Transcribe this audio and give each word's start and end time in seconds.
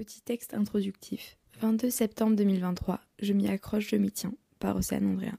Petit 0.00 0.22
texte 0.22 0.54
introductif. 0.54 1.36
22 1.60 1.90
septembre 1.90 2.34
2023. 2.34 3.00
Je 3.20 3.34
m'y 3.34 3.48
accroche, 3.48 3.90
je 3.90 3.96
m'y 3.96 4.10
tiens. 4.10 4.32
Par 4.58 4.74
Océane 4.74 5.04
Andrea. 5.04 5.34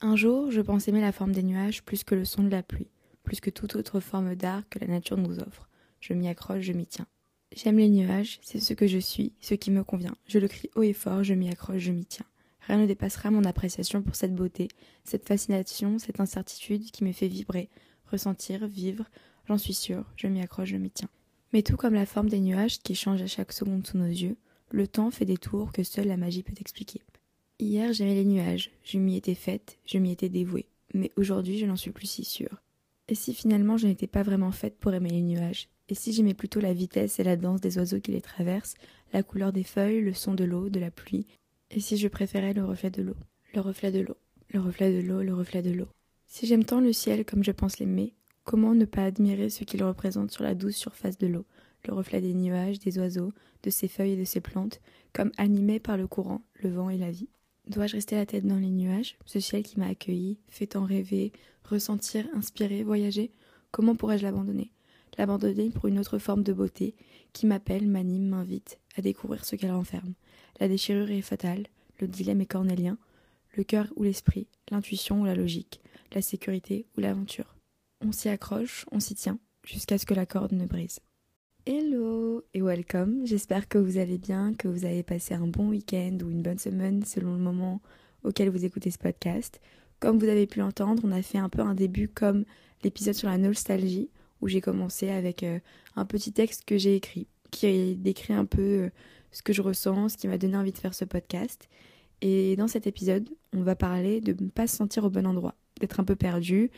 Un 0.00 0.16
jour, 0.16 0.50
je 0.50 0.60
pense 0.60 0.88
aimer 0.88 1.00
la 1.00 1.12
forme 1.12 1.30
des 1.30 1.44
nuages 1.44 1.84
plus 1.84 2.02
que 2.02 2.16
le 2.16 2.24
son 2.24 2.42
de 2.42 2.48
la 2.48 2.64
pluie, 2.64 2.88
plus 3.22 3.38
que 3.38 3.50
toute 3.50 3.76
autre 3.76 4.00
forme 4.00 4.34
d'art 4.34 4.68
que 4.68 4.80
la 4.80 4.88
nature 4.88 5.16
nous 5.16 5.38
offre. 5.38 5.68
Je 6.00 6.12
m'y 6.12 6.26
accroche, 6.26 6.62
je 6.62 6.72
m'y 6.72 6.86
tiens. 6.86 7.06
J'aime 7.54 7.78
les 7.78 7.88
nuages, 7.88 8.40
c'est 8.42 8.58
ce 8.58 8.74
que 8.74 8.88
je 8.88 8.98
suis, 8.98 9.32
ce 9.40 9.54
qui 9.54 9.70
me 9.70 9.84
convient. 9.84 10.16
Je 10.26 10.40
le 10.40 10.48
crie 10.48 10.70
haut 10.74 10.82
et 10.82 10.92
fort, 10.92 11.22
je 11.22 11.34
m'y 11.34 11.48
accroche, 11.48 11.78
je 11.78 11.92
m'y 11.92 12.04
tiens. 12.04 12.26
Rien 12.62 12.78
ne 12.78 12.86
dépassera 12.86 13.30
mon 13.30 13.44
appréciation 13.44 14.02
pour 14.02 14.16
cette 14.16 14.34
beauté, 14.34 14.66
cette 15.04 15.28
fascination, 15.28 16.00
cette 16.00 16.18
incertitude 16.18 16.90
qui 16.90 17.04
me 17.04 17.12
fait 17.12 17.28
vibrer, 17.28 17.68
ressentir, 18.10 18.66
vivre. 18.66 19.04
J'en 19.46 19.56
suis 19.56 19.74
sûre, 19.74 20.04
je 20.16 20.26
m'y 20.26 20.42
accroche, 20.42 20.70
je 20.70 20.78
m'y 20.78 20.90
tiens. 20.90 21.10
Mais 21.52 21.62
tout 21.62 21.76
comme 21.76 21.94
la 21.94 22.06
forme 22.06 22.28
des 22.28 22.40
nuages 22.40 22.80
qui 22.80 22.94
changent 22.94 23.22
à 23.22 23.26
chaque 23.26 23.52
seconde 23.52 23.86
sous 23.86 23.98
nos 23.98 24.06
yeux, 24.06 24.36
le 24.70 24.86
temps 24.86 25.10
fait 25.10 25.24
des 25.24 25.36
tours 25.36 25.72
que 25.72 25.82
seule 25.82 26.06
la 26.06 26.16
magie 26.16 26.42
peut 26.42 26.54
expliquer. 26.60 27.02
Hier 27.58 27.92
j'aimais 27.92 28.14
les 28.14 28.24
nuages, 28.24 28.70
je 28.84 28.98
m'y 28.98 29.16
étais 29.16 29.34
faite, 29.34 29.78
je 29.84 29.98
m'y 29.98 30.12
étais 30.12 30.28
dévouée, 30.28 30.66
mais 30.94 31.10
aujourd'hui 31.16 31.58
je 31.58 31.66
n'en 31.66 31.76
suis 31.76 31.90
plus 31.90 32.06
si 32.06 32.24
sûre. 32.24 32.62
Et 33.08 33.14
si 33.14 33.34
finalement 33.34 33.76
je 33.76 33.88
n'étais 33.88 34.06
pas 34.06 34.22
vraiment 34.22 34.52
faite 34.52 34.76
pour 34.78 34.94
aimer 34.94 35.10
les 35.10 35.22
nuages? 35.22 35.68
Et 35.88 35.94
si 35.94 36.12
j'aimais 36.12 36.34
plutôt 36.34 36.60
la 36.60 36.72
vitesse 36.72 37.18
et 37.18 37.24
la 37.24 37.36
danse 37.36 37.60
des 37.60 37.76
oiseaux 37.76 37.98
qui 37.98 38.12
les 38.12 38.20
traversent, 38.20 38.76
la 39.12 39.24
couleur 39.24 39.52
des 39.52 39.64
feuilles, 39.64 40.00
le 40.00 40.14
son 40.14 40.34
de 40.34 40.44
l'eau, 40.44 40.68
de 40.68 40.78
la 40.78 40.92
pluie? 40.92 41.26
Et 41.72 41.80
si 41.80 41.96
je 41.96 42.06
préférais 42.06 42.54
le 42.54 42.64
reflet 42.64 42.90
de 42.90 43.02
l'eau? 43.02 43.16
Le 43.54 43.60
reflet 43.60 43.90
de 43.90 43.98
l'eau, 43.98 44.16
le 44.50 44.60
reflet 44.60 44.92
de 44.92 45.06
l'eau, 45.06 45.22
le 45.22 45.34
reflet 45.34 45.62
de 45.62 45.72
l'eau. 45.72 45.88
Si 46.28 46.46
j'aime 46.46 46.64
tant 46.64 46.80
le 46.80 46.92
ciel 46.92 47.24
comme 47.24 47.42
je 47.42 47.50
pense 47.50 47.80
l'aimer, 47.80 48.14
Comment 48.50 48.74
ne 48.74 48.84
pas 48.84 49.04
admirer 49.04 49.48
ce 49.48 49.62
qu'il 49.62 49.84
représente 49.84 50.32
sur 50.32 50.42
la 50.42 50.56
douce 50.56 50.74
surface 50.74 51.16
de 51.18 51.28
l'eau, 51.28 51.46
le 51.86 51.94
reflet 51.94 52.20
des 52.20 52.34
nuages, 52.34 52.80
des 52.80 52.98
oiseaux, 52.98 53.32
de 53.62 53.70
ses 53.70 53.86
feuilles 53.86 54.14
et 54.14 54.16
de 54.16 54.24
ses 54.24 54.40
plantes, 54.40 54.80
comme 55.12 55.30
animé 55.36 55.78
par 55.78 55.96
le 55.96 56.08
courant, 56.08 56.42
le 56.54 56.68
vent 56.68 56.90
et 56.90 56.98
la 56.98 57.12
vie? 57.12 57.28
Dois-je 57.68 57.94
rester 57.94 58.16
la 58.16 58.26
tête 58.26 58.44
dans 58.44 58.58
les 58.58 58.72
nuages, 58.72 59.16
ce 59.24 59.38
ciel 59.38 59.62
qui 59.62 59.78
m'a 59.78 59.86
accueilli, 59.86 60.40
fait 60.48 60.66
tant 60.66 60.84
rêver, 60.84 61.30
ressentir, 61.62 62.26
inspirer, 62.34 62.82
voyager 62.82 63.30
Comment 63.70 63.94
pourrais-je 63.94 64.24
l'abandonner? 64.24 64.72
L'abandonner 65.16 65.70
pour 65.70 65.86
une 65.86 66.00
autre 66.00 66.18
forme 66.18 66.42
de 66.42 66.52
beauté 66.52 66.96
qui 67.32 67.46
m'appelle, 67.46 67.86
m'anime, 67.86 68.30
m'invite 68.30 68.80
à 68.96 69.00
découvrir 69.00 69.44
ce 69.44 69.54
qu'elle 69.54 69.70
renferme. 69.70 70.14
La 70.58 70.66
déchirure 70.66 71.12
est 71.12 71.20
fatale, 71.20 71.68
le 72.00 72.08
dilemme 72.08 72.40
est 72.40 72.46
cornélien, 72.46 72.98
le 73.56 73.62
cœur 73.62 73.86
ou 73.94 74.02
l'esprit, 74.02 74.48
l'intuition 74.72 75.20
ou 75.20 75.24
la 75.24 75.36
logique, 75.36 75.80
la 76.12 76.20
sécurité 76.20 76.88
ou 76.96 77.00
l'aventure. 77.00 77.54
On 78.02 78.12
s'y 78.12 78.30
accroche, 78.30 78.86
on 78.92 78.98
s'y 78.98 79.14
tient, 79.14 79.38
jusqu'à 79.62 79.98
ce 79.98 80.06
que 80.06 80.14
la 80.14 80.24
corde 80.24 80.52
ne 80.52 80.64
brise. 80.64 81.00
Hello 81.66 82.42
et 82.54 82.62
welcome, 82.62 83.26
j'espère 83.26 83.68
que 83.68 83.76
vous 83.76 83.98
allez 83.98 84.16
bien, 84.16 84.54
que 84.54 84.68
vous 84.68 84.86
avez 84.86 85.02
passé 85.02 85.34
un 85.34 85.46
bon 85.46 85.68
week-end 85.68 86.16
ou 86.24 86.30
une 86.30 86.40
bonne 86.40 86.58
semaine 86.58 87.04
selon 87.04 87.34
le 87.34 87.40
moment 87.40 87.82
auquel 88.22 88.48
vous 88.48 88.64
écoutez 88.64 88.90
ce 88.90 88.96
podcast. 88.96 89.60
Comme 89.98 90.18
vous 90.18 90.28
avez 90.28 90.46
pu 90.46 90.60
l'entendre, 90.60 91.02
on 91.04 91.12
a 91.12 91.20
fait 91.20 91.36
un 91.36 91.50
peu 91.50 91.60
un 91.60 91.74
début 91.74 92.08
comme 92.08 92.46
l'épisode 92.84 93.12
sur 93.12 93.28
la 93.28 93.36
nostalgie, 93.36 94.08
où 94.40 94.48
j'ai 94.48 94.62
commencé 94.62 95.10
avec 95.10 95.42
euh, 95.42 95.58
un 95.94 96.06
petit 96.06 96.32
texte 96.32 96.64
que 96.64 96.78
j'ai 96.78 96.96
écrit, 96.96 97.26
qui 97.50 97.96
décrit 97.96 98.32
un 98.32 98.46
peu 98.46 98.62
euh, 98.62 98.90
ce 99.30 99.42
que 99.42 99.52
je 99.52 99.60
ressens, 99.60 100.08
ce 100.08 100.16
qui 100.16 100.26
m'a 100.26 100.38
donné 100.38 100.56
envie 100.56 100.72
de 100.72 100.78
faire 100.78 100.94
ce 100.94 101.04
podcast. 101.04 101.68
Et 102.22 102.56
dans 102.56 102.66
cet 102.66 102.86
épisode, 102.86 103.28
on 103.52 103.62
va 103.62 103.76
parler 103.76 104.22
de 104.22 104.42
ne 104.42 104.48
pas 104.48 104.66
se 104.66 104.76
sentir 104.76 105.04
au 105.04 105.10
bon 105.10 105.26
endroit, 105.26 105.54
d'être 105.80 106.00
un 106.00 106.04
peu 106.04 106.16
perdu 106.16 106.70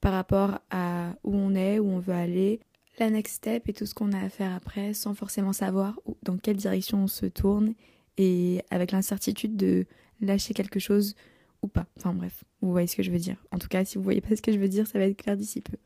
par 0.00 0.12
rapport 0.12 0.58
à 0.70 1.14
où 1.24 1.34
on 1.34 1.54
est, 1.54 1.78
où 1.78 1.88
on 1.88 1.98
veut 1.98 2.14
aller, 2.14 2.60
la 2.98 3.10
next 3.10 3.36
step 3.36 3.68
et 3.68 3.72
tout 3.72 3.86
ce 3.86 3.94
qu'on 3.94 4.12
a 4.12 4.20
à 4.20 4.28
faire 4.28 4.54
après 4.54 4.94
sans 4.94 5.14
forcément 5.14 5.52
savoir 5.52 5.98
dans 6.22 6.36
quelle 6.36 6.56
direction 6.56 7.04
on 7.04 7.06
se 7.06 7.26
tourne 7.26 7.74
et 8.18 8.62
avec 8.70 8.92
l'incertitude 8.92 9.56
de 9.56 9.86
lâcher 10.20 10.54
quelque 10.54 10.78
chose 10.78 11.14
ou 11.62 11.68
pas. 11.68 11.86
Enfin 11.96 12.12
bref, 12.12 12.44
vous 12.60 12.70
voyez 12.70 12.86
ce 12.86 12.96
que 12.96 13.02
je 13.02 13.10
veux 13.10 13.18
dire. 13.18 13.36
En 13.50 13.58
tout 13.58 13.68
cas, 13.68 13.84
si 13.84 13.96
vous 13.96 14.04
voyez 14.04 14.20
pas 14.20 14.36
ce 14.36 14.42
que 14.42 14.52
je 14.52 14.58
veux 14.58 14.68
dire, 14.68 14.86
ça 14.86 14.98
va 14.98 15.06
être 15.06 15.16
clair 15.16 15.36
d'ici 15.36 15.60
peu. 15.60 15.76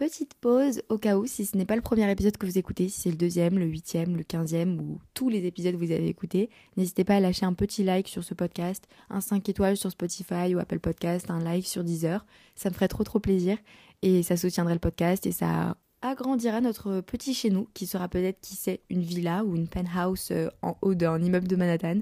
Petite 0.00 0.32
pause 0.32 0.80
au 0.88 0.96
cas 0.96 1.18
où, 1.18 1.26
si 1.26 1.44
ce 1.44 1.58
n'est 1.58 1.66
pas 1.66 1.76
le 1.76 1.82
premier 1.82 2.10
épisode 2.10 2.38
que 2.38 2.46
vous 2.46 2.56
écoutez, 2.56 2.88
si 2.88 3.02
c'est 3.02 3.10
le 3.10 3.18
deuxième, 3.18 3.58
le 3.58 3.66
huitième, 3.66 4.16
le 4.16 4.22
quinzième 4.22 4.80
ou 4.80 4.98
tous 5.12 5.28
les 5.28 5.44
épisodes 5.44 5.74
que 5.74 5.84
vous 5.84 5.92
avez 5.92 6.08
écoutés, 6.08 6.48
n'hésitez 6.78 7.04
pas 7.04 7.16
à 7.16 7.20
lâcher 7.20 7.44
un 7.44 7.52
petit 7.52 7.84
like 7.84 8.08
sur 8.08 8.24
ce 8.24 8.32
podcast, 8.32 8.88
un 9.10 9.20
5 9.20 9.46
étoiles 9.50 9.76
sur 9.76 9.90
Spotify 9.90 10.54
ou 10.54 10.58
Apple 10.58 10.78
Podcast, 10.78 11.30
un 11.30 11.38
like 11.38 11.66
sur 11.66 11.84
Deezer. 11.84 12.24
Ça 12.54 12.70
me 12.70 12.74
ferait 12.74 12.88
trop 12.88 13.04
trop 13.04 13.18
plaisir 13.18 13.58
et 14.00 14.22
ça 14.22 14.38
soutiendrait 14.38 14.72
le 14.72 14.80
podcast 14.80 15.26
et 15.26 15.32
ça 15.32 15.76
agrandira 16.00 16.62
notre 16.62 17.02
petit 17.02 17.34
chez 17.34 17.50
nous 17.50 17.68
qui 17.74 17.86
sera 17.86 18.08
peut-être 18.08 18.40
qui 18.40 18.54
sait 18.54 18.80
une 18.88 19.02
villa 19.02 19.44
ou 19.44 19.54
une 19.54 19.68
penthouse 19.68 20.28
euh, 20.30 20.48
en 20.62 20.78
haut 20.80 20.94
d'un 20.94 21.20
immeuble 21.20 21.46
de 21.46 21.56
Manhattan. 21.56 21.98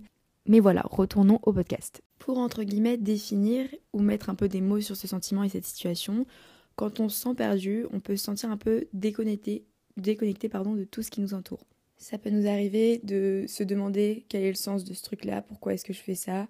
Mais 0.47 0.61
voilà, 0.61 0.83
retournons 0.89 1.41
au 1.43 1.53
podcast. 1.53 2.01
Pour 2.21 2.39
entre 2.39 2.63
guillemets 2.63 2.97
définir 2.97 3.67
ou 3.93 4.03
mettre 4.03 4.31
un 4.31 4.37
peu 4.37 4.47
des 4.47 4.61
mots 4.61 4.81
sur 4.81 4.95
ce 4.95 5.09
sentiment 5.09 5.43
et 5.43 5.49
cette 5.49 5.67
situation, 5.67 6.27
quand 6.79 7.01
on 7.01 7.09
se 7.09 7.21
sent 7.21 7.35
perdu, 7.35 7.87
on 7.93 7.99
peut 7.99 8.17
se 8.17 8.23
sentir 8.23 8.53
un 8.53 8.57
peu 8.57 8.87
déconnecté, 8.93 9.67
déconnecté 9.97 10.49
pardon, 10.49 10.77
de 10.77 10.85
tout 10.85 11.03
ce 11.03 11.11
qui 11.11 11.21
nous 11.21 11.35
entoure. 11.35 11.67
Ça 11.97 12.19
peut 12.19 12.31
nous 12.31 12.47
arriver 12.47 13.01
de 13.03 13.47
se 13.49 13.65
demander 13.65 14.25
quel 14.29 14.45
est 14.45 14.51
le 14.51 14.55
sens 14.55 14.85
de 14.85 14.95
ce 14.95 15.03
truc-là, 15.03 15.43
pourquoi 15.43 15.75
est-ce 15.75 15.85
que 15.85 15.93
je 15.93 15.99
fais 15.99 16.15
ça, 16.15 16.47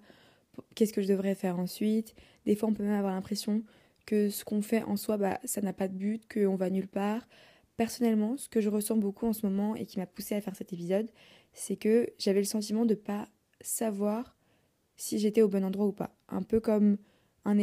qu'est-ce 0.75 0.93
que 0.93 1.01
je 1.01 1.07
devrais 1.07 1.33
faire 1.33 1.57
ensuite. 1.57 2.13
Des 2.45 2.55
fois, 2.55 2.69
on 2.69 2.73
peut 2.73 2.83
même 2.83 2.93
avoir 2.93 3.15
l'impression 3.15 3.63
que 4.05 4.29
ce 4.29 4.45
qu'on 4.45 4.61
fait 4.61 4.83
en 4.83 4.97
soi, 4.97 5.17
bah, 5.17 5.39
ça 5.45 5.61
n'a 5.61 5.73
pas 5.73 5.87
de 5.87 5.95
but, 5.95 6.31
qu'on 6.31 6.55
va 6.55 6.69
nulle 6.69 6.87
part. 6.87 7.27
Personnellement, 7.75 8.37
ce 8.37 8.49
que 8.49 8.61
je 8.61 8.69
ressens 8.69 8.97
beaucoup 8.97 9.25
en 9.25 9.33
ce 9.33 9.47
moment 9.47 9.75
et 9.75 9.87
qui 9.87 9.97
m'a 9.97 10.05
poussé 10.05 10.35
à 10.35 10.41
faire 10.41 10.55
cet 10.55 10.73
épisode, 10.73 11.09
c'est 11.53 11.75
que 11.75 12.07
j'avais 12.19 12.41
le 12.41 12.45
sentiment 12.45 12.85
de 12.85 12.93
ne 12.93 12.99
pas 12.99 13.27
savoir 13.61 14.37
si 14.95 15.17
j'étais 15.17 15.41
au 15.41 15.47
bon 15.47 15.65
endroit 15.65 15.87
ou 15.87 15.91
pas. 15.91 16.15
Un 16.27 16.43
peu 16.43 16.59
comme 16.59 16.97
un, 17.45 17.57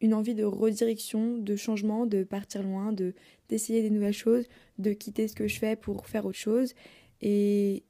une 0.00 0.14
envie 0.14 0.34
de 0.34 0.44
redirection, 0.44 1.38
de 1.38 1.56
changement, 1.56 2.06
de 2.06 2.22
partir 2.24 2.62
loin, 2.62 2.92
de 2.92 3.14
d'essayer 3.48 3.82
des 3.82 3.90
nouvelles 3.90 4.12
choses, 4.12 4.46
de 4.78 4.92
quitter 4.92 5.26
ce 5.26 5.34
que 5.34 5.48
je 5.48 5.58
fais 5.58 5.74
pour 5.74 6.06
faire 6.06 6.26
autre 6.26 6.38
chose 6.38 6.74
et 7.20 7.82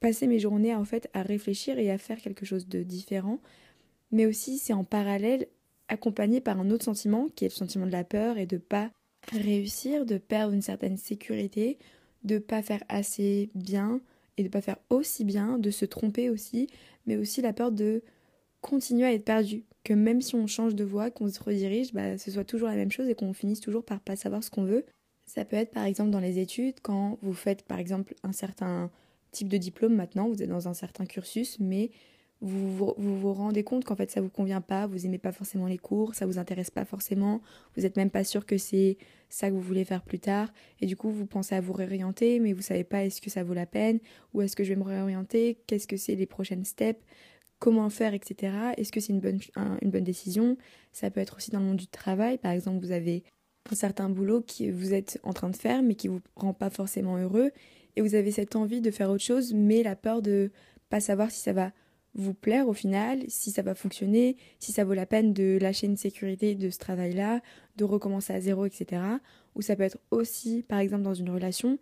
passer 0.00 0.26
mes 0.26 0.38
journées 0.38 0.74
en 0.74 0.84
fait 0.84 1.08
à 1.12 1.22
réfléchir 1.22 1.78
et 1.78 1.90
à 1.90 1.98
faire 1.98 2.20
quelque 2.20 2.46
chose 2.46 2.68
de 2.68 2.82
différent. 2.82 3.40
Mais 4.10 4.26
aussi 4.26 4.58
c'est 4.58 4.72
en 4.72 4.84
parallèle 4.84 5.48
accompagné 5.88 6.40
par 6.40 6.58
un 6.58 6.70
autre 6.70 6.84
sentiment 6.84 7.28
qui 7.34 7.44
est 7.44 7.48
le 7.48 7.54
sentiment 7.54 7.86
de 7.86 7.92
la 7.92 8.04
peur 8.04 8.38
et 8.38 8.46
de 8.46 8.56
pas 8.56 8.90
réussir, 9.30 10.06
de 10.06 10.18
perdre 10.18 10.54
une 10.54 10.62
certaine 10.62 10.96
sécurité, 10.96 11.78
de 12.24 12.38
pas 12.38 12.62
faire 12.62 12.82
assez 12.88 13.50
bien 13.54 14.00
et 14.36 14.42
de 14.42 14.48
pas 14.48 14.60
faire 14.60 14.78
aussi 14.90 15.24
bien, 15.24 15.58
de 15.58 15.70
se 15.70 15.84
tromper 15.84 16.30
aussi, 16.30 16.68
mais 17.06 17.16
aussi 17.16 17.42
la 17.42 17.52
peur 17.52 17.72
de 17.72 18.02
continuer 18.60 19.04
à 19.04 19.12
être 19.12 19.24
perdu, 19.24 19.64
que 19.84 19.94
même 19.94 20.20
si 20.20 20.34
on 20.34 20.46
change 20.46 20.74
de 20.74 20.84
voie, 20.84 21.10
qu'on 21.10 21.28
se 21.28 21.42
redirige, 21.42 21.92
bah, 21.92 22.18
ce 22.18 22.30
soit 22.30 22.44
toujours 22.44 22.68
la 22.68 22.76
même 22.76 22.92
chose 22.92 23.08
et 23.08 23.14
qu'on 23.14 23.32
finisse 23.32 23.60
toujours 23.60 23.84
par 23.84 24.00
pas 24.00 24.16
savoir 24.16 24.44
ce 24.44 24.50
qu'on 24.50 24.64
veut. 24.64 24.84
Ça 25.26 25.44
peut 25.44 25.56
être 25.56 25.72
par 25.72 25.84
exemple 25.84 26.10
dans 26.10 26.20
les 26.20 26.38
études, 26.38 26.80
quand 26.82 27.18
vous 27.22 27.32
faites 27.32 27.62
par 27.62 27.78
exemple 27.78 28.14
un 28.22 28.32
certain 28.32 28.90
type 29.30 29.48
de 29.48 29.56
diplôme 29.56 29.94
maintenant, 29.94 30.28
vous 30.28 30.42
êtes 30.42 30.48
dans 30.48 30.68
un 30.68 30.74
certain 30.74 31.06
cursus, 31.06 31.58
mais 31.58 31.90
vous 32.42 32.92
vous, 32.98 33.32
rendez 33.32 33.62
compte 33.62 33.84
qu'en 33.84 33.94
fait 33.94 34.10
ça 34.10 34.20
vous 34.20 34.28
convient 34.28 34.60
pas, 34.60 34.88
vous 34.88 35.06
aimez 35.06 35.18
pas 35.18 35.30
forcément 35.30 35.66
les 35.66 35.78
cours, 35.78 36.16
ça 36.16 36.26
vous 36.26 36.38
intéresse 36.38 36.70
pas 36.70 36.84
forcément, 36.84 37.40
vous 37.76 37.86
êtes 37.86 37.96
même 37.96 38.10
pas 38.10 38.24
sûr 38.24 38.46
que 38.46 38.58
c'est 38.58 38.98
ça 39.28 39.48
que 39.48 39.54
vous 39.54 39.60
voulez 39.60 39.84
faire 39.84 40.02
plus 40.02 40.18
tard, 40.18 40.52
et 40.80 40.86
du 40.86 40.96
coup 40.96 41.10
vous 41.10 41.24
pensez 41.24 41.54
à 41.54 41.60
vous 41.60 41.72
réorienter, 41.72 42.40
mais 42.40 42.52
vous 42.52 42.60
savez 42.60 42.82
pas 42.82 43.04
est-ce 43.04 43.20
que 43.20 43.30
ça 43.30 43.44
vaut 43.44 43.54
la 43.54 43.64
peine, 43.64 44.00
ou 44.34 44.42
est-ce 44.42 44.56
que 44.56 44.64
je 44.64 44.70
vais 44.70 44.76
me 44.76 44.82
réorienter, 44.82 45.58
qu'est-ce 45.68 45.86
que 45.86 45.96
c'est 45.96 46.16
les 46.16 46.26
prochaines 46.26 46.64
steps, 46.64 47.00
comment 47.62 47.90
faire, 47.90 48.12
etc. 48.12 48.52
Est-ce 48.76 48.90
que 48.90 48.98
c'est 48.98 49.12
une 49.12 49.20
bonne, 49.20 49.38
une 49.82 49.90
bonne 49.92 50.02
décision? 50.02 50.56
Ça 50.90 51.12
peut 51.12 51.20
être 51.20 51.36
aussi 51.36 51.52
dans 51.52 51.60
le 51.60 51.66
monde 51.66 51.76
du 51.76 51.86
travail. 51.86 52.36
Par 52.36 52.50
exemple, 52.50 52.84
vous 52.84 52.90
avez 52.90 53.22
un 53.70 53.76
certain 53.76 54.08
boulot 54.08 54.42
que 54.42 54.68
vous 54.72 54.94
êtes 54.94 55.20
en 55.22 55.32
train 55.32 55.48
de 55.48 55.54
faire, 55.54 55.80
mais 55.80 55.94
qui 55.94 56.08
vous 56.08 56.18
rend 56.34 56.54
pas 56.54 56.70
forcément 56.70 57.18
heureux. 57.18 57.52
Et 57.94 58.00
vous 58.00 58.16
avez 58.16 58.32
cette 58.32 58.56
envie 58.56 58.80
de 58.80 58.90
faire 58.90 59.10
autre 59.10 59.22
chose, 59.22 59.54
mais 59.54 59.84
la 59.84 59.94
peur 59.94 60.22
de 60.22 60.50
pas 60.90 60.98
savoir 60.98 61.30
si 61.30 61.38
ça 61.40 61.52
va 61.52 61.70
vous 62.14 62.34
plaire 62.34 62.66
au 62.66 62.72
final, 62.72 63.20
si 63.28 63.52
ça 63.52 63.62
va 63.62 63.76
fonctionner, 63.76 64.36
si 64.58 64.72
ça 64.72 64.82
vaut 64.82 64.94
la 64.94 65.06
peine 65.06 65.32
de 65.32 65.56
lâcher 65.60 65.86
une 65.86 65.96
sécurité 65.96 66.56
de 66.56 66.68
ce 66.68 66.78
travail-là, 66.78 67.42
de 67.76 67.84
recommencer 67.84 68.32
à 68.32 68.40
zéro, 68.40 68.66
etc. 68.66 69.02
Ou 69.54 69.62
ça 69.62 69.76
peut 69.76 69.84
être 69.84 69.98
aussi, 70.10 70.64
par 70.64 70.80
exemple, 70.80 71.04
dans 71.04 71.14
une 71.14 71.30
relation, 71.30 71.78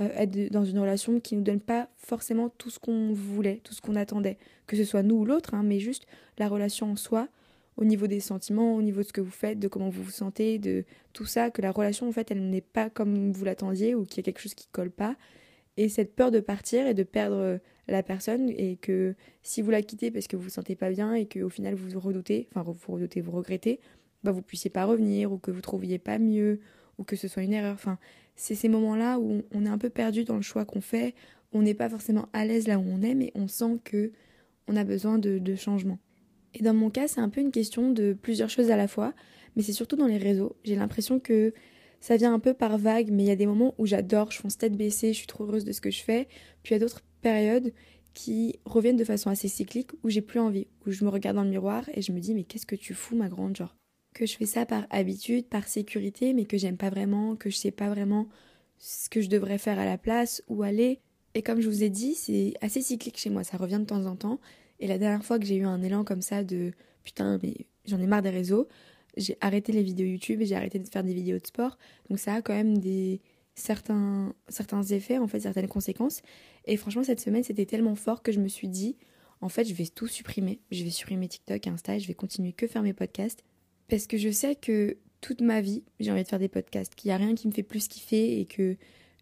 être 0.00 0.50
dans 0.50 0.64
une 0.64 0.78
relation 0.78 1.20
qui 1.20 1.34
ne 1.34 1.40
nous 1.40 1.44
donne 1.44 1.60
pas 1.60 1.88
forcément 1.96 2.48
tout 2.48 2.70
ce 2.70 2.78
qu'on 2.78 3.12
voulait, 3.12 3.60
tout 3.64 3.74
ce 3.74 3.80
qu'on 3.80 3.96
attendait, 3.96 4.38
que 4.66 4.76
ce 4.76 4.84
soit 4.84 5.02
nous 5.02 5.16
ou 5.16 5.24
l'autre, 5.24 5.54
hein, 5.54 5.62
mais 5.62 5.78
juste 5.78 6.06
la 6.38 6.48
relation 6.48 6.92
en 6.92 6.96
soi, 6.96 7.28
au 7.76 7.84
niveau 7.84 8.06
des 8.06 8.20
sentiments, 8.20 8.74
au 8.74 8.82
niveau 8.82 9.00
de 9.00 9.06
ce 9.06 9.12
que 9.12 9.20
vous 9.20 9.30
faites, 9.30 9.58
de 9.58 9.68
comment 9.68 9.88
vous 9.88 10.02
vous 10.02 10.10
sentez, 10.10 10.58
de 10.58 10.84
tout 11.12 11.26
ça, 11.26 11.50
que 11.50 11.62
la 11.62 11.70
relation 11.70 12.08
en 12.08 12.12
fait 12.12 12.30
elle 12.30 12.48
n'est 12.50 12.60
pas 12.60 12.90
comme 12.90 13.32
vous 13.32 13.44
l'attendiez 13.44 13.94
ou 13.94 14.04
qu'il 14.04 14.18
y 14.18 14.20
a 14.20 14.24
quelque 14.24 14.40
chose 14.40 14.54
qui 14.54 14.68
colle 14.72 14.90
pas. 14.90 15.16
Et 15.76 15.88
cette 15.88 16.14
peur 16.14 16.30
de 16.30 16.40
partir 16.40 16.86
et 16.86 16.94
de 16.94 17.04
perdre 17.04 17.58
la 17.88 18.02
personne 18.02 18.50
et 18.50 18.76
que 18.76 19.14
si 19.42 19.62
vous 19.62 19.70
la 19.70 19.82
quittez 19.82 20.10
parce 20.10 20.26
que 20.26 20.36
vous 20.36 20.44
vous 20.44 20.50
sentez 20.50 20.76
pas 20.76 20.90
bien 20.90 21.14
et 21.14 21.26
qu'au 21.26 21.48
final 21.48 21.74
vous 21.74 21.88
vous 21.88 22.00
redoutez, 22.00 22.48
enfin 22.50 22.62
vous 22.62 22.92
redoutez, 22.92 23.20
vous 23.20 23.32
regrettez, 23.32 23.80
bah 24.22 24.32
vous 24.32 24.42
puissiez 24.42 24.70
pas 24.70 24.84
revenir 24.84 25.32
ou 25.32 25.38
que 25.38 25.50
vous 25.50 25.62
trouviez 25.62 25.98
pas 25.98 26.18
mieux 26.18 26.60
ou 26.98 27.04
que 27.04 27.16
ce 27.16 27.28
soit 27.28 27.42
une 27.42 27.54
erreur. 27.54 27.74
Enfin, 27.74 27.98
c'est 28.40 28.54
ces 28.54 28.70
moments-là 28.70 29.18
où 29.18 29.42
on 29.52 29.66
est 29.66 29.68
un 29.68 29.76
peu 29.76 29.90
perdu 29.90 30.24
dans 30.24 30.36
le 30.36 30.40
choix 30.40 30.64
qu'on 30.64 30.80
fait, 30.80 31.14
on 31.52 31.60
n'est 31.60 31.74
pas 31.74 31.90
forcément 31.90 32.26
à 32.32 32.46
l'aise 32.46 32.66
là 32.66 32.78
où 32.78 32.84
on 32.86 33.02
est, 33.02 33.14
mais 33.14 33.32
on 33.34 33.48
sent 33.48 33.78
que 33.84 34.12
on 34.66 34.76
a 34.76 34.84
besoin 34.84 35.18
de, 35.18 35.38
de 35.38 35.54
changement. 35.56 35.98
Et 36.54 36.62
dans 36.62 36.72
mon 36.72 36.88
cas, 36.88 37.06
c'est 37.06 37.20
un 37.20 37.28
peu 37.28 37.42
une 37.42 37.50
question 37.50 37.90
de 37.90 38.14
plusieurs 38.14 38.48
choses 38.48 38.70
à 38.70 38.78
la 38.78 38.88
fois, 38.88 39.12
mais 39.54 39.62
c'est 39.62 39.74
surtout 39.74 39.96
dans 39.96 40.06
les 40.06 40.16
réseaux. 40.16 40.56
J'ai 40.64 40.74
l'impression 40.74 41.20
que 41.20 41.52
ça 42.00 42.16
vient 42.16 42.32
un 42.32 42.38
peu 42.38 42.54
par 42.54 42.78
vague, 42.78 43.10
mais 43.10 43.24
il 43.24 43.26
y 43.26 43.30
a 43.30 43.36
des 43.36 43.44
moments 43.44 43.74
où 43.76 43.84
j'adore, 43.84 44.30
je 44.30 44.38
fonce 44.38 44.56
tête 44.56 44.74
baissée, 44.74 45.12
je 45.12 45.18
suis 45.18 45.26
trop 45.26 45.44
heureuse 45.44 45.66
de 45.66 45.72
ce 45.72 45.82
que 45.82 45.90
je 45.90 46.02
fais. 46.02 46.26
Puis 46.62 46.72
il 46.72 46.72
y 46.72 46.76
a 46.76 46.80
d'autres 46.80 47.02
périodes 47.20 47.74
qui 48.14 48.58
reviennent 48.64 48.96
de 48.96 49.04
façon 49.04 49.28
assez 49.28 49.48
cyclique 49.48 49.90
où 50.02 50.08
j'ai 50.08 50.22
plus 50.22 50.40
envie, 50.40 50.66
où 50.86 50.92
je 50.92 51.04
me 51.04 51.10
regarde 51.10 51.36
dans 51.36 51.44
le 51.44 51.50
miroir 51.50 51.84
et 51.92 52.00
je 52.00 52.10
me 52.12 52.20
dis 52.20 52.32
mais 52.32 52.44
qu'est-ce 52.44 52.66
que 52.66 52.74
tu 52.74 52.94
fous 52.94 53.16
ma 53.16 53.28
grande? 53.28 53.54
Genre 53.54 53.76
que 54.14 54.26
je 54.26 54.36
fais 54.36 54.46
ça 54.46 54.66
par 54.66 54.86
habitude, 54.90 55.46
par 55.46 55.68
sécurité, 55.68 56.34
mais 56.34 56.44
que 56.44 56.58
j'aime 56.58 56.76
pas 56.76 56.90
vraiment, 56.90 57.36
que 57.36 57.50
je 57.50 57.56
sais 57.56 57.70
pas 57.70 57.88
vraiment 57.88 58.28
ce 58.78 59.08
que 59.08 59.20
je 59.20 59.28
devrais 59.28 59.58
faire 59.58 59.78
à 59.78 59.84
la 59.84 59.98
place, 59.98 60.42
où 60.48 60.62
aller. 60.62 61.00
Et 61.34 61.42
comme 61.42 61.60
je 61.60 61.68
vous 61.68 61.84
ai 61.84 61.90
dit, 61.90 62.14
c'est 62.14 62.54
assez 62.60 62.82
cyclique 62.82 63.18
chez 63.18 63.30
moi, 63.30 63.44
ça 63.44 63.56
revient 63.56 63.78
de 63.78 63.84
temps 63.84 64.06
en 64.06 64.16
temps. 64.16 64.40
Et 64.80 64.86
la 64.86 64.98
dernière 64.98 65.24
fois 65.24 65.38
que 65.38 65.46
j'ai 65.46 65.56
eu 65.56 65.64
un 65.64 65.82
élan 65.82 66.04
comme 66.04 66.22
ça 66.22 66.42
de 66.42 66.72
putain, 67.04 67.38
mais 67.42 67.54
j'en 67.86 68.00
ai 68.00 68.06
marre 68.06 68.22
des 68.22 68.30
réseaux, 68.30 68.68
j'ai 69.16 69.36
arrêté 69.40 69.72
les 69.72 69.82
vidéos 69.82 70.06
YouTube 70.06 70.40
et 70.40 70.46
j'ai 70.46 70.56
arrêté 70.56 70.78
de 70.78 70.88
faire 70.88 71.04
des 71.04 71.14
vidéos 71.14 71.38
de 71.38 71.46
sport. 71.46 71.78
Donc 72.08 72.18
ça 72.18 72.34
a 72.34 72.42
quand 72.42 72.54
même 72.54 72.78
des 72.78 73.20
certains 73.54 74.34
certains 74.48 74.82
effets 74.82 75.18
en 75.18 75.28
fait, 75.28 75.40
certaines 75.40 75.68
conséquences. 75.68 76.22
Et 76.64 76.76
franchement, 76.76 77.04
cette 77.04 77.20
semaine, 77.20 77.44
c'était 77.44 77.66
tellement 77.66 77.94
fort 77.94 78.22
que 78.22 78.32
je 78.32 78.40
me 78.40 78.48
suis 78.48 78.68
dit 78.68 78.96
en 79.40 79.48
fait, 79.48 79.64
je 79.64 79.74
vais 79.74 79.86
tout 79.86 80.06
supprimer. 80.06 80.60
Je 80.70 80.84
vais 80.84 80.90
supprimer 80.90 81.28
TikTok, 81.28 81.66
Insta, 81.66 81.96
et 81.96 82.00
je 82.00 82.06
vais 82.06 82.14
continuer 82.14 82.52
que 82.52 82.66
faire 82.66 82.82
mes 82.82 82.92
podcasts 82.92 83.44
parce 83.90 84.06
que 84.06 84.16
je 84.16 84.30
sais 84.30 84.54
que 84.54 84.96
toute 85.20 85.42
ma 85.42 85.60
vie, 85.60 85.82
j'ai 85.98 86.10
envie 86.10 86.22
de 86.22 86.28
faire 86.28 86.38
des 86.38 86.48
podcasts, 86.48 86.94
qu'il 86.94 87.08
n'y 87.08 87.12
a 87.12 87.18
rien 87.18 87.34
qui 87.34 87.48
me 87.48 87.52
fait 87.52 87.62
plus 87.62 87.88
kiffer 87.88 88.40
et 88.40 88.46
que 88.46 88.76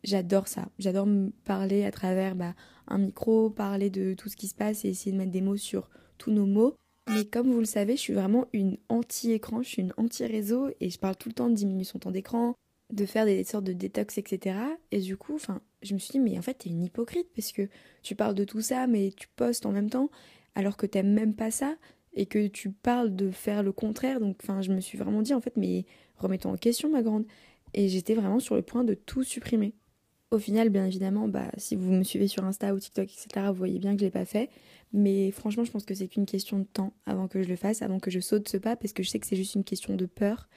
j'adore 0.04 0.46
ça. 0.46 0.68
J'adore 0.78 1.06
me 1.06 1.30
parler 1.44 1.84
à 1.84 1.90
travers 1.90 2.36
bah, 2.36 2.54
un 2.86 2.98
micro, 2.98 3.50
parler 3.50 3.90
de 3.90 4.14
tout 4.14 4.28
ce 4.28 4.36
qui 4.36 4.46
se 4.46 4.54
passe 4.54 4.84
et 4.84 4.90
essayer 4.90 5.10
de 5.10 5.16
mettre 5.16 5.32
des 5.32 5.40
mots 5.40 5.56
sur 5.56 5.90
tous 6.18 6.30
nos 6.30 6.46
mots. 6.46 6.76
Mais 7.08 7.24
comme 7.24 7.50
vous 7.50 7.58
le 7.58 7.64
savez, 7.64 7.96
je 7.96 8.02
suis 8.02 8.12
vraiment 8.12 8.46
une 8.52 8.76
anti-écran, 8.90 9.62
je 9.62 9.68
suis 9.68 9.82
une 9.82 9.94
anti-réseau 9.96 10.68
et 10.80 10.90
je 10.90 10.98
parle 10.98 11.16
tout 11.16 11.30
le 11.30 11.34
temps 11.34 11.48
de 11.48 11.54
diminuer 11.54 11.84
son 11.84 11.98
temps 11.98 12.10
d'écran, 12.10 12.54
de 12.92 13.06
faire 13.06 13.24
des 13.24 13.42
sortes 13.44 13.64
de 13.64 13.72
détox, 13.72 14.18
etc. 14.18 14.58
Et 14.92 15.00
du 15.00 15.16
coup, 15.16 15.38
je 15.82 15.94
me 15.94 15.98
suis 15.98 16.12
dit, 16.12 16.20
mais 16.20 16.38
en 16.38 16.42
fait, 16.42 16.54
t'es 16.54 16.68
une 16.68 16.84
hypocrite 16.84 17.28
parce 17.34 17.52
que 17.52 17.68
tu 18.02 18.14
parles 18.14 18.34
de 18.34 18.44
tout 18.44 18.60
ça, 18.60 18.86
mais 18.86 19.12
tu 19.16 19.26
postes 19.34 19.64
en 19.64 19.72
même 19.72 19.90
temps 19.90 20.10
alors 20.54 20.76
que 20.76 20.86
t'aimes 20.86 21.12
même 21.12 21.34
pas 21.34 21.50
ça 21.50 21.76
et 22.18 22.26
que 22.26 22.48
tu 22.48 22.72
parles 22.72 23.14
de 23.14 23.30
faire 23.30 23.62
le 23.62 23.70
contraire. 23.70 24.18
Donc, 24.18 24.38
enfin, 24.42 24.60
je 24.60 24.72
me 24.72 24.80
suis 24.80 24.98
vraiment 24.98 25.22
dit, 25.22 25.32
en 25.34 25.40
fait, 25.40 25.56
mais 25.56 25.86
remets-toi 26.16 26.50
en 26.50 26.56
question, 26.56 26.90
ma 26.90 27.00
grande. 27.00 27.24
Et 27.74 27.88
j'étais 27.88 28.14
vraiment 28.14 28.40
sur 28.40 28.56
le 28.56 28.62
point 28.62 28.82
de 28.82 28.94
tout 28.94 29.22
supprimer. 29.22 29.72
Au 30.32 30.38
final, 30.38 30.68
bien 30.68 30.84
évidemment, 30.84 31.28
bah, 31.28 31.48
si 31.58 31.76
vous 31.76 31.92
me 31.92 32.02
suivez 32.02 32.26
sur 32.26 32.44
Insta 32.44 32.74
ou 32.74 32.80
TikTok, 32.80 33.04
etc., 33.04 33.46
vous 33.46 33.54
voyez 33.54 33.78
bien 33.78 33.94
que 33.94 34.00
je 34.00 34.04
l'ai 34.04 34.10
pas 34.10 34.24
fait. 34.24 34.50
Mais 34.92 35.30
franchement, 35.30 35.62
je 35.62 35.70
pense 35.70 35.84
que 35.84 35.94
c'est 35.94 36.08
qu'une 36.08 36.26
question 36.26 36.58
de 36.58 36.64
temps 36.64 36.92
avant 37.06 37.28
que 37.28 37.40
je 37.40 37.48
le 37.48 37.54
fasse, 37.54 37.82
avant 37.82 38.00
que 38.00 38.10
je 38.10 38.18
saute 38.18 38.48
ce 38.48 38.56
pas, 38.56 38.74
parce 38.74 38.92
que 38.92 39.04
je 39.04 39.10
sais 39.10 39.20
que 39.20 39.26
c'est 39.26 39.36
juste 39.36 39.54
une 39.54 39.64
question 39.64 39.94
de 39.94 40.06
peur. 40.06 40.48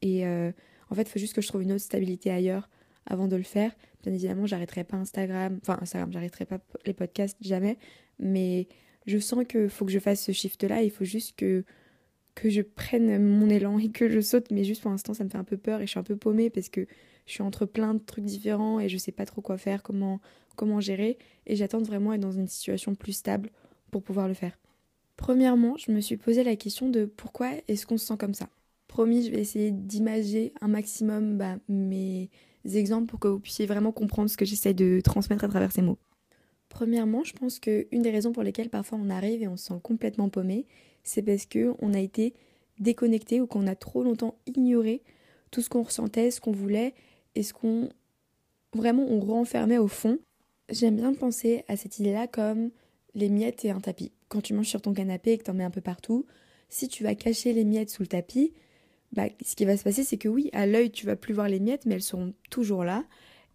Et 0.00 0.26
euh, 0.26 0.50
en 0.88 0.94
fait, 0.94 1.02
il 1.02 1.08
faut 1.08 1.18
juste 1.18 1.34
que 1.34 1.42
je 1.42 1.48
trouve 1.48 1.62
une 1.62 1.72
autre 1.72 1.84
stabilité 1.84 2.30
ailleurs 2.30 2.70
avant 3.04 3.28
de 3.28 3.36
le 3.36 3.42
faire. 3.42 3.76
Bien 4.02 4.14
évidemment, 4.14 4.46
j'arrêterai 4.46 4.84
pas 4.84 4.96
Instagram, 4.96 5.58
enfin 5.60 5.78
Instagram, 5.82 6.10
j'arrêterai 6.12 6.46
pas 6.46 6.60
les 6.86 6.94
podcasts 6.94 7.36
jamais, 7.42 7.76
mais 8.18 8.68
je 9.06 9.18
sens 9.18 9.44
qu'il 9.48 9.68
faut 9.68 9.84
que 9.84 9.92
je 9.92 9.98
fasse 9.98 10.24
ce 10.24 10.32
shift-là, 10.32 10.82
il 10.82 10.90
faut 10.90 11.04
juste 11.04 11.36
que, 11.36 11.64
que 12.34 12.50
je 12.50 12.62
prenne 12.62 13.22
mon 13.22 13.48
élan 13.48 13.78
et 13.78 13.90
que 13.90 14.08
je 14.08 14.20
saute, 14.20 14.50
mais 14.50 14.64
juste 14.64 14.82
pour 14.82 14.90
l'instant 14.90 15.14
ça 15.14 15.24
me 15.24 15.30
fait 15.30 15.38
un 15.38 15.44
peu 15.44 15.56
peur 15.56 15.80
et 15.80 15.86
je 15.86 15.90
suis 15.90 16.00
un 16.00 16.04
peu 16.04 16.16
paumée 16.16 16.50
parce 16.50 16.68
que 16.68 16.86
je 17.26 17.32
suis 17.32 17.42
entre 17.42 17.66
plein 17.66 17.94
de 17.94 18.00
trucs 18.00 18.24
différents 18.24 18.80
et 18.80 18.88
je 18.88 18.98
sais 18.98 19.12
pas 19.12 19.26
trop 19.26 19.40
quoi 19.40 19.56
faire, 19.56 19.82
comment, 19.82 20.20
comment 20.56 20.80
gérer, 20.80 21.18
et 21.46 21.56
j'attends 21.56 21.82
vraiment 21.82 22.12
être 22.12 22.20
dans 22.20 22.32
une 22.32 22.48
situation 22.48 22.94
plus 22.94 23.12
stable 23.12 23.50
pour 23.90 24.02
pouvoir 24.02 24.28
le 24.28 24.34
faire. 24.34 24.58
Premièrement, 25.16 25.76
je 25.76 25.92
me 25.92 26.00
suis 26.00 26.16
posé 26.16 26.42
la 26.44 26.56
question 26.56 26.88
de 26.88 27.04
pourquoi 27.04 27.50
est-ce 27.68 27.86
qu'on 27.86 27.98
se 27.98 28.06
sent 28.06 28.16
comme 28.18 28.34
ça? 28.34 28.48
Promis, 28.88 29.26
je 29.26 29.30
vais 29.30 29.40
essayer 29.40 29.70
d'imager 29.70 30.52
un 30.60 30.68
maximum 30.68 31.36
bah, 31.36 31.56
mes 31.68 32.30
exemples 32.64 33.06
pour 33.06 33.20
que 33.20 33.28
vous 33.28 33.38
puissiez 33.38 33.66
vraiment 33.66 33.92
comprendre 33.92 34.30
ce 34.30 34.36
que 34.36 34.44
j'essaie 34.44 34.74
de 34.74 35.00
transmettre 35.00 35.44
à 35.44 35.48
travers 35.48 35.72
ces 35.72 35.82
mots. 35.82 35.98
Premièrement, 36.70 37.24
je 37.24 37.34
pense 37.34 37.58
qu'une 37.58 38.00
des 38.00 38.10
raisons 38.10 38.32
pour 38.32 38.42
lesquelles 38.42 38.70
parfois 38.70 38.98
on 39.02 39.10
arrive 39.10 39.42
et 39.42 39.48
on 39.48 39.58
se 39.58 39.66
sent 39.66 39.80
complètement 39.82 40.30
paumé, 40.30 40.64
c'est 41.04 41.20
parce 41.20 41.44
qu'on 41.44 41.92
a 41.92 41.98
été 41.98 42.32
déconnecté 42.78 43.40
ou 43.40 43.46
qu'on 43.46 43.66
a 43.66 43.74
trop 43.74 44.02
longtemps 44.02 44.38
ignoré 44.46 45.02
tout 45.50 45.60
ce 45.60 45.68
qu'on 45.68 45.82
ressentait, 45.82 46.30
ce 46.30 46.40
qu'on 46.40 46.52
voulait 46.52 46.94
et 47.34 47.42
ce 47.42 47.52
qu'on 47.52 47.90
vraiment 48.74 49.04
on 49.08 49.20
renfermait 49.20 49.78
au 49.78 49.88
fond. 49.88 50.18
J'aime 50.70 50.96
bien 50.96 51.12
penser 51.12 51.64
à 51.68 51.76
cette 51.76 51.98
idée-là 51.98 52.26
comme 52.28 52.70
les 53.14 53.28
miettes 53.28 53.64
et 53.64 53.70
un 53.70 53.80
tapis. 53.80 54.12
Quand 54.28 54.40
tu 54.40 54.54
manges 54.54 54.68
sur 54.68 54.80
ton 54.80 54.94
canapé 54.94 55.32
et 55.32 55.38
que 55.38 55.44
t'en 55.44 55.54
mets 55.54 55.64
un 55.64 55.70
peu 55.70 55.80
partout, 55.80 56.24
si 56.68 56.86
tu 56.86 57.02
vas 57.02 57.16
cacher 57.16 57.52
les 57.52 57.64
miettes 57.64 57.90
sous 57.90 58.02
le 58.02 58.08
tapis, 58.08 58.54
bah, 59.12 59.24
ce 59.44 59.56
qui 59.56 59.64
va 59.64 59.76
se 59.76 59.82
passer, 59.82 60.04
c'est 60.04 60.18
que 60.18 60.28
oui, 60.28 60.50
à 60.52 60.66
l'œil, 60.66 60.92
tu 60.92 61.04
vas 61.04 61.16
plus 61.16 61.34
voir 61.34 61.48
les 61.48 61.58
miettes, 61.58 61.84
mais 61.84 61.96
elles 61.96 62.02
seront 62.02 62.32
toujours 62.48 62.84
là. 62.84 63.04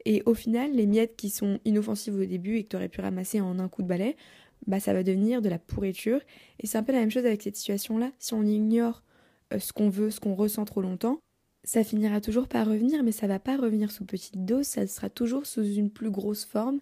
Et 0.05 0.21
au 0.25 0.33
final, 0.33 0.71
les 0.73 0.85
miettes 0.85 1.15
qui 1.15 1.29
sont 1.29 1.59
inoffensives 1.65 2.15
au 2.15 2.25
début 2.25 2.57
et 2.57 2.63
que 2.63 2.69
tu 2.69 2.75
aurais 2.75 2.89
pu 2.89 3.01
ramasser 3.01 3.41
en 3.41 3.59
un 3.59 3.67
coup 3.67 3.81
de 3.81 3.87
balai, 3.87 4.15
bah 4.67 4.79
ça 4.79 4.93
va 4.93 5.03
devenir 5.03 5.41
de 5.41 5.49
la 5.49 5.59
pourriture. 5.59 6.21
Et 6.59 6.67
c'est 6.67 6.77
un 6.77 6.83
peu 6.83 6.91
la 6.91 6.99
même 6.99 7.11
chose 7.11 7.25
avec 7.25 7.41
cette 7.41 7.55
situation-là. 7.55 8.11
Si 8.19 8.33
on 8.33 8.43
ignore 8.43 9.03
euh, 9.53 9.59
ce 9.59 9.73
qu'on 9.73 9.89
veut, 9.89 10.11
ce 10.11 10.19
qu'on 10.19 10.35
ressent 10.35 10.65
trop 10.65 10.81
longtemps, 10.81 11.19
ça 11.63 11.83
finira 11.83 12.21
toujours 12.21 12.47
par 12.47 12.67
revenir, 12.67 13.03
mais 13.03 13.11
ça 13.11 13.27
va 13.27 13.39
pas 13.39 13.57
revenir 13.57 13.91
sous 13.91 14.05
petite 14.05 14.45
dose, 14.45 14.67
ça 14.67 14.85
sera 14.85 15.09
toujours 15.09 15.47
sous 15.47 15.65
une 15.65 15.89
plus 15.89 16.11
grosse 16.11 16.45
forme 16.45 16.79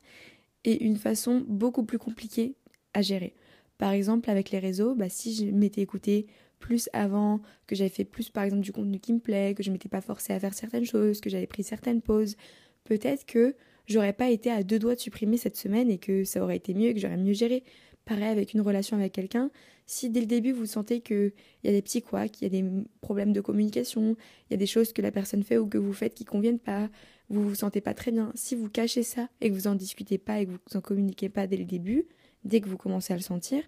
et 0.66 0.84
une 0.84 0.98
façon 0.98 1.44
beaucoup 1.48 1.84
plus 1.84 1.98
compliquée 1.98 2.56
à 2.94 3.02
gérer. 3.02 3.34
Par 3.78 3.92
exemple, 3.92 4.30
avec 4.30 4.52
les 4.52 4.60
réseaux, 4.60 4.94
bah, 4.94 5.10
si 5.10 5.34
je 5.34 5.46
m'étais 5.46 5.82
écouté 5.82 6.28
plus 6.60 6.90
avant, 6.94 7.42
que 7.68 7.76
j'avais 7.76 7.90
fait 7.90 8.06
plus 8.06 8.30
par 8.30 8.44
exemple 8.44 8.62
du 8.62 8.72
contenu 8.72 9.00
qui 9.00 9.12
me 9.12 9.20
plaît, 9.20 9.54
que 9.54 9.64
je 9.64 9.72
m'étais 9.72 9.90
pas 9.90 10.00
forcée 10.00 10.32
à 10.32 10.40
faire 10.40 10.54
certaines 10.54 10.86
choses, 10.86 11.20
que 11.20 11.30
j'avais 11.30 11.48
pris 11.48 11.64
certaines 11.64 12.02
pauses, 12.02 12.38
peut-être 12.84 13.26
que 13.26 13.56
j'aurais 13.88 14.14
pas 14.14 14.30
été 14.30 14.52
à 14.52 14.64
deux 14.64 14.80
doigts 14.80 14.96
de 14.96 15.00
supprimer 15.00 15.38
cette 15.38 15.58
semaine 15.58 15.90
et 15.90 15.98
que 15.98 16.24
ça 16.24 16.44
aurait 16.44 16.58
été 16.58 16.74
mieux 16.74 16.90
et 16.90 16.94
que 16.94 17.00
j'aurais 17.00 17.18
mieux 17.18 17.34
géré. 17.34 17.64
Pareil 18.06 18.26
avec 18.26 18.54
une 18.54 18.62
relation 18.62 18.98
avec 18.98 19.14
quelqu'un, 19.14 19.50
si 19.86 20.10
dès 20.10 20.20
le 20.20 20.26
début 20.26 20.52
vous 20.52 20.66
sentez 20.66 21.00
qu'il 21.00 21.32
y 21.64 21.70
a 21.70 21.72
des 21.72 21.82
petits 21.82 22.02
couacs, 22.02 22.32
qu'il 22.32 22.44
y 22.44 22.58
a 22.58 22.62
des 22.62 22.70
problèmes 23.00 23.32
de 23.32 23.40
communication, 23.40 24.18
il 24.50 24.52
y 24.52 24.56
a 24.56 24.58
des 24.58 24.66
choses 24.66 24.92
que 24.92 25.02
la 25.02 25.12
personne 25.12 25.44
fait 25.44 25.58
ou 25.58 25.68
que 25.68 25.78
vous 25.78 25.94
faites 25.94 26.14
qui 26.14 26.26
conviennent 26.26 26.60
pas, 26.60 26.90
vous 27.30 27.48
vous 27.48 27.56
sentez 27.56 27.80
pas 27.80 27.94
très 27.94 28.12
bien, 28.12 28.32
si 28.36 28.56
vous 28.56 28.70
cachez 28.70 29.04
ça 29.04 29.30
et 29.40 29.50
que 29.50 29.54
vous 29.54 29.68
en 29.68 29.76
discutez 29.76 30.18
pas 30.18 30.42
et 30.42 30.46
que 30.46 30.52
vous 30.52 30.78
en 30.78 30.82
communiquez 30.82 31.30
pas 31.30 31.48
dès 31.48 31.58
le 31.58 31.66
début, 31.66 32.06
dès 32.44 32.60
que 32.60 32.68
vous 32.68 32.78
commencez 32.78 33.14
à 33.14 33.16
le 33.16 33.22
sentir, 33.22 33.64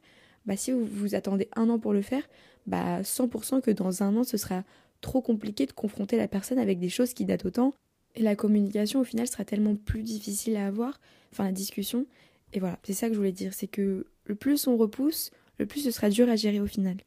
bah 0.46 0.58
si 0.58 0.72
vous, 0.72 0.84
vous 0.86 1.16
attendez 1.16 1.48
un 1.56 1.70
an 1.70 1.80
pour 1.80 1.94
le 1.94 2.02
faire, 2.02 2.28
bah 2.68 3.02
100% 3.04 3.62
que 3.62 3.72
dans 3.72 4.04
un 4.04 4.18
an 4.18 4.24
ce 4.26 4.36
sera 4.36 4.64
trop 5.00 5.22
compliqué 5.22 5.66
de 5.66 5.72
confronter 5.72 6.18
la 6.18 6.28
personne 6.28 6.60
avec 6.60 6.80
des 6.80 6.90
choses 6.90 7.14
qui 7.14 7.26
datent 7.26 7.46
autant 7.46 7.74
et 8.16 8.22
la 8.22 8.36
communication, 8.36 9.02
au 9.02 9.04
final, 9.04 9.28
sera 9.28 9.46
tellement 9.46 9.76
plus 9.76 10.04
difficile 10.04 10.56
à 10.56 10.68
avoir, 10.68 11.00
enfin 11.32 11.44
la 11.46 11.52
discussion. 11.52 12.06
Et 12.54 12.60
voilà, 12.60 12.80
c'est 12.84 12.94
ça 12.94 13.08
que 13.08 13.14
je 13.14 13.20
voulais 13.20 13.32
dire, 13.32 13.54
c'est 13.54 13.68
que 13.68 14.08
le 14.26 14.36
plus 14.36 14.68
on 14.68 14.78
repousse, 14.78 15.32
le 15.60 15.66
plus 15.66 15.82
ce 15.82 15.92
sera 15.92 16.10
dur 16.10 16.30
à 16.30 16.36
gérer 16.36 16.60
au 16.60 16.68
final. 16.68 16.98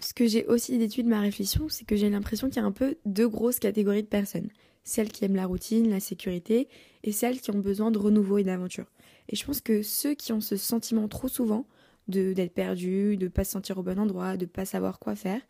Ce 0.00 0.12
que 0.12 0.26
j'ai 0.26 0.46
aussi 0.46 0.76
déduit 0.78 1.02
de 1.02 1.08
ma 1.08 1.20
réflexion, 1.20 1.68
c'est 1.68 1.84
que 1.84 1.96
j'ai 1.96 2.10
l'impression 2.10 2.48
qu'il 2.48 2.56
y 2.56 2.64
a 2.64 2.66
un 2.66 2.72
peu 2.72 2.96
deux 3.06 3.28
grosses 3.28 3.58
catégories 3.58 4.02
de 4.02 4.08
personnes. 4.08 4.48
Celles 4.82 5.10
qui 5.10 5.24
aiment 5.24 5.36
la 5.36 5.46
routine, 5.46 5.88
la 5.88 6.00
sécurité, 6.00 6.68
et 7.04 7.12
celles 7.12 7.40
qui 7.40 7.50
ont 7.50 7.58
besoin 7.58 7.90
de 7.90 7.98
renouveau 7.98 8.38
et 8.38 8.44
d'aventure. 8.44 8.86
Et 9.28 9.36
je 9.36 9.44
pense 9.44 9.60
que 9.60 9.82
ceux 9.82 10.14
qui 10.14 10.32
ont 10.32 10.40
ce 10.40 10.56
sentiment 10.56 11.08
trop 11.08 11.28
souvent 11.28 11.66
d'être 12.08 12.52
perdus, 12.52 13.16
de 13.16 13.28
pas 13.28 13.44
se 13.44 13.52
sentir 13.52 13.78
au 13.78 13.82
bon 13.82 13.98
endroit, 13.98 14.36
de 14.36 14.44
pas 14.44 14.66
savoir 14.66 14.98
quoi 14.98 15.16
faire, 15.16 15.40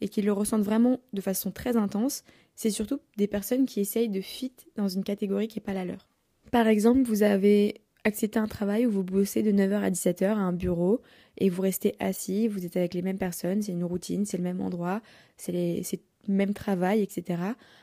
et 0.00 0.08
qui 0.08 0.20
le 0.20 0.32
ressentent 0.32 0.64
vraiment 0.64 1.00
de 1.14 1.22
façon 1.22 1.50
très 1.50 1.76
intense, 1.76 2.24
c'est 2.54 2.70
surtout 2.70 3.00
des 3.16 3.26
personnes 3.26 3.66
qui 3.66 3.80
essayent 3.80 4.08
de 4.08 4.20
fit 4.20 4.54
dans 4.76 4.88
une 4.88 5.04
catégorie 5.04 5.48
qui 5.48 5.58
n'est 5.58 5.64
pas 5.64 5.74
la 5.74 5.84
leur. 5.84 6.08
Par 6.50 6.68
exemple, 6.68 7.02
vous 7.02 7.22
avez 7.22 7.82
accepté 8.04 8.38
un 8.38 8.46
travail 8.46 8.86
où 8.86 8.90
vous 8.90 9.02
bossez 9.02 9.42
de 9.42 9.50
9h 9.50 9.80
à 9.80 9.90
17h 9.90 10.26
à 10.26 10.36
un 10.36 10.52
bureau 10.52 11.00
et 11.38 11.48
vous 11.48 11.62
restez 11.62 11.96
assis, 11.98 12.48
vous 12.48 12.64
êtes 12.64 12.76
avec 12.76 12.94
les 12.94 13.02
mêmes 13.02 13.18
personnes, 13.18 13.62
c'est 13.62 13.72
une 13.72 13.84
routine, 13.84 14.24
c'est 14.24 14.36
le 14.36 14.42
même 14.42 14.60
endroit, 14.60 15.00
c'est 15.36 15.52
le 15.52 15.82
même 16.28 16.54
travail, 16.54 17.02
etc. 17.02 17.42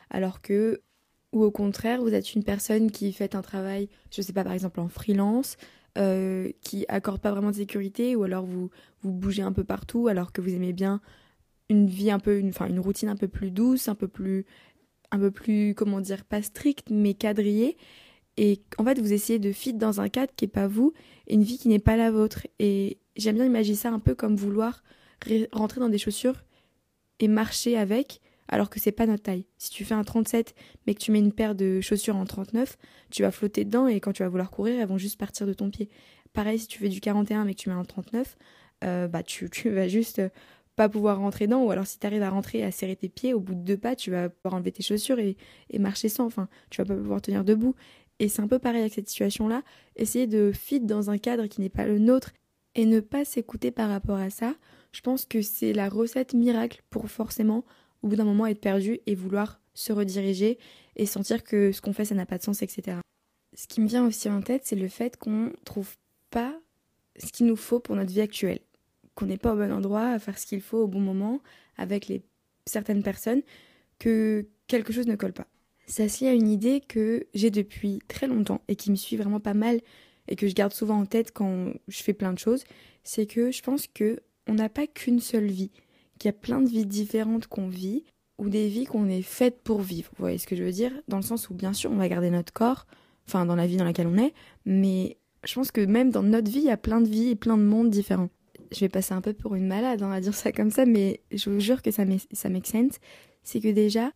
Alors 0.09 0.41
que, 0.41 0.81
ou 1.33 1.43
au 1.43 1.51
contraire, 1.51 2.01
vous 2.01 2.13
êtes 2.13 2.33
une 2.33 2.43
personne 2.43 2.91
qui 2.91 3.11
fait 3.11 3.35
un 3.35 3.41
travail, 3.41 3.89
je 4.11 4.21
ne 4.21 4.25
sais 4.25 4.33
pas, 4.33 4.43
par 4.43 4.53
exemple 4.53 4.79
en 4.79 4.87
freelance, 4.87 5.57
euh, 5.97 6.51
qui 6.61 6.85
accorde 6.87 7.19
pas 7.19 7.31
vraiment 7.31 7.51
de 7.51 7.55
sécurité, 7.55 8.15
ou 8.15 8.23
alors 8.23 8.45
vous, 8.45 8.69
vous 9.01 9.11
bougez 9.11 9.41
un 9.41 9.51
peu 9.51 9.63
partout 9.63 10.07
alors 10.07 10.31
que 10.31 10.39
vous 10.39 10.53
aimez 10.53 10.71
bien 10.71 11.01
une 11.71 11.87
vie 11.87 12.11
un 12.11 12.19
peu, 12.19 12.37
une, 12.37 12.49
enfin 12.49 12.67
une 12.67 12.79
routine 12.79 13.09
un 13.09 13.15
peu 13.15 13.27
plus 13.27 13.49
douce, 13.49 13.87
un 13.87 13.95
peu 13.95 14.07
plus, 14.07 14.45
un 15.11 15.17
peu 15.17 15.31
plus, 15.31 15.73
comment 15.75 16.01
dire, 16.01 16.25
pas 16.25 16.41
stricte, 16.41 16.89
mais 16.91 17.13
quadrillée. 17.13 17.77
Et 18.37 18.61
en 18.77 18.83
fait, 18.83 18.99
vous 18.99 19.13
essayez 19.13 19.39
de 19.39 19.51
fit 19.51 19.73
dans 19.73 20.01
un 20.01 20.09
cadre 20.09 20.31
qui 20.35 20.45
n'est 20.45 20.51
pas 20.51 20.67
vous 20.67 20.93
une 21.27 21.43
vie 21.43 21.57
qui 21.57 21.69
n'est 21.69 21.79
pas 21.79 21.97
la 21.97 22.11
vôtre. 22.11 22.45
Et 22.59 22.99
j'aime 23.15 23.35
bien 23.35 23.45
imaginer 23.45 23.77
ça 23.77 23.89
un 23.89 23.99
peu 23.99 24.15
comme 24.15 24.35
vouloir 24.35 24.83
rentrer 25.51 25.79
dans 25.79 25.89
des 25.89 25.97
chaussures 25.97 26.43
et 27.19 27.27
marcher 27.27 27.77
avec, 27.77 28.21
alors 28.47 28.69
que 28.69 28.79
c'est 28.79 28.91
pas 28.91 29.05
notre 29.05 29.23
taille. 29.23 29.45
Si 29.57 29.69
tu 29.69 29.85
fais 29.85 29.93
un 29.93 30.03
37 30.03 30.55
mais 30.85 30.93
que 30.93 30.99
tu 30.99 31.11
mets 31.11 31.19
une 31.19 31.31
paire 31.31 31.55
de 31.55 31.79
chaussures 31.79 32.15
en 32.15 32.25
39, 32.25 32.77
tu 33.11 33.21
vas 33.21 33.31
flotter 33.31 33.63
dedans 33.63 33.87
et 33.87 33.99
quand 33.99 34.13
tu 34.13 34.23
vas 34.23 34.29
vouloir 34.29 34.51
courir, 34.51 34.79
elles 34.79 34.87
vont 34.87 34.97
juste 34.97 35.19
partir 35.19 35.47
de 35.47 35.53
ton 35.53 35.69
pied. 35.69 35.89
Pareil, 36.33 36.59
si 36.59 36.67
tu 36.67 36.79
fais 36.79 36.89
du 36.89 36.99
41 36.99 37.45
mais 37.45 37.53
que 37.53 37.59
tu 37.59 37.69
mets 37.69 37.75
un 37.75 37.85
39, 37.85 38.37
euh, 38.83 39.07
bah 39.07 39.23
tu, 39.23 39.49
tu 39.51 39.69
vas 39.69 39.87
juste 39.87 40.21
pas 40.81 40.89
pouvoir 40.89 41.19
rentrer 41.19 41.45
dedans 41.45 41.63
ou 41.63 41.69
alors 41.69 41.85
si 41.85 41.99
tu 41.99 42.07
arrives 42.07 42.23
à 42.23 42.31
rentrer 42.31 42.59
et 42.59 42.63
à 42.63 42.71
serrer 42.71 42.95
tes 42.95 43.07
pieds, 43.07 43.35
au 43.35 43.39
bout 43.39 43.53
de 43.53 43.59
deux 43.59 43.77
pas, 43.77 43.95
tu 43.95 44.09
vas 44.09 44.29
pouvoir 44.29 44.55
enlever 44.55 44.71
tes 44.71 44.81
chaussures 44.81 45.19
et, 45.19 45.37
et 45.69 45.77
marcher 45.77 46.09
sans. 46.09 46.25
Enfin, 46.25 46.49
tu 46.71 46.81
vas 46.81 46.85
pas 46.85 46.95
pouvoir 46.95 47.21
tenir 47.21 47.43
debout. 47.43 47.75
Et 48.17 48.29
c'est 48.29 48.41
un 48.41 48.47
peu 48.47 48.57
pareil 48.57 48.81
avec 48.81 48.93
cette 48.95 49.07
situation-là. 49.07 49.61
Essayer 49.95 50.25
de 50.25 50.51
fit 50.51 50.79
dans 50.79 51.11
un 51.11 51.19
cadre 51.19 51.45
qui 51.45 51.61
n'est 51.61 51.69
pas 51.69 51.85
le 51.85 51.99
nôtre 51.99 52.31
et 52.73 52.85
ne 52.85 52.99
pas 52.99 53.25
s'écouter 53.25 53.69
par 53.69 53.89
rapport 53.89 54.17
à 54.17 54.31
ça, 54.31 54.55
je 54.91 55.01
pense 55.01 55.25
que 55.25 55.43
c'est 55.43 55.71
la 55.71 55.87
recette 55.87 56.33
miracle 56.33 56.81
pour 56.89 57.11
forcément, 57.11 57.63
au 58.01 58.07
bout 58.07 58.15
d'un 58.15 58.23
moment, 58.23 58.47
être 58.47 58.59
perdu 58.59 59.01
et 59.05 59.13
vouloir 59.13 59.61
se 59.75 59.93
rediriger 59.93 60.57
et 60.95 61.05
sentir 61.05 61.43
que 61.43 61.71
ce 61.71 61.81
qu'on 61.81 61.93
fait, 61.93 62.05
ça 62.05 62.15
n'a 62.15 62.25
pas 62.25 62.39
de 62.39 62.43
sens, 62.43 62.63
etc. 62.63 62.97
Ce 63.53 63.67
qui 63.67 63.81
me 63.81 63.87
vient 63.87 64.07
aussi 64.07 64.29
en 64.29 64.41
tête, 64.41 64.63
c'est 64.65 64.75
le 64.75 64.87
fait 64.87 65.15
qu'on 65.17 65.51
trouve 65.63 65.95
pas 66.31 66.59
ce 67.17 67.31
qu'il 67.31 67.45
nous 67.45 67.55
faut 67.55 67.79
pour 67.79 67.95
notre 67.95 68.11
vie 68.11 68.21
actuelle. 68.21 68.61
Qu'on 69.15 69.25
n'est 69.25 69.37
pas 69.37 69.53
au 69.53 69.57
bon 69.57 69.71
endroit 69.71 70.07
à 70.07 70.19
faire 70.19 70.37
ce 70.37 70.45
qu'il 70.45 70.61
faut 70.61 70.79
au 70.79 70.87
bon 70.87 70.99
moment 70.99 71.41
avec 71.77 72.07
les 72.07 72.21
certaines 72.65 73.03
personnes, 73.03 73.41
que 73.99 74.47
quelque 74.67 74.93
chose 74.93 75.07
ne 75.07 75.15
colle 75.15 75.33
pas. 75.33 75.47
Ça 75.87 76.07
se 76.07 76.23
lie 76.23 76.29
à 76.29 76.33
une 76.33 76.47
idée 76.47 76.79
que 76.79 77.27
j'ai 77.33 77.51
depuis 77.51 77.99
très 78.07 78.27
longtemps 78.27 78.61
et 78.67 78.75
qui 78.75 78.91
me 78.91 78.95
suit 78.95 79.17
vraiment 79.17 79.39
pas 79.39 79.53
mal 79.53 79.81
et 80.27 80.35
que 80.35 80.47
je 80.47 80.53
garde 80.53 80.73
souvent 80.73 80.99
en 80.99 81.05
tête 81.05 81.31
quand 81.33 81.73
je 81.87 82.03
fais 82.03 82.13
plein 82.13 82.31
de 82.33 82.39
choses, 82.39 82.63
c'est 83.03 83.25
que 83.25 83.51
je 83.51 83.61
pense 83.61 83.87
que 83.87 84.21
on 84.47 84.53
n'a 84.53 84.69
pas 84.69 84.87
qu'une 84.87 85.19
seule 85.19 85.47
vie, 85.47 85.71
qu'il 86.17 86.29
y 86.29 86.33
a 86.33 86.37
plein 86.37 86.61
de 86.61 86.69
vies 86.69 86.85
différentes 86.85 87.47
qu'on 87.47 87.67
vit 87.67 88.05
ou 88.37 88.49
des 88.49 88.69
vies 88.69 88.85
qu'on 88.85 89.09
est 89.09 89.21
faites 89.21 89.61
pour 89.61 89.81
vivre. 89.81 90.09
Vous 90.17 90.23
voyez 90.23 90.37
ce 90.37 90.47
que 90.47 90.55
je 90.55 90.63
veux 90.63 90.71
dire? 90.71 90.91
Dans 91.07 91.17
le 91.17 91.23
sens 91.23 91.49
où 91.49 91.53
bien 91.53 91.73
sûr 91.73 91.91
on 91.91 91.95
va 91.95 92.07
garder 92.07 92.29
notre 92.29 92.53
corps, 92.53 92.87
enfin 93.27 93.45
dans 93.45 93.55
la 93.55 93.67
vie 93.67 93.77
dans 93.77 93.85
laquelle 93.85 94.07
on 94.07 94.17
est, 94.17 94.33
mais 94.65 95.17
je 95.43 95.53
pense 95.53 95.71
que 95.71 95.81
même 95.81 96.11
dans 96.11 96.23
notre 96.23 96.49
vie, 96.49 96.59
il 96.59 96.65
y 96.65 96.71
a 96.71 96.77
plein 96.77 97.01
de 97.01 97.07
vies 97.07 97.29
et 97.29 97.35
plein 97.35 97.57
de 97.57 97.63
mondes 97.63 97.89
différents. 97.89 98.29
Je 98.71 98.79
vais 98.79 98.89
passer 98.89 99.13
un 99.13 99.21
peu 99.21 99.33
pour 99.33 99.55
une 99.55 99.67
malade, 99.67 100.01
on 100.01 100.09
va 100.09 100.21
dire 100.21 100.33
ça 100.33 100.51
comme 100.51 100.71
ça, 100.71 100.85
mais 100.85 101.21
je 101.31 101.49
vous 101.49 101.59
jure 101.59 101.81
que 101.81 101.91
ça, 101.91 102.03
ça 102.31 102.49
make 102.49 102.67
sense. 102.67 102.99
C'est 103.43 103.59
que 103.59 103.69
déjà, 103.69 104.11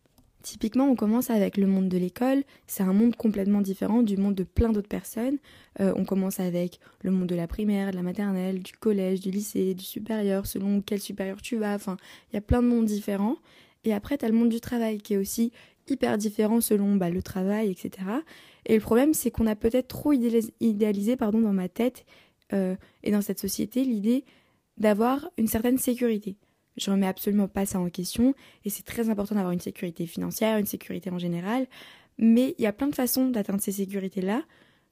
Typiquement, 0.46 0.88
on 0.88 0.94
commence 0.94 1.30
avec 1.30 1.56
le 1.56 1.66
monde 1.66 1.88
de 1.88 1.98
l'école, 1.98 2.44
c'est 2.68 2.84
un 2.84 2.92
monde 2.92 3.16
complètement 3.16 3.60
différent 3.60 4.02
du 4.04 4.16
monde 4.16 4.36
de 4.36 4.44
plein 4.44 4.70
d'autres 4.70 4.86
personnes. 4.86 5.38
Euh, 5.80 5.92
on 5.96 6.04
commence 6.04 6.38
avec 6.38 6.78
le 7.02 7.10
monde 7.10 7.26
de 7.26 7.34
la 7.34 7.48
primaire, 7.48 7.90
de 7.90 7.96
la 7.96 8.02
maternelle, 8.02 8.62
du 8.62 8.70
collège, 8.70 9.18
du 9.18 9.32
lycée, 9.32 9.74
du 9.74 9.82
supérieur, 9.82 10.46
selon 10.46 10.82
quel 10.82 11.00
supérieur 11.00 11.42
tu 11.42 11.56
vas. 11.56 11.74
Enfin, 11.74 11.96
il 12.30 12.34
y 12.34 12.38
a 12.38 12.40
plein 12.40 12.62
de 12.62 12.68
mondes 12.68 12.84
différents. 12.84 13.38
Et 13.82 13.92
après, 13.92 14.18
tu 14.18 14.24
as 14.24 14.28
le 14.28 14.36
monde 14.36 14.50
du 14.50 14.60
travail 14.60 14.98
qui 14.98 15.14
est 15.14 15.16
aussi 15.16 15.50
hyper 15.88 16.16
différent 16.16 16.60
selon 16.60 16.94
bah, 16.94 17.10
le 17.10 17.22
travail, 17.24 17.68
etc. 17.68 18.06
Et 18.66 18.76
le 18.76 18.80
problème, 18.80 19.14
c'est 19.14 19.32
qu'on 19.32 19.48
a 19.48 19.56
peut-être 19.56 19.88
trop 19.88 20.12
idéalisé, 20.12 21.16
pardon, 21.16 21.40
dans 21.40 21.52
ma 21.52 21.68
tête 21.68 22.04
euh, 22.52 22.76
et 23.02 23.10
dans 23.10 23.20
cette 23.20 23.40
société 23.40 23.82
l'idée 23.82 24.24
d'avoir 24.78 25.30
une 25.38 25.46
certaine 25.46 25.78
sécurité. 25.78 26.36
Je 26.76 26.90
remets 26.90 27.06
absolument 27.06 27.48
pas 27.48 27.64
ça 27.64 27.80
en 27.80 27.88
question 27.88 28.34
et 28.64 28.70
c'est 28.70 28.84
très 28.84 29.08
important 29.08 29.34
d'avoir 29.34 29.52
une 29.52 29.60
sécurité 29.60 30.06
financière, 30.06 30.58
une 30.58 30.66
sécurité 30.66 31.10
en 31.10 31.18
général. 31.18 31.66
Mais 32.18 32.54
il 32.58 32.62
y 32.62 32.66
a 32.66 32.72
plein 32.72 32.88
de 32.88 32.94
façons 32.94 33.28
d'atteindre 33.28 33.62
ces 33.62 33.72
sécurités-là 33.72 34.42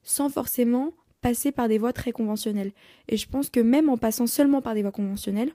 sans 0.03 0.29
forcément 0.29 0.93
passer 1.21 1.53
par 1.53 1.69
des 1.69 1.79
voies 1.79 1.93
très 1.93 2.13
conventionnelles. 2.13 2.73
Et 3.09 3.17
je 3.17 3.29
pense 3.29 3.49
que 3.51 3.61
même 3.61 3.89
en 3.89 3.97
passant 3.97 4.27
seulement 4.27 4.61
par 4.61 4.75
des 4.75 4.83
voies 4.83 4.93
conventionnelles, 4.93 5.53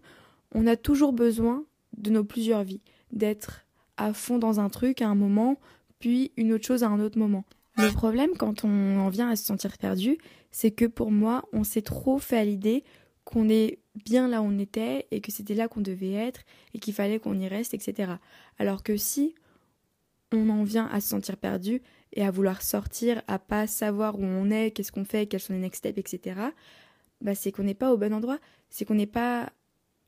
on 0.54 0.66
a 0.68 0.76
toujours 0.76 1.14
besoin 1.14 1.64
de 1.98 2.10
nos 2.10 2.24
plusieurs 2.24 2.64
vies, 2.64 2.82
d'être 3.12 3.66
à 3.98 4.14
fond 4.14 4.40
dans 4.40 4.60
un 4.60 4.70
truc 4.70 5.02
à 5.02 5.08
un 5.08 5.16
moment, 5.16 5.60
puis 6.00 6.32
une 6.38 6.54
autre 6.54 6.66
chose 6.66 6.84
à 6.84 6.88
un 6.88 7.00
autre 7.00 7.20
moment. 7.20 7.46
Le 7.78 7.92
problème 7.92 8.32
quand 8.38 8.66
on 8.66 9.00
en 9.00 9.10
vient 9.10 9.30
à 9.30 9.36
se 9.36 9.46
sentir 9.46 9.78
perdu, 9.78 10.18
c'est 10.52 10.72
que 10.72 10.86
pour 10.86 11.12
moi, 11.12 11.46
on 11.54 11.64
s'est 11.64 11.82
trop 11.82 12.18
fait 12.18 12.38
à 12.38 12.44
l'idée 12.44 12.84
qu'on 13.24 13.48
est 13.50 13.79
bien 13.96 14.28
là 14.28 14.42
où 14.42 14.46
on 14.46 14.60
était 14.60 15.08
et 15.12 15.22
que 15.22 15.32
c'était 15.32 15.56
là 15.56 15.68
qu'on 15.68 15.82
devait 15.82 16.14
être 16.14 16.42
et 16.74 16.80
qu'il 16.80 16.94
fallait 16.94 17.20
qu'on 17.20 17.40
y 17.40 17.48
reste, 17.48 17.74
etc. 17.74 18.14
Alors 18.58 18.84
que 18.84 18.98
si 18.98 19.36
on 20.32 20.50
en 20.50 20.64
vient 20.64 20.88
à 20.88 21.02
se 21.02 21.10
sentir 21.10 21.38
perdu 21.38 21.82
et 22.14 22.24
à 22.24 22.32
vouloir 22.32 22.62
sortir, 22.62 23.22
à 23.28 23.40
pas 23.40 23.68
savoir 23.68 24.18
où 24.20 24.24
on 24.24 24.50
est, 24.52 24.72
qu'est-ce 24.72 24.92
qu'on 24.92 25.06
fait, 25.06 25.28
quels 25.28 25.40
sont 25.40 25.54
les 25.54 25.60
next 25.60 25.80
steps, 25.80 25.98
etc., 25.98 26.40
bah 27.22 27.36
c'est 27.36 27.52
qu'on 27.52 27.64
n'est 27.64 27.74
pas 27.74 27.92
au 27.94 27.98
bon 27.98 28.14
endroit, 28.14 28.40
c'est 28.70 28.86
qu'on 28.86 28.96
n'est 28.96 29.06
pas 29.06 29.52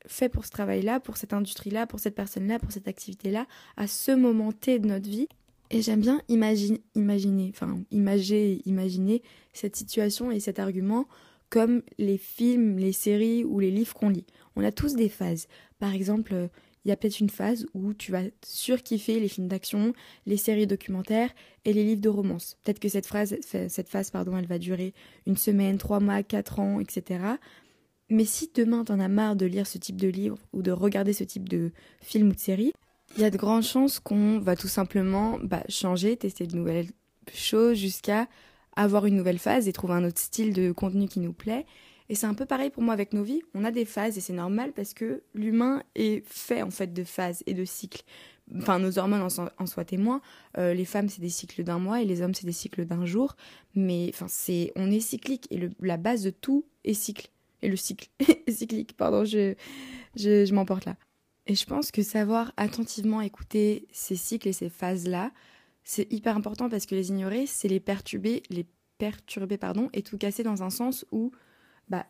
fait 0.07 0.29
pour 0.29 0.45
ce 0.45 0.51
travail-là, 0.51 0.99
pour 0.99 1.17
cette 1.17 1.33
industrie-là, 1.33 1.87
pour 1.87 1.99
cette 1.99 2.15
personne-là, 2.15 2.59
pour 2.59 2.71
cette 2.71 2.87
activité-là, 2.87 3.45
à 3.77 3.87
ce 3.87 4.11
moment 4.11 4.51
T 4.51 4.79
de 4.79 4.87
notre 4.87 5.09
vie. 5.09 5.27
Et 5.69 5.81
j'aime 5.81 6.01
bien 6.01 6.21
imaginer, 6.27 6.81
imaginer, 6.95 7.51
enfin, 7.53 7.79
imager, 7.91 8.61
imaginer 8.65 9.21
cette 9.53 9.75
situation 9.75 10.31
et 10.31 10.39
cet 10.39 10.59
argument 10.59 11.07
comme 11.51 11.83
les 11.99 12.17
films, 12.17 12.77
les 12.77 12.93
séries 12.93 13.43
ou 13.43 13.59
les 13.59 13.69
livres 13.69 13.93
qu'on 13.93 14.09
lit. 14.09 14.25
On 14.55 14.63
a 14.63 14.71
tous 14.71 14.95
des 14.95 15.09
phases. 15.09 15.47
Par 15.77 15.93
exemple, 15.93 16.49
il 16.83 16.89
y 16.89 16.91
a 16.91 16.95
peut-être 16.95 17.19
une 17.19 17.29
phase 17.29 17.67
où 17.73 17.93
tu 17.93 18.11
vas 18.11 18.23
surkiffer 18.43 19.19
les 19.19 19.27
films 19.27 19.47
d'action, 19.47 19.93
les 20.25 20.37
séries 20.37 20.65
documentaires 20.65 21.29
et 21.65 21.73
les 21.73 21.83
livres 21.83 22.01
de 22.01 22.09
romance. 22.09 22.57
Peut-être 22.63 22.79
que 22.79 22.89
cette, 22.89 23.05
phrase, 23.05 23.35
cette 23.41 23.89
phase, 23.89 24.09
pardon, 24.09 24.37
elle 24.37 24.47
va 24.47 24.57
durer 24.57 24.93
une 25.27 25.37
semaine, 25.37 25.77
trois 25.77 25.99
mois, 25.99 26.23
quatre 26.23 26.59
ans, 26.59 26.79
etc. 26.79 27.19
Mais 28.09 28.25
si 28.25 28.49
demain 28.55 28.83
t'en 28.83 28.99
as 28.99 29.09
marre 29.09 29.35
de 29.35 29.45
lire 29.45 29.67
ce 29.67 29.77
type 29.77 29.97
de 29.97 30.07
livre 30.07 30.37
ou 30.53 30.61
de 30.61 30.71
regarder 30.71 31.13
ce 31.13 31.23
type 31.23 31.47
de 31.47 31.71
film 32.01 32.29
ou 32.29 32.33
de 32.33 32.39
série, 32.39 32.73
il 33.17 33.21
y 33.21 33.25
a 33.25 33.29
de 33.29 33.37
grandes 33.37 33.63
chances 33.63 33.99
qu'on 33.99 34.39
va 34.39 34.55
tout 34.55 34.69
simplement 34.69 35.37
bah, 35.43 35.63
changer, 35.67 36.15
tester 36.15 36.47
de 36.47 36.55
nouvelles 36.55 36.87
choses 37.33 37.77
jusqu'à 37.77 38.27
avoir 38.75 39.05
une 39.05 39.15
nouvelle 39.15 39.39
phase 39.39 39.67
et 39.67 39.73
trouver 39.73 39.93
un 39.93 40.03
autre 40.03 40.19
style 40.19 40.53
de 40.53 40.71
contenu 40.71 41.07
qui 41.07 41.19
nous 41.19 41.33
plaît. 41.33 41.65
Et 42.09 42.15
c'est 42.15 42.27
un 42.27 42.33
peu 42.33 42.45
pareil 42.45 42.69
pour 42.69 42.83
moi 42.83 42.93
avec 42.93 43.13
nos 43.13 43.23
vies. 43.23 43.41
On 43.53 43.63
a 43.63 43.71
des 43.71 43.85
phases 43.85 44.17
et 44.17 44.21
c'est 44.21 44.33
normal 44.33 44.73
parce 44.73 44.93
que 44.93 45.23
l'humain 45.33 45.81
est 45.95 46.27
fait 46.27 46.61
en 46.61 46.69
fait 46.69 46.93
de 46.93 47.03
phases 47.03 47.41
et 47.45 47.53
de 47.53 47.63
cycles. 47.63 48.03
Enfin, 48.57 48.79
nos 48.79 48.99
hormones 48.99 49.21
en, 49.21 49.29
sont, 49.29 49.49
en 49.57 49.65
soient 49.65 49.85
témoins. 49.85 50.21
Euh, 50.57 50.73
les 50.73 50.83
femmes, 50.83 51.07
c'est 51.07 51.21
des 51.21 51.29
cycles 51.29 51.63
d'un 51.63 51.79
mois 51.79 52.01
et 52.01 52.05
les 52.05 52.21
hommes, 52.21 52.33
c'est 52.33 52.45
des 52.45 52.51
cycles 52.51 52.85
d'un 52.85 53.05
jour. 53.05 53.37
Mais 53.75 54.11
enfin, 54.13 54.25
c'est, 54.27 54.73
on 54.75 54.91
est 54.91 54.99
cyclique 54.99 55.47
et 55.51 55.69
la 55.79 55.95
base 55.95 56.23
de 56.23 56.31
tout 56.31 56.65
est 56.83 56.93
cycle. 56.93 57.29
Et 57.61 57.69
le 57.69 57.77
cycle 57.77 58.09
est 58.19 58.51
cyclique, 58.51 58.97
pardon, 58.97 59.23
je, 59.23 59.55
je, 60.17 60.43
je 60.45 60.53
m'emporte 60.53 60.85
là. 60.85 60.97
Et 61.47 61.55
je 61.55 61.65
pense 61.65 61.91
que 61.91 62.03
savoir 62.03 62.51
attentivement 62.57 63.21
écouter 63.21 63.87
ces 63.91 64.15
cycles 64.15 64.49
et 64.49 64.53
ces 64.53 64.69
phases-là, 64.69 65.31
c'est 65.83 66.11
hyper 66.11 66.35
important 66.35 66.69
parce 66.69 66.85
que 66.85 66.95
les 66.95 67.09
ignorer, 67.09 67.45
c'est 67.45 67.67
les 67.67 67.79
perturber, 67.79 68.43
les 68.49 68.65
perturber 68.97 69.57
pardon, 69.57 69.89
et 69.93 70.03
tout 70.03 70.17
casser 70.17 70.43
dans 70.43 70.63
un 70.63 70.69
sens 70.69 71.05
où, 71.11 71.31
bah, 71.89 72.05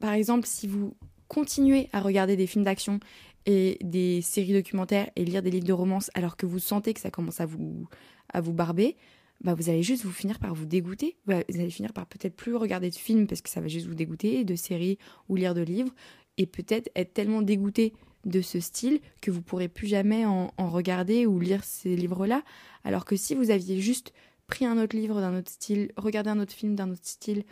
par 0.00 0.12
exemple, 0.12 0.46
si 0.46 0.66
vous 0.66 0.96
continuez 1.28 1.88
à 1.92 2.00
regarder 2.00 2.36
des 2.36 2.46
films 2.46 2.64
d'action 2.64 3.00
et 3.46 3.78
des 3.82 4.20
séries 4.22 4.52
documentaires 4.52 5.10
et 5.16 5.24
lire 5.24 5.42
des 5.42 5.50
livres 5.50 5.66
de 5.66 5.72
romance 5.72 6.10
alors 6.14 6.36
que 6.36 6.46
vous 6.46 6.58
sentez 6.58 6.94
que 6.94 7.00
ça 7.00 7.10
commence 7.10 7.40
à 7.40 7.46
vous, 7.46 7.86
à 8.32 8.40
vous 8.40 8.52
barber, 8.52 8.96
bah 9.40 9.54
vous 9.54 9.68
allez 9.68 9.82
juste 9.82 10.04
vous 10.04 10.12
finir 10.12 10.38
par 10.40 10.54
vous 10.54 10.66
dégoûter. 10.66 11.16
Vous 11.26 11.32
allez 11.32 11.70
finir 11.70 11.92
par 11.92 12.06
peut-être 12.06 12.34
plus 12.34 12.56
regarder 12.56 12.90
de 12.90 12.94
films 12.94 13.26
parce 13.26 13.40
que 13.40 13.48
ça 13.48 13.60
va 13.60 13.68
juste 13.68 13.86
vous 13.86 13.94
dégoûter, 13.94 14.44
de 14.44 14.56
séries 14.56 14.98
ou 15.28 15.36
lire 15.36 15.54
de 15.54 15.60
livres, 15.60 15.94
et 16.36 16.46
peut-être 16.46 16.90
être 16.96 17.14
tellement 17.14 17.42
dégoûté 17.42 17.92
de 18.28 18.40
ce 18.40 18.60
style 18.60 19.00
que 19.20 19.30
vous 19.30 19.42
pourrez 19.42 19.68
plus 19.68 19.86
jamais 19.86 20.24
en, 20.24 20.50
regarder 20.58 21.26
ou 21.26 21.40
lire 21.40 21.64
ces 21.64 21.96
livres-là. 21.96 22.42
Alors 22.84 23.04
que 23.04 23.16
si 23.16 23.34
vous 23.34 23.50
aviez 23.50 23.80
juste 23.80 24.12
pris 24.46 24.64
un 24.64 24.78
autre 24.78 24.96
livre 24.96 25.20
d'un 25.20 25.36
autre 25.36 25.50
style, 25.50 25.90
regardé 25.96 26.30
un 26.30 26.38
autre 26.38 26.52
film 26.52 26.74
d'un 26.74 26.90
autre 26.90 27.04
style, 27.04 27.44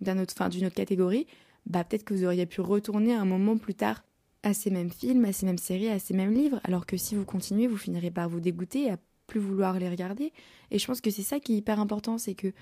d'un 0.00 0.18
autre, 0.18 0.48
d'une 0.48 0.66
autre 0.66 0.74
catégorie, 0.74 1.26
bah 1.66 1.84
peut-être 1.84 2.04
que 2.04 2.14
vous 2.14 2.24
auriez 2.24 2.46
pu 2.46 2.60
retourner 2.60 3.12
un 3.12 3.24
moment 3.24 3.58
plus 3.58 3.74
tard 3.74 4.04
à 4.42 4.54
ces 4.54 4.70
mêmes 4.70 4.90
films, 4.90 5.24
à 5.26 5.32
ces 5.32 5.46
mêmes 5.46 5.58
séries, 5.58 5.88
à 5.88 5.98
ces 5.98 6.14
mêmes 6.14 6.32
livres. 6.32 6.60
Alors 6.64 6.86
que 6.86 6.96
si 6.96 7.14
vous 7.14 7.24
continuez, 7.24 7.66
vous 7.66 7.76
finirez 7.76 8.10
par 8.10 8.28
vous 8.28 8.40
dégoûter 8.40 8.90
à 8.90 8.98
plus 9.26 9.40
vouloir 9.40 9.78
les 9.78 9.88
regarder. 9.88 10.32
Et 10.70 10.78
je 10.78 10.86
pense 10.86 11.00
que 11.00 11.10
c'est 11.10 11.22
ça 11.22 11.40
qui 11.40 11.54
est 11.54 11.56
hyper 11.58 11.78
important, 11.78 12.18
c'est 12.18 12.34
que 12.34 12.52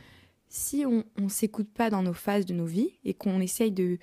si 0.48 0.84
on 0.86 1.04
ne 1.18 1.28
s'écoute 1.28 1.68
pas 1.72 1.90
dans 1.90 2.02
nos 2.02 2.12
phases 2.12 2.46
de 2.46 2.54
nos 2.54 2.64
vies 2.64 2.92
et 3.04 3.14
qu'on 3.14 3.40
essaye 3.40 3.70
de 3.70 3.98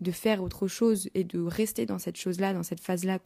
de 0.00 0.10
faire 0.10 0.42
autre 0.42 0.68
chose 0.68 1.08
et 1.14 1.24
de 1.24 1.40
rester 1.40 1.86
dans 1.86 1.98
cette 1.98 2.16
chose-là, 2.16 2.52
dans 2.52 2.62
cette 2.62 2.80
phase-là 2.80 3.18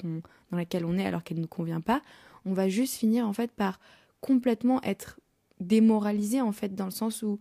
dans 0.51 0.57
laquelle 0.57 0.85
on 0.85 0.99
est 0.99 1.07
alors 1.07 1.23
qu'elle 1.23 1.37
ne 1.39 1.43
nous 1.43 1.49
convient 1.49 1.81
pas, 1.81 2.03
on 2.45 2.53
va 2.53 2.69
juste 2.69 2.95
finir 2.95 3.27
en 3.27 3.33
fait 3.33 3.51
par 3.53 3.79
complètement 4.21 4.83
être 4.83 5.21
démoralisé 5.61 6.41
en 6.41 6.53
fait 6.53 6.75
dans 6.75 6.87
le 6.87 6.91
sens 6.91 7.23
où 7.23 7.39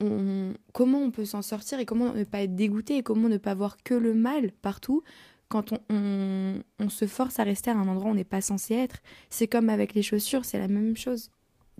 on, 0.00 0.54
comment 0.72 0.98
on 0.98 1.10
peut 1.10 1.24
s'en 1.24 1.42
sortir 1.42 1.78
et 1.78 1.86
comment 1.86 2.12
ne 2.12 2.24
pas 2.24 2.42
être 2.42 2.56
dégoûté 2.56 2.96
et 2.96 3.02
comment 3.02 3.28
ne 3.28 3.38
pas 3.38 3.54
voir 3.54 3.76
que 3.82 3.94
le 3.94 4.14
mal 4.14 4.52
partout 4.62 5.02
quand 5.48 5.72
on, 5.88 6.60
on 6.80 6.88
se 6.88 7.06
force 7.06 7.38
à 7.38 7.44
rester 7.44 7.70
à 7.70 7.76
un 7.76 7.86
endroit 7.86 8.08
où 8.08 8.12
on 8.12 8.14
n'est 8.14 8.24
pas 8.24 8.40
censé 8.40 8.74
être. 8.74 8.96
C'est 9.30 9.46
comme 9.46 9.68
avec 9.68 9.94
les 9.94 10.02
chaussures, 10.02 10.44
c'est 10.44 10.58
la 10.58 10.68
même 10.68 10.96
chose. 10.96 11.30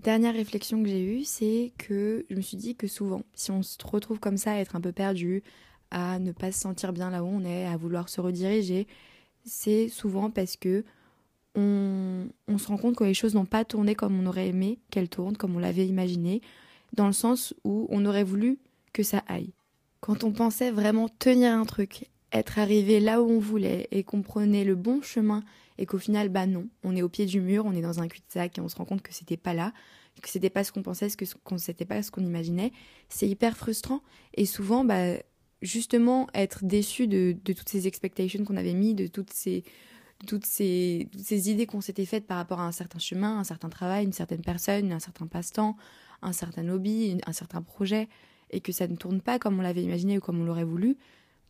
Dernière 0.01 0.33
réflexion 0.33 0.81
que 0.81 0.89
j'ai 0.89 1.03
eue, 1.03 1.23
c'est 1.23 1.73
que 1.77 2.25
je 2.29 2.35
me 2.35 2.41
suis 2.41 2.57
dit 2.57 2.75
que 2.75 2.87
souvent, 2.87 3.23
si 3.33 3.51
on 3.51 3.63
se 3.63 3.77
retrouve 3.83 4.19
comme 4.19 4.37
ça 4.37 4.51
à 4.51 4.57
être 4.57 4.75
un 4.75 4.81
peu 4.81 4.91
perdu, 4.91 5.41
à 5.95 6.19
ne 6.19 6.33
pas 6.33 6.51
se 6.51 6.59
sentir 6.59 6.91
bien 6.91 7.09
là 7.09 7.23
où 7.23 7.27
on 7.27 7.45
est, 7.45 7.65
à 7.65 7.77
vouloir 7.77 8.09
se 8.09 8.19
rediriger, 8.19 8.85
c'est 9.45 9.87
souvent 9.87 10.29
parce 10.29 10.57
que 10.57 10.83
on, 11.55 12.27
on 12.49 12.57
se 12.57 12.67
rend 12.67 12.75
compte 12.75 12.97
que 12.97 13.05
les 13.05 13.13
choses 13.13 13.33
n'ont 13.33 13.45
pas 13.45 13.63
tourné 13.63 13.95
comme 13.95 14.19
on 14.19 14.25
aurait 14.25 14.49
aimé 14.49 14.77
qu'elles 14.91 15.07
tournent, 15.07 15.37
comme 15.37 15.55
on 15.55 15.59
l'avait 15.59 15.87
imaginé, 15.87 16.41
dans 16.91 17.07
le 17.07 17.13
sens 17.13 17.53
où 17.63 17.87
on 17.89 18.05
aurait 18.05 18.25
voulu 18.25 18.59
que 18.91 19.03
ça 19.03 19.23
aille. 19.29 19.53
Quand 20.01 20.25
on 20.25 20.33
pensait 20.33 20.69
vraiment 20.69 21.07
tenir 21.07 21.53
un 21.53 21.63
truc, 21.63 22.09
être 22.33 22.59
arrivé 22.59 22.99
là 22.99 23.21
où 23.21 23.29
on 23.29 23.39
voulait 23.39 23.87
et 23.91 24.03
qu'on 24.03 24.21
prenait 24.21 24.65
le 24.65 24.75
bon 24.75 25.01
chemin 25.01 25.43
et 25.77 25.85
qu'au 25.85 25.97
final, 25.97 26.27
bah 26.27 26.45
non, 26.45 26.67
on 26.83 26.93
est 26.93 27.03
au 27.03 27.09
pied 27.09 27.25
du 27.25 27.39
mur, 27.39 27.65
on 27.65 27.71
est 27.71 27.81
dans 27.81 28.01
un 28.01 28.09
cul-de-sac 28.09 28.57
et 28.57 28.61
on 28.61 28.67
se 28.67 28.75
rend 28.75 28.83
compte 28.83 29.01
que 29.01 29.13
c'était 29.13 29.37
pas 29.37 29.53
là, 29.53 29.71
que 30.21 30.27
c'était 30.27 30.49
pas 30.49 30.65
ce 30.65 30.73
qu'on 30.73 30.83
pensait, 30.83 31.09
que 31.09 31.25
c'était 31.57 31.85
pas 31.85 32.03
ce 32.03 32.11
qu'on 32.11 32.25
imaginait, 32.25 32.73
c'est 33.07 33.29
hyper 33.29 33.55
frustrant. 33.55 34.01
Et 34.33 34.45
souvent, 34.45 34.83
bah, 34.83 35.15
justement, 35.65 36.27
être 36.33 36.63
déçu 36.63 37.07
de, 37.07 37.35
toutes 37.43 37.69
ces 37.69 37.87
expectations 37.87 38.43
qu'on 38.43 38.57
avait 38.57 38.73
mis, 38.73 38.93
de 38.93 39.07
toutes 39.07 39.33
ces, 39.33 39.63
idées 41.29 41.65
qu'on 41.65 41.81
s'était 41.81 42.05
faites 42.05 42.25
par 42.25 42.37
rapport 42.37 42.59
à 42.59 42.67
un 42.67 42.71
certain 42.71 42.99
chemin, 42.99 43.39
un 43.39 43.43
certain 43.43 43.69
travail, 43.69 44.05
une 44.05 44.13
certaine 44.13 44.41
personne, 44.41 44.91
un 44.91 44.99
certain 44.99 45.27
passe-temps, 45.27 45.75
un 46.21 46.33
certain 46.33 46.67
hobby, 46.69 47.17
un 47.25 47.33
certain 47.33 47.61
projet, 47.61 48.07
et 48.51 48.61
que 48.61 48.71
ça 48.71 48.87
ne 48.87 48.95
tourne 48.95 49.21
pas 49.21 49.39
comme 49.39 49.59
on 49.59 49.61
l'avait 49.61 49.83
imaginé 49.83 50.17
ou 50.17 50.21
comme 50.21 50.39
on 50.39 50.45
l'aurait 50.45 50.63
voulu, 50.63 50.97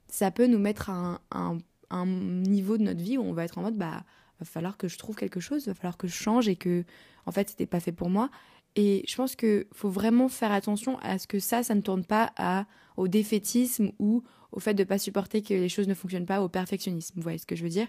ça 0.08 0.32
peut 0.32 0.48
nous 0.48 0.60
mettre 0.60 0.90
à 0.90 1.20
un, 1.32 1.58
un, 1.90 2.06
niveau 2.06 2.78
de 2.78 2.84
notre 2.84 3.02
vie 3.02 3.18
où 3.18 3.24
on 3.24 3.34
va 3.34 3.44
être 3.44 3.58
en 3.58 3.62
mode 3.62 3.78
bah 3.78 4.04
va 4.40 4.46
falloir 4.46 4.78
que 4.78 4.88
je 4.88 4.98
trouve 4.98 5.16
quelque 5.16 5.40
chose, 5.40 5.68
va 5.68 5.74
falloir 5.74 5.98
que 5.98 6.08
je 6.08 6.14
change 6.14 6.48
et 6.48 6.56
que 6.56 6.84
en 7.26 7.32
fait 7.32 7.50
c'était 7.50 7.66
pas 7.66 7.80
fait 7.80 7.92
pour 7.92 8.10
moi. 8.10 8.30
Et 8.76 9.04
je 9.08 9.16
pense 9.16 9.36
qu'il 9.36 9.66
faut 9.74 9.90
vraiment 9.90 10.28
faire 10.28 10.52
attention 10.52 10.98
à 11.00 11.18
ce 11.18 11.28
que 11.28 11.40
ça, 11.40 11.64
ça 11.64 11.76
ne 11.76 11.82
tourne 11.82 12.04
pas 12.04 12.34
à, 12.38 12.66
au 12.98 13.08
défaitisme 13.08 13.92
ou 14.00 14.24
au 14.52 14.60
fait 14.60 14.74
de 14.74 14.84
ne 14.84 14.88
pas 14.88 14.98
supporter 14.98 15.42
que 15.42 15.54
les 15.54 15.70
choses 15.70 15.88
ne 15.88 15.94
fonctionnent 15.94 16.26
pas, 16.26 16.42
au 16.42 16.50
perfectionnisme. 16.50 17.14
Vous 17.16 17.22
voyez 17.22 17.38
ce 17.38 17.46
que 17.46 17.56
je 17.56 17.64
veux 17.64 17.70
dire? 17.70 17.88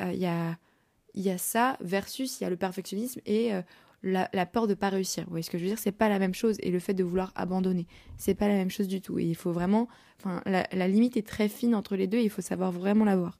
Euh, 0.00 0.12
Il 0.12 0.20
y, 0.20 0.26
a, 0.26 0.56
y 1.14 1.30
a 1.30 1.38
ça 1.38 1.76
versus 1.80 2.40
il 2.40 2.44
y 2.44 2.46
a 2.46 2.50
le 2.50 2.56
perfectionnisme 2.56 3.20
et 3.26 3.52
euh, 3.52 3.62
la, 4.02 4.28
peur 4.46 4.66
de 4.66 4.72
ne 4.72 4.74
pas 4.74 4.88
réussir. 4.88 5.24
Vous 5.24 5.30
voyez 5.30 5.42
ce 5.42 5.50
que 5.50 5.58
je 5.58 5.64
veux 5.64 5.68
dire? 5.70 5.78
C'est 5.78 5.92
pas 5.92 6.08
la 6.08 6.18
même 6.18 6.34
chose. 6.34 6.56
Et 6.60 6.70
le 6.70 6.78
fait 6.78 6.94
de 6.94 7.04
vouloir 7.04 7.32
abandonner, 7.34 7.86
c'est 8.16 8.34
pas 8.34 8.48
la 8.48 8.54
même 8.54 8.70
chose 8.70 8.88
du 8.88 9.00
tout. 9.00 9.18
Et 9.18 9.24
il 9.24 9.36
faut 9.36 9.52
vraiment. 9.52 9.88
La, 10.44 10.66
la 10.70 10.86
limite 10.86 11.16
est 11.16 11.26
très 11.26 11.48
fine 11.48 11.74
entre 11.74 11.96
les 11.96 12.06
deux 12.06 12.18
et 12.18 12.24
il 12.24 12.30
faut 12.30 12.42
savoir 12.42 12.72
vraiment 12.72 13.04
la 13.04 13.16
voir. 13.16 13.38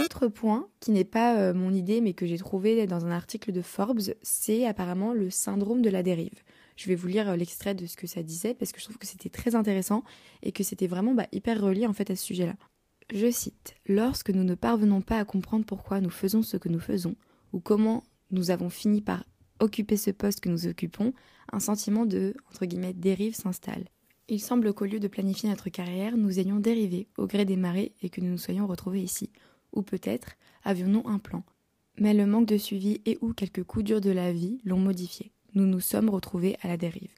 Autre 0.00 0.26
point, 0.26 0.68
qui 0.80 0.90
n'est 0.90 1.04
pas 1.04 1.38
euh, 1.38 1.54
mon 1.54 1.72
idée 1.72 2.00
mais 2.00 2.14
que 2.14 2.26
j'ai 2.26 2.38
trouvé 2.38 2.86
dans 2.86 3.06
un 3.06 3.12
article 3.12 3.52
de 3.52 3.62
Forbes, 3.62 4.00
c'est 4.22 4.66
apparemment 4.66 5.12
le 5.12 5.30
syndrome 5.30 5.82
de 5.82 5.90
la 5.90 6.02
dérive. 6.02 6.42
Je 6.76 6.88
vais 6.88 6.96
vous 6.96 7.06
lire 7.06 7.30
euh, 7.30 7.36
l'extrait 7.36 7.76
de 7.76 7.86
ce 7.86 7.96
que 7.96 8.08
ça 8.08 8.24
disait 8.24 8.54
parce 8.54 8.72
que 8.72 8.80
je 8.80 8.84
trouve 8.84 8.98
que 8.98 9.06
c'était 9.06 9.28
très 9.28 9.54
intéressant 9.54 10.02
et 10.42 10.50
que 10.50 10.64
c'était 10.64 10.88
vraiment 10.88 11.14
bah, 11.14 11.28
hyper 11.30 11.60
relié 11.60 11.86
en 11.86 11.92
fait 11.92 12.10
à 12.10 12.16
ce 12.16 12.24
sujet-là. 12.24 12.56
Je 13.12 13.30
cite 13.30 13.76
Lorsque 13.86 14.30
nous 14.30 14.42
ne 14.42 14.56
parvenons 14.56 15.00
pas 15.00 15.20
à 15.20 15.24
comprendre 15.24 15.64
pourquoi 15.64 16.00
nous 16.00 16.10
faisons 16.10 16.42
ce 16.42 16.56
que 16.56 16.68
nous 16.68 16.80
faisons 16.80 17.14
ou 17.52 17.60
comment 17.60 18.02
nous 18.32 18.50
avons 18.50 18.70
fini 18.70 19.00
par 19.00 19.24
occuper 19.60 19.96
ce 19.96 20.10
poste 20.10 20.40
que 20.40 20.48
nous 20.48 20.66
occupons, 20.66 21.12
un 21.52 21.60
sentiment 21.60 22.04
de 22.04 22.34
dérive 22.96 23.36
s'installe. 23.36 23.84
Il 24.28 24.40
semble 24.40 24.72
qu'au 24.72 24.86
lieu 24.86 24.98
de 24.98 25.06
planifier 25.06 25.48
notre 25.48 25.68
carrière, 25.68 26.16
nous 26.16 26.40
ayons 26.40 26.58
dérivé 26.58 27.06
au 27.16 27.26
gré 27.26 27.44
des 27.44 27.56
marées 27.56 27.94
et 28.02 28.08
que 28.08 28.20
nous 28.20 28.30
nous 28.30 28.38
soyons 28.38 28.66
retrouvés 28.66 29.02
ici 29.02 29.30
ou 29.74 29.82
peut-être 29.82 30.36
avions-nous 30.64 31.02
un 31.06 31.18
plan. 31.18 31.44
Mais 31.98 32.14
le 32.14 32.26
manque 32.26 32.46
de 32.46 32.58
suivi 32.58 33.00
et 33.06 33.18
ou 33.20 33.32
quelques 33.32 33.62
coups 33.62 33.84
durs 33.84 34.00
de 34.00 34.10
la 34.10 34.32
vie 34.32 34.60
l'ont 34.64 34.78
modifié. 34.78 35.32
Nous 35.54 35.66
nous 35.66 35.80
sommes 35.80 36.08
retrouvés 36.08 36.56
à 36.62 36.68
la 36.68 36.76
dérive. 36.76 37.12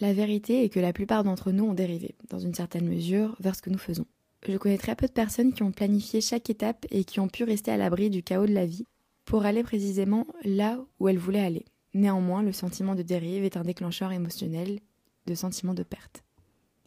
La 0.00 0.12
vérité 0.12 0.64
est 0.64 0.68
que 0.68 0.78
la 0.78 0.92
plupart 0.92 1.24
d'entre 1.24 1.50
nous 1.50 1.64
ont 1.64 1.74
dérivé, 1.74 2.14
dans 2.28 2.38
une 2.38 2.54
certaine 2.54 2.88
mesure, 2.88 3.36
vers 3.40 3.56
ce 3.56 3.62
que 3.62 3.70
nous 3.70 3.78
faisons. 3.78 4.06
Je 4.46 4.56
connais 4.56 4.78
très 4.78 4.94
peu 4.94 5.06
de 5.06 5.12
personnes 5.12 5.52
qui 5.52 5.62
ont 5.62 5.72
planifié 5.72 6.20
chaque 6.20 6.48
étape 6.48 6.86
et 6.90 7.04
qui 7.04 7.20
ont 7.20 7.28
pu 7.28 7.44
rester 7.44 7.70
à 7.70 7.76
l'abri 7.76 8.08
du 8.08 8.22
chaos 8.22 8.46
de 8.46 8.54
la 8.54 8.66
vie 8.66 8.86
pour 9.24 9.44
aller 9.44 9.62
précisément 9.62 10.26
là 10.44 10.78
où 10.98 11.08
elles 11.08 11.18
voulaient 11.18 11.44
aller. 11.44 11.64
Néanmoins, 11.92 12.42
le 12.42 12.52
sentiment 12.52 12.94
de 12.94 13.02
dérive 13.02 13.44
est 13.44 13.56
un 13.56 13.64
déclencheur 13.64 14.12
émotionnel 14.12 14.80
de 15.26 15.34
sentiment 15.34 15.74
de 15.74 15.82
perte. 15.82 16.24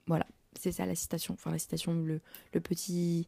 Voilà, 0.08 0.26
c'est 0.60 0.72
ça 0.72 0.86
la 0.86 0.96
citation, 0.96 1.36
enfin 1.36 1.52
la 1.52 1.60
citation, 1.60 1.94
le, 1.94 2.22
le 2.54 2.60
petit 2.62 3.28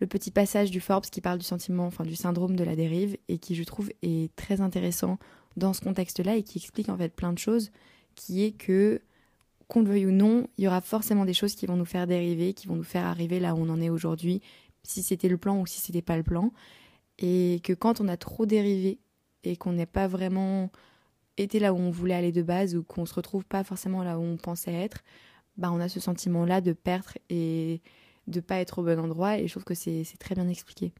le 0.00 0.06
petit 0.06 0.30
passage 0.30 0.70
du 0.70 0.80
Forbes 0.80 1.04
qui 1.04 1.20
parle 1.20 1.38
du 1.38 1.44
sentiment, 1.44 1.86
enfin 1.86 2.04
du 2.04 2.16
syndrome 2.16 2.56
de 2.56 2.64
la 2.64 2.74
dérive 2.74 3.16
et 3.28 3.38
qui 3.38 3.54
je 3.54 3.62
trouve 3.64 3.90
est 4.02 4.34
très 4.34 4.60
intéressant 4.60 5.18
dans 5.56 5.72
ce 5.72 5.82
contexte-là 5.82 6.36
et 6.36 6.42
qui 6.42 6.58
explique 6.58 6.88
en 6.88 6.96
fait 6.96 7.14
plein 7.14 7.32
de 7.32 7.38
choses, 7.38 7.70
qui 8.14 8.42
est 8.42 8.52
que 8.52 9.00
qu'on 9.68 9.82
le 9.82 9.88
veuille 9.88 10.06
ou 10.06 10.10
non, 10.10 10.48
il 10.58 10.64
y 10.64 10.66
aura 10.66 10.80
forcément 10.80 11.24
des 11.24 11.34
choses 11.34 11.54
qui 11.54 11.66
vont 11.66 11.76
nous 11.76 11.84
faire 11.84 12.08
dériver, 12.08 12.54
qui 12.54 12.66
vont 12.66 12.74
nous 12.74 12.82
faire 12.82 13.06
arriver 13.06 13.38
là 13.38 13.54
où 13.54 13.58
on 13.58 13.68
en 13.68 13.80
est 13.80 13.88
aujourd'hui, 13.88 14.42
si 14.82 15.00
c'était 15.02 15.28
le 15.28 15.38
plan 15.38 15.60
ou 15.60 15.66
si 15.66 15.80
c'était 15.80 16.02
pas 16.02 16.16
le 16.16 16.24
plan, 16.24 16.52
et 17.18 17.60
que 17.62 17.72
quand 17.72 18.00
on 18.00 18.08
a 18.08 18.16
trop 18.16 18.46
dérivé 18.46 18.98
et 19.44 19.56
qu'on 19.56 19.72
n'est 19.72 19.86
pas 19.86 20.08
vraiment 20.08 20.72
été 21.36 21.60
là 21.60 21.72
où 21.72 21.76
on 21.76 21.90
voulait 21.90 22.14
aller 22.14 22.32
de 22.32 22.42
base 22.42 22.74
ou 22.74 22.82
qu'on 22.82 23.06
se 23.06 23.14
retrouve 23.14 23.44
pas 23.44 23.62
forcément 23.62 24.02
là 24.02 24.18
où 24.18 24.22
on 24.22 24.36
pensait 24.36 24.72
être, 24.72 25.04
bah 25.56 25.70
on 25.72 25.78
a 25.78 25.88
ce 25.88 26.00
sentiment-là 26.00 26.60
de 26.60 26.72
perdre 26.72 27.12
et 27.28 27.80
de 28.30 28.40
pas 28.40 28.56
être 28.56 28.78
au 28.78 28.82
bon 28.82 28.98
endroit 28.98 29.38
et 29.38 29.46
je 29.46 29.52
trouve 29.52 29.64
que 29.64 29.74
c'est 29.74 30.04
très 30.18 30.34
bien 30.34 30.48
expliqué. 30.48 30.92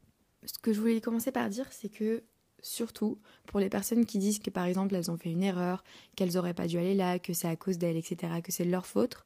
Ce 0.45 0.59
que 0.59 0.73
je 0.73 0.81
voulais 0.81 1.01
commencer 1.01 1.33
par 1.33 1.49
dire, 1.49 1.67
c'est 1.71 1.89
que 1.89 2.23
surtout 2.63 3.19
pour 3.47 3.61
les 3.61 3.69
personnes 3.69 4.05
qui 4.05 4.19
disent 4.19 4.39
que 4.39 4.51
par 4.51 4.65
exemple 4.65 4.95
elles 4.95 5.11
ont 5.11 5.17
fait 5.17 5.31
une 5.31 5.43
erreur, 5.43 5.83
qu'elles 6.17 6.37
auraient 6.37 6.55
pas 6.55 6.67
dû 6.67 6.79
aller 6.79 6.95
là, 6.95 7.19
que 7.19 7.33
c'est 7.33 7.49
à 7.49 7.57
cause 7.57 7.79
d'elles, 7.79 7.97
etc., 7.97 8.41
que 8.43 8.53
c'est 8.53 8.65
leur 8.65 8.87
faute, 8.87 9.25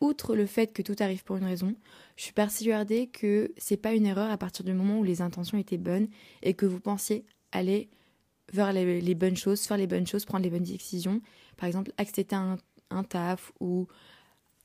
outre 0.00 0.34
le 0.34 0.46
fait 0.46 0.72
que 0.72 0.82
tout 0.82 0.96
arrive 1.00 1.24
pour 1.24 1.36
une 1.36 1.44
raison, 1.44 1.74
je 2.16 2.24
suis 2.24 2.32
persuadée 2.32 3.06
que 3.06 3.52
c'est 3.56 3.76
pas 3.76 3.94
une 3.94 4.06
erreur 4.06 4.30
à 4.30 4.36
partir 4.36 4.64
du 4.64 4.74
moment 4.74 4.98
où 4.98 5.04
les 5.04 5.22
intentions 5.22 5.58
étaient 5.58 5.78
bonnes 5.78 6.08
et 6.42 6.54
que 6.54 6.66
vous 6.66 6.80
pensiez 6.80 7.24
aller 7.52 7.88
vers 8.52 8.72
les, 8.72 9.14
bonnes 9.14 9.36
choses, 9.36 9.62
faire 9.62 9.78
les 9.78 9.86
bonnes 9.86 10.06
choses, 10.06 10.24
prendre 10.24 10.44
les 10.44 10.50
bonnes 10.50 10.64
décisions. 10.64 11.22
Par 11.56 11.66
exemple, 11.66 11.92
accepter 11.96 12.36
un 12.36 13.04
taf 13.04 13.52
ou 13.60 13.86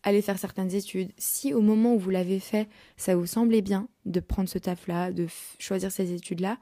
aller 0.03 0.21
faire 0.21 0.39
certaines 0.39 0.73
études, 0.73 1.12
si 1.17 1.53
au 1.53 1.62
moment 1.62 1.95
où 1.95 1.99
vous 1.99 2.09
l'avez 2.09 2.39
fait, 2.39 2.69
ça 2.97 3.15
vous 3.15 3.25
semblait 3.25 3.62
bien 3.62 3.89
de 4.05 4.19
prendre 4.19 4.49
ce 4.49 4.57
taf-là, 4.57 5.12
de 5.12 5.27
choisir 5.59 5.91
ces 5.91 6.13
études-là, 6.13 6.57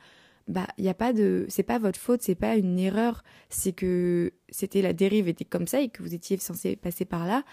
bah 0.47 0.67
il 0.77 0.87
a 0.87 0.93
pas 0.93 1.13
de 1.13 1.45
c'est 1.49 1.63
pas 1.63 1.77
votre 1.77 1.99
faute, 1.99 2.21
c'est 2.21 2.35
pas 2.35 2.55
une 2.55 2.79
erreur, 2.79 3.23
c'est 3.49 3.73
que 3.73 4.33
c'était 4.49 4.81
la 4.81 4.93
dérive 4.93 5.27
était 5.27 5.45
comme 5.45 5.67
ça 5.67 5.81
et 5.81 5.89
que 5.89 6.01
vous 6.01 6.13
étiez 6.13 6.37
censé 6.37 6.75
passer 6.75 7.05
par 7.05 7.25
là. 7.27 7.43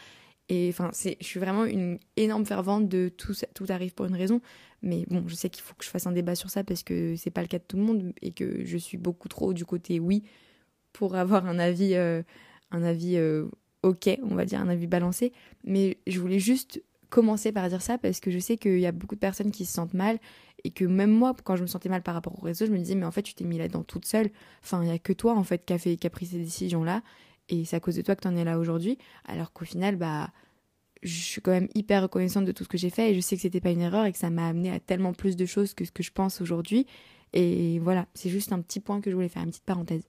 Et 0.48 0.68
enfin, 0.68 0.90
c'est 0.92 1.16
je 1.20 1.26
suis 1.26 1.40
vraiment 1.40 1.64
une 1.64 1.98
énorme 2.16 2.46
fervente 2.46 2.88
de 2.88 3.08
tout 3.08 3.34
tout 3.54 3.66
arrive 3.68 3.94
pour 3.94 4.06
une 4.06 4.14
raison, 4.14 4.40
mais 4.82 5.04
bon, 5.08 5.24
je 5.26 5.34
sais 5.34 5.50
qu'il 5.50 5.62
faut 5.62 5.74
que 5.74 5.84
je 5.84 5.90
fasse 5.90 6.06
un 6.06 6.12
débat 6.12 6.34
sur 6.34 6.50
ça 6.50 6.64
parce 6.64 6.82
que 6.82 7.16
c'est 7.16 7.30
pas 7.30 7.42
le 7.42 7.48
cas 7.48 7.58
de 7.58 7.64
tout 7.66 7.76
le 7.76 7.82
monde 7.82 8.12
et 8.22 8.32
que 8.32 8.64
je 8.64 8.78
suis 8.78 8.98
beaucoup 8.98 9.28
trop 9.28 9.52
du 9.52 9.64
côté 9.64 10.00
oui 10.00 10.22
pour 10.92 11.16
avoir 11.16 11.46
un 11.46 11.58
avis 11.58 11.94
euh, 11.94 12.22
un 12.70 12.82
avis 12.82 13.16
euh, 13.16 13.46
ok, 13.84 14.18
on 14.22 14.34
va 14.34 14.44
dire 14.44 14.60
un 14.60 14.68
avis 14.68 14.86
balancé, 14.86 15.32
mais 15.62 15.98
je 16.06 16.18
voulais 16.18 16.38
juste 16.38 16.82
commencer 17.10 17.52
par 17.52 17.68
dire 17.68 17.82
ça 17.82 17.98
parce 17.98 18.18
que 18.18 18.30
je 18.30 18.38
sais 18.38 18.56
qu'il 18.56 18.80
y 18.80 18.86
a 18.86 18.92
beaucoup 18.92 19.14
de 19.14 19.20
personnes 19.20 19.52
qui 19.52 19.66
se 19.66 19.72
sentent 19.72 19.94
mal 19.94 20.18
et 20.64 20.70
que 20.70 20.84
même 20.84 21.10
moi, 21.10 21.36
quand 21.44 21.54
je 21.54 21.62
me 21.62 21.66
sentais 21.66 21.90
mal 21.90 22.02
par 22.02 22.14
rapport 22.14 22.36
au 22.38 22.42
réseau, 22.42 22.66
je 22.66 22.72
me 22.72 22.78
disais, 22.78 22.94
mais 22.94 23.04
en 23.04 23.10
fait, 23.10 23.22
tu 23.22 23.34
t'es 23.34 23.44
mis 23.44 23.58
là-dedans 23.58 23.84
toute 23.84 24.06
seule. 24.06 24.30
Enfin, 24.62 24.82
il 24.82 24.86
n'y 24.86 24.92
a 24.92 24.98
que 24.98 25.12
toi, 25.12 25.34
en 25.34 25.44
fait, 25.44 25.64
qui 25.66 25.74
a, 25.74 25.78
fait, 25.78 25.96
qui 25.96 26.06
a 26.06 26.10
pris 26.10 26.26
ces 26.26 26.38
décisions-là 26.38 27.02
et 27.50 27.66
c'est 27.66 27.76
à 27.76 27.80
cause 27.80 27.96
de 27.96 28.02
toi 28.02 28.16
que 28.16 28.22
tu 28.22 28.28
en 28.28 28.36
es 28.36 28.44
là 28.44 28.58
aujourd'hui. 28.58 28.96
Alors 29.26 29.52
qu'au 29.52 29.66
final, 29.66 29.96
bah, 29.96 30.30
je 31.02 31.20
suis 31.20 31.42
quand 31.42 31.52
même 31.52 31.68
hyper 31.74 32.02
reconnaissante 32.02 32.46
de 32.46 32.52
tout 32.52 32.64
ce 32.64 32.68
que 32.68 32.78
j'ai 32.78 32.90
fait 32.90 33.12
et 33.12 33.14
je 33.14 33.20
sais 33.20 33.36
que 33.36 33.42
c'était 33.42 33.60
pas 33.60 33.70
une 33.70 33.82
erreur 33.82 34.06
et 34.06 34.12
que 34.12 34.18
ça 34.18 34.30
m'a 34.30 34.48
amené 34.48 34.70
à 34.70 34.80
tellement 34.80 35.12
plus 35.12 35.36
de 35.36 35.44
choses 35.44 35.74
que 35.74 35.84
ce 35.84 35.92
que 35.92 36.02
je 36.02 36.10
pense 36.10 36.40
aujourd'hui. 36.40 36.86
Et 37.34 37.78
voilà, 37.80 38.06
c'est 38.14 38.30
juste 38.30 38.52
un 38.52 38.62
petit 38.62 38.80
point 38.80 39.02
que 39.02 39.10
je 39.10 39.14
voulais 39.14 39.28
faire, 39.28 39.42
une 39.42 39.50
petite 39.50 39.64
parenthèse. 39.64 40.04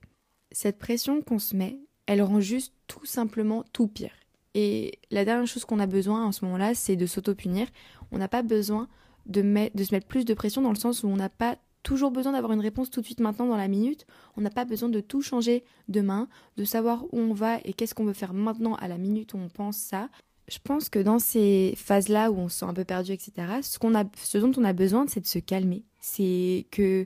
Cette 0.51 0.79
pression 0.79 1.21
qu'on 1.21 1.39
se 1.39 1.55
met, 1.55 1.77
elle 2.07 2.21
rend 2.21 2.39
juste 2.39 2.73
tout 2.87 3.05
simplement 3.05 3.63
tout 3.73 3.87
pire. 3.87 4.13
Et 4.53 4.99
la 5.11 5.25
dernière 5.25 5.47
chose 5.47 5.65
qu'on 5.65 5.79
a 5.79 5.87
besoin 5.87 6.25
en 6.25 6.31
ce 6.31 6.45
moment-là, 6.45 6.75
c'est 6.75 6.95
de 6.95 7.05
s'auto-punir. 7.05 7.67
On 8.11 8.17
n'a 8.17 8.29
pas 8.29 8.41
besoin 8.41 8.87
de, 9.25 9.41
se 9.41 9.93
mettre 9.93 10.07
plus 10.07 10.23
de 10.23 10.33
pression 10.33 10.61
dans 10.61 10.69
le 10.69 10.75
sens 10.75 11.03
où 11.03 11.07
on 11.07 11.17
n'a 11.17 11.29
pas 11.29 11.57
toujours 11.83 12.09
besoin 12.09 12.31
d'avoir 12.31 12.53
une 12.53 12.61
réponse 12.61 12.89
tout 12.89 13.01
de 13.01 13.05
suite 13.05 13.19
maintenant 13.19 13.47
dans 13.47 13.57
la 13.57 13.67
minute. 13.67 14.07
On 14.37 14.41
n'a 14.41 14.49
pas 14.49 14.65
besoin 14.65 14.89
de 14.89 15.01
tout 15.01 15.21
changer 15.21 15.63
demain, 15.87 16.29
de 16.57 16.63
savoir 16.63 17.03
où 17.11 17.19
on 17.19 17.33
va 17.33 17.59
et 17.65 17.73
qu'est-ce 17.73 17.93
qu'on 17.93 18.05
veut 18.05 18.13
faire 18.13 18.33
maintenant 18.33 18.75
à 18.75 18.87
la 18.87 18.97
minute 18.97 19.33
où 19.33 19.37
on 19.37 19.49
pense 19.49 19.77
ça. 19.77 20.09
Je 20.47 20.59
pense 20.63 20.89
que 20.89 20.99
dans 20.99 21.19
ces 21.19 21.73
phases-là 21.75 22.31
où 22.31 22.37
on 22.37 22.49
se 22.49 22.59
sent 22.59 22.65
un 22.65 22.73
peu 22.73 22.85
perdu, 22.85 23.11
etc., 23.11 23.33
ce, 23.61 23.77
ce 24.23 24.37
dont 24.37 24.51
on 24.57 24.63
a 24.63 24.73
besoin, 24.73 25.05
c'est 25.07 25.19
de 25.19 25.27
se 25.27 25.39
calmer. 25.39 25.83
C'est 25.99 26.65
que 26.71 27.05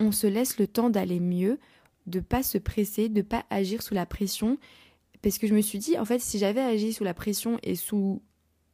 on 0.00 0.12
se 0.12 0.26
laisse 0.26 0.58
le 0.58 0.66
temps 0.66 0.90
d'aller 0.90 1.20
mieux, 1.20 1.58
de 2.06 2.20
pas 2.20 2.42
se 2.42 2.58
presser, 2.58 3.08
de 3.08 3.22
pas 3.22 3.44
agir 3.50 3.82
sous 3.82 3.94
la 3.94 4.06
pression. 4.06 4.58
Parce 5.22 5.38
que 5.38 5.46
je 5.46 5.54
me 5.54 5.60
suis 5.60 5.78
dit, 5.78 5.98
en 5.98 6.04
fait, 6.04 6.20
si 6.20 6.38
j'avais 6.38 6.60
agi 6.60 6.92
sous 6.92 7.04
la 7.04 7.14
pression 7.14 7.58
et 7.62 7.76
sous 7.76 8.22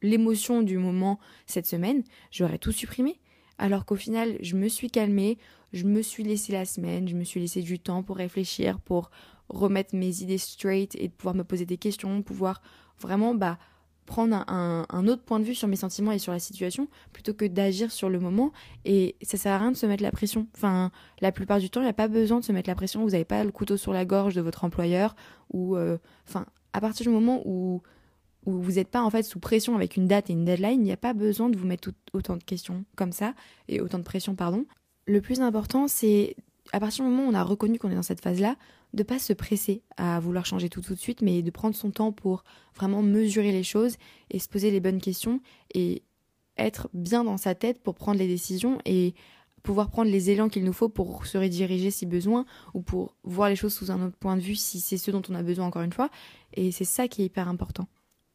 l'émotion 0.03 0.63
du 0.63 0.79
moment 0.79 1.21
cette 1.47 1.67
semaine, 1.67 2.03
j'aurais 2.31 2.59
tout 2.59 2.73
supprimé. 2.73 3.21
Alors 3.59 3.85
qu'au 3.85 3.97
final, 3.97 4.37
je 4.41 4.57
me 4.57 4.69
suis 4.69 4.91
calmée, 4.91 5.39
je 5.73 5.85
me 5.85 6.03
suis 6.03 6.25
laissé 6.25 6.53
la 6.53 6.65
semaine, 6.65 7.09
je 7.09 7.15
me 7.15 7.25
suis 7.25 7.41
laissé 7.41 7.63
du 7.63 7.79
temps 7.79 8.03
pour 8.03 8.17
réfléchir, 8.17 8.81
pour 8.81 9.11
remettre 9.49 9.95
mes 9.95 10.23
idées 10.23 10.39
straight 10.39 10.95
et 10.97 11.09
pouvoir 11.09 11.35
me 11.35 11.45
poser 11.45 11.67
des 11.67 11.77
questions, 11.77 12.23
pouvoir 12.23 12.63
vraiment 12.99 13.35
bah, 13.35 13.59
prendre 14.07 14.45
un, 14.49 15.07
autre 15.07 15.23
point 15.23 15.39
de 15.39 15.45
vue 15.45 15.55
sur 15.55 15.69
mes 15.69 15.77
sentiments 15.77 16.13
et 16.13 16.19
sur 16.19 16.33
la 16.33 16.41
situation 16.41 16.89
plutôt 17.13 17.33
que 17.33 17.45
d'agir 17.45 17.93
sur 17.93 18.11
le 18.11 18.19
moment. 18.19 18.53
Et 18.85 19.17
ça 19.23 19.37
sert 19.37 19.53
à 19.53 19.59
rien 19.59 19.71
de 19.71 19.77
se 19.77 19.87
mettre 19.87 20.03
la 20.03 20.11
pression. 20.11 20.49
Enfin, 20.57 20.91
la 21.21 21.31
plupart 21.33 21.61
du 21.61 21.71
temps, 21.71 21.81
il 21.81 21.85
n'y 21.85 21.91
a 21.91 21.95
pas 21.95 22.09
besoin 22.09 22.41
de 22.41 22.45
se 22.45 22.53
mettre 22.53 22.69
la 22.69 22.75
pression. 22.75 23.03
Vous 23.03 23.11
n'avez 23.11 23.25
pas 23.25 23.45
le 23.45 23.53
couteau 23.53 23.77
sur 23.77 23.93
la 23.93 24.05
gorge 24.05 24.35
de 24.35 24.41
votre 24.41 24.65
employeur 24.65 25.15
ou, 25.53 25.77
euh, 25.77 25.99
enfin, 26.29 26.47
à 26.73 26.81
partir 26.81 27.07
du 27.07 27.13
moment 27.13 27.43
où, 27.45 27.83
où 28.47 28.61
vous 28.61 28.73
n'êtes 28.73 28.89
pas 28.89 29.03
en 29.03 29.11
fait 29.11 29.23
sous 29.23 29.39
pression 29.39 29.77
avec 29.77 29.97
une 29.97 30.09
date 30.09 30.31
et 30.31 30.33
une 30.33 30.45
deadline, 30.45 30.81
il 30.81 30.85
n'y 30.85 30.93
a 30.93 30.97
pas 30.97 31.13
besoin 31.13 31.49
de 31.49 31.57
vous 31.57 31.67
mettre 31.67 31.91
autant 32.13 32.37
de 32.37 32.45
questions 32.45 32.85
comme 32.97 33.13
ça 33.13 33.35
et 33.69 33.81
autant 33.81 33.99
de 33.99 34.05
pression, 34.05 34.35
pardon. 34.35 34.65
Le 35.07 35.21
plus 35.21 35.41
important, 35.41 35.89
c'est 35.89 36.37
à 36.73 36.81
partir 36.81 37.05
du 37.05 37.11
moment 37.11 37.27
où 37.27 37.31
on 37.31 37.35
a 37.35 37.43
reconnu 37.43 37.79
qu'on 37.79 37.91
est 37.91 37.97
dans 37.97 38.03
cette 38.03 38.21
phase-là, 38.21 38.57
de 38.93 39.03
pas 39.03 39.19
se 39.19 39.33
presser 39.33 39.83
à 39.97 40.21
vouloir 40.21 40.47
changer 40.47 40.69
tout 40.69 40.81
tout 40.81 40.95
de 40.95 41.01
suite, 41.01 41.23
mais 41.23 41.43
de 41.43 41.51
prendre 41.51 41.75
son 41.75 41.91
temps 41.91 42.13
pour 42.13 42.45
vraiment 42.75 43.03
mesurer 43.03 43.53
les 43.53 43.63
choses 43.63 43.97
et 44.31 44.39
se 44.39 44.49
poser 44.49 44.71
les 44.71 44.81
bonnes 44.81 45.01
questions 45.01 45.41
et 45.75 46.03
être 46.57 46.89
bien 46.93 47.25
dans 47.25 47.37
sa 47.37 47.55
tête 47.55 47.83
pour 47.83 47.95
prendre 47.95 48.19
les 48.19 48.27
décisions 48.27 48.79
et 48.85 49.15
pouvoir 49.63 49.91
prendre 49.91 50.11
les 50.11 50.31
élans 50.31 50.49
qu'il 50.49 50.65
nous 50.65 50.73
faut 50.73 50.89
pour 50.89 51.27
se 51.27 51.39
rediriger 51.39 51.91
si 51.91 52.07
besoin 52.07 52.47
ou 52.75 52.81
pour 52.81 53.17
voir 53.25 53.49
les 53.49 53.57
choses 53.57 53.75
sous 53.75 53.91
un 53.91 54.03
autre 54.07 54.17
point 54.17 54.37
de 54.37 54.43
vue 54.43 54.57
si 54.57 54.81
c'est 54.81 54.97
ce 54.97 55.11
dont 55.11 55.23
on 55.29 55.35
a 55.35 55.43
besoin 55.43 55.67
encore 55.67 55.83
une 55.83 55.93
fois. 55.93 56.11
Et 56.55 56.73
c'est 56.73 56.85
ça 56.85 57.09
qui 57.09 57.23
est 57.23 57.27
hyper 57.27 57.49
important. 57.49 57.87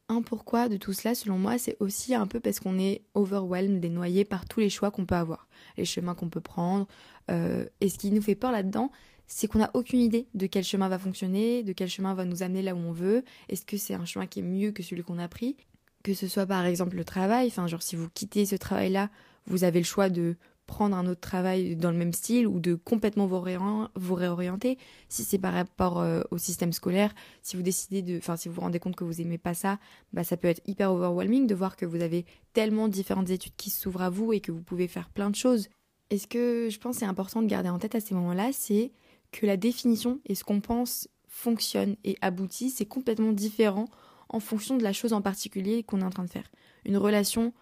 Un 0.07 0.21
pourquoi 0.21 0.69
de 0.69 0.77
tout 0.77 0.93
cela, 0.93 1.15
selon 1.15 1.39
moi, 1.39 1.57
c'est 1.57 1.77
aussi 1.79 2.13
un 2.13 2.27
peu 2.27 2.39
parce 2.39 2.59
qu'on 2.59 2.77
est 2.77 3.01
overwhelmed 3.15 3.83
et 3.83 3.89
noyé 3.89 4.23
par 4.23 4.45
tous 4.45 4.59
les 4.59 4.69
choix 4.69 4.91
qu'on 4.91 5.07
peut 5.07 5.15
avoir, 5.15 5.47
les 5.77 5.85
chemins 5.85 6.13
qu'on 6.13 6.29
peut 6.29 6.41
prendre. 6.41 6.87
Euh, 7.31 7.65
et 7.81 7.89
ce 7.89 7.97
qui 7.97 8.11
nous 8.11 8.21
fait 8.21 8.35
peur 8.35 8.51
là-dedans, 8.51 8.91
c'est 9.27 9.47
qu'on 9.47 9.59
n'a 9.59 9.71
aucune 9.73 9.99
idée 9.99 10.27
de 10.33 10.47
quel 10.47 10.63
chemin 10.63 10.89
va 10.89 10.99
fonctionner, 10.99 11.63
de 11.63 11.73
quel 11.73 11.89
chemin 11.89 12.13
va 12.13 12.25
nous 12.25 12.43
amener 12.43 12.61
là 12.61 12.75
où 12.75 12.79
on 12.79 12.91
veut. 12.91 13.23
Est-ce 13.49 13.65
que 13.65 13.77
c'est 13.77 13.93
un 13.93 14.05
chemin 14.05 14.27
qui 14.27 14.39
est 14.39 14.43
mieux 14.43 14.71
que 14.71 14.83
celui 14.83 15.03
qu'on 15.03 15.19
a 15.19 15.27
pris? 15.27 15.55
Que 16.03 16.13
ce 16.13 16.27
soit 16.27 16.45
par 16.45 16.65
exemple 16.65 16.95
le 16.95 17.05
travail, 17.05 17.47
enfin 17.47 17.67
genre 17.67 17.81
si 17.81 17.95
vous 17.95 18.09
quittez 18.13 18.45
ce 18.45 18.55
travail-là, 18.55 19.09
vous 19.47 19.63
avez 19.63 19.79
le 19.79 19.85
choix 19.85 20.09
de 20.09 20.35
prendre 20.65 20.95
un 20.95 21.05
autre 21.05 21.21
travail 21.21 21.75
dans 21.75 21.91
le 21.91 21.97
même 21.97 22.13
style 22.13 22.47
ou 22.47 22.59
de 22.59 22.75
complètement 22.75 23.27
vous, 23.27 23.39
réorienter. 23.39 24.77
Si 25.09 25.23
c'est 25.23 25.38
par 25.38 25.53
rapport 25.53 25.99
euh, 25.99 26.21
au 26.31 26.38
système 26.38 26.73
scolaire, 26.73 27.13
si 27.41 27.55
vous 27.55 27.61
décidez 27.61 28.01
de, 28.01 28.17
enfin 28.17 28.35
si 28.35 28.49
vous 28.49 28.55
vous 28.55 28.61
rendez 28.61 28.79
compte 28.79 28.95
que 28.95 29.03
vous 29.03 29.21
aimez 29.21 29.38
pas 29.38 29.53
ça, 29.53 29.79
bah 30.13 30.23
ça 30.23 30.38
peut 30.38 30.47
être 30.47 30.61
hyper 30.65 30.91
overwhelming 30.91 31.47
de 31.47 31.55
voir 31.55 31.75
que 31.75 31.85
vous 31.85 32.01
avez 32.01 32.25
tellement 32.53 32.88
différentes 32.88 33.29
études 33.29 33.55
qui 33.55 33.69
s'ouvrent 33.69 34.01
à 34.01 34.09
vous 34.09 34.33
et 34.33 34.39
que 34.39 34.51
vous 34.51 34.61
pouvez 34.61 34.88
faire 34.88 35.09
plein 35.09 35.29
de 35.29 35.35
choses. 35.35 35.69
Et 36.09 36.17
ce 36.17 36.27
que 36.27 36.69
je 36.69 36.79
pense 36.79 37.01
est 37.01 37.05
important 37.05 37.41
de 37.41 37.47
garder 37.47 37.69
en 37.69 37.79
tête 37.79 37.95
à 37.95 37.99
ces 37.99 38.13
moments-là, 38.15 38.49
c'est 38.51 38.91
que 39.36 39.45
la 39.45 39.58
définition 39.58 40.19
et 40.26 40.34
ce 40.34 40.45
qu'on 40.45 40.62
pense 40.62 41.10
fonctionne 41.28 41.98
et 42.06 42.17
aboutit, 42.21 42.69
c'est 42.69 42.86
complètement 42.86 43.34
différent 43.34 43.89
en 44.30 44.39
fonction 44.39 44.78
de 44.78 44.84
la 44.84 44.93
chose 44.93 45.12
en 45.12 45.21
particulier 45.21 45.84
qu'on 45.84 46.00
est 46.00 46.06
en 46.06 46.10
train 46.10 46.24
de 46.24 46.30
faire. 46.30 46.50
Une 46.86 46.95
relation 46.95 47.54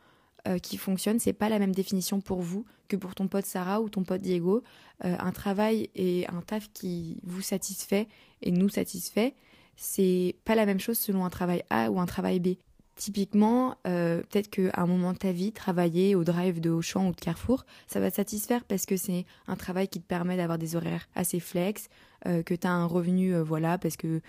euh, 0.47 0.59
qui 0.59 0.77
fonctionne, 0.77 1.19
c'est 1.19 1.33
pas 1.33 1.49
la 1.49 1.57
même 1.57 1.73
définition 1.73 2.21
pour 2.21 2.41
vous 2.41 2.63
que 2.87 2.95
pour 2.95 3.15
ton 3.15 3.27
pote 3.27 3.45
Sarah 3.45 3.81
ou 3.81 3.89
ton 3.89 4.03
pote 4.03 4.21
Diego. 4.21 4.61
Euh, 5.03 5.15
un 5.19 5.31
travail 5.31 5.89
et 5.95 6.27
un 6.27 6.41
taf 6.41 6.71
qui 6.73 7.19
vous 7.23 7.41
satisfait 7.41 8.07
et 8.43 8.51
nous 8.51 8.69
satisfait, 8.69 9.33
c'est 9.75 10.35
pas 10.45 10.53
la 10.53 10.67
même 10.67 10.79
chose 10.79 10.99
selon 10.99 11.25
un 11.25 11.31
travail 11.31 11.63
A 11.71 11.89
ou 11.89 11.99
un 11.99 12.05
travail 12.05 12.39
B. 12.39 12.49
Typiquement, 12.95 13.75
euh, 13.87 14.21
peut-être 14.29 14.49
qu'à 14.51 14.79
un 14.79 14.85
moment 14.85 15.13
de 15.13 15.17
ta 15.17 15.31
vie, 15.31 15.51
travailler 15.51 16.13
au 16.13 16.23
drive 16.23 16.61
de 16.61 16.69
Auchan 16.69 17.07
ou 17.07 17.11
de 17.11 17.19
Carrefour, 17.19 17.65
ça 17.87 17.99
va 17.99 18.11
te 18.11 18.17
satisfaire 18.17 18.63
parce 18.65 18.85
que 18.85 18.97
c'est 18.97 19.25
un 19.47 19.55
travail 19.55 19.87
qui 19.87 19.99
te 19.99 20.05
permet 20.05 20.37
d'avoir 20.37 20.59
des 20.59 20.75
horaires 20.75 21.07
assez 21.15 21.39
flex, 21.39 21.89
euh, 22.27 22.43
que 22.43 22.53
tu 22.53 22.67
as 22.67 22.71
un 22.71 22.85
revenu, 22.85 23.33
euh, 23.33 23.43
voilà, 23.43 23.79
parce 23.79 23.97
que 23.97 24.21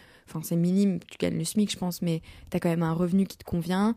c'est 0.42 0.56
minime, 0.56 0.98
tu 1.00 1.18
gagnes 1.18 1.36
le 1.36 1.44
SMIC, 1.44 1.72
je 1.72 1.76
pense, 1.76 2.00
mais 2.00 2.22
tu 2.50 2.56
as 2.56 2.60
quand 2.60 2.70
même 2.70 2.82
un 2.82 2.94
revenu 2.94 3.26
qui 3.26 3.36
te 3.36 3.44
convient. 3.44 3.94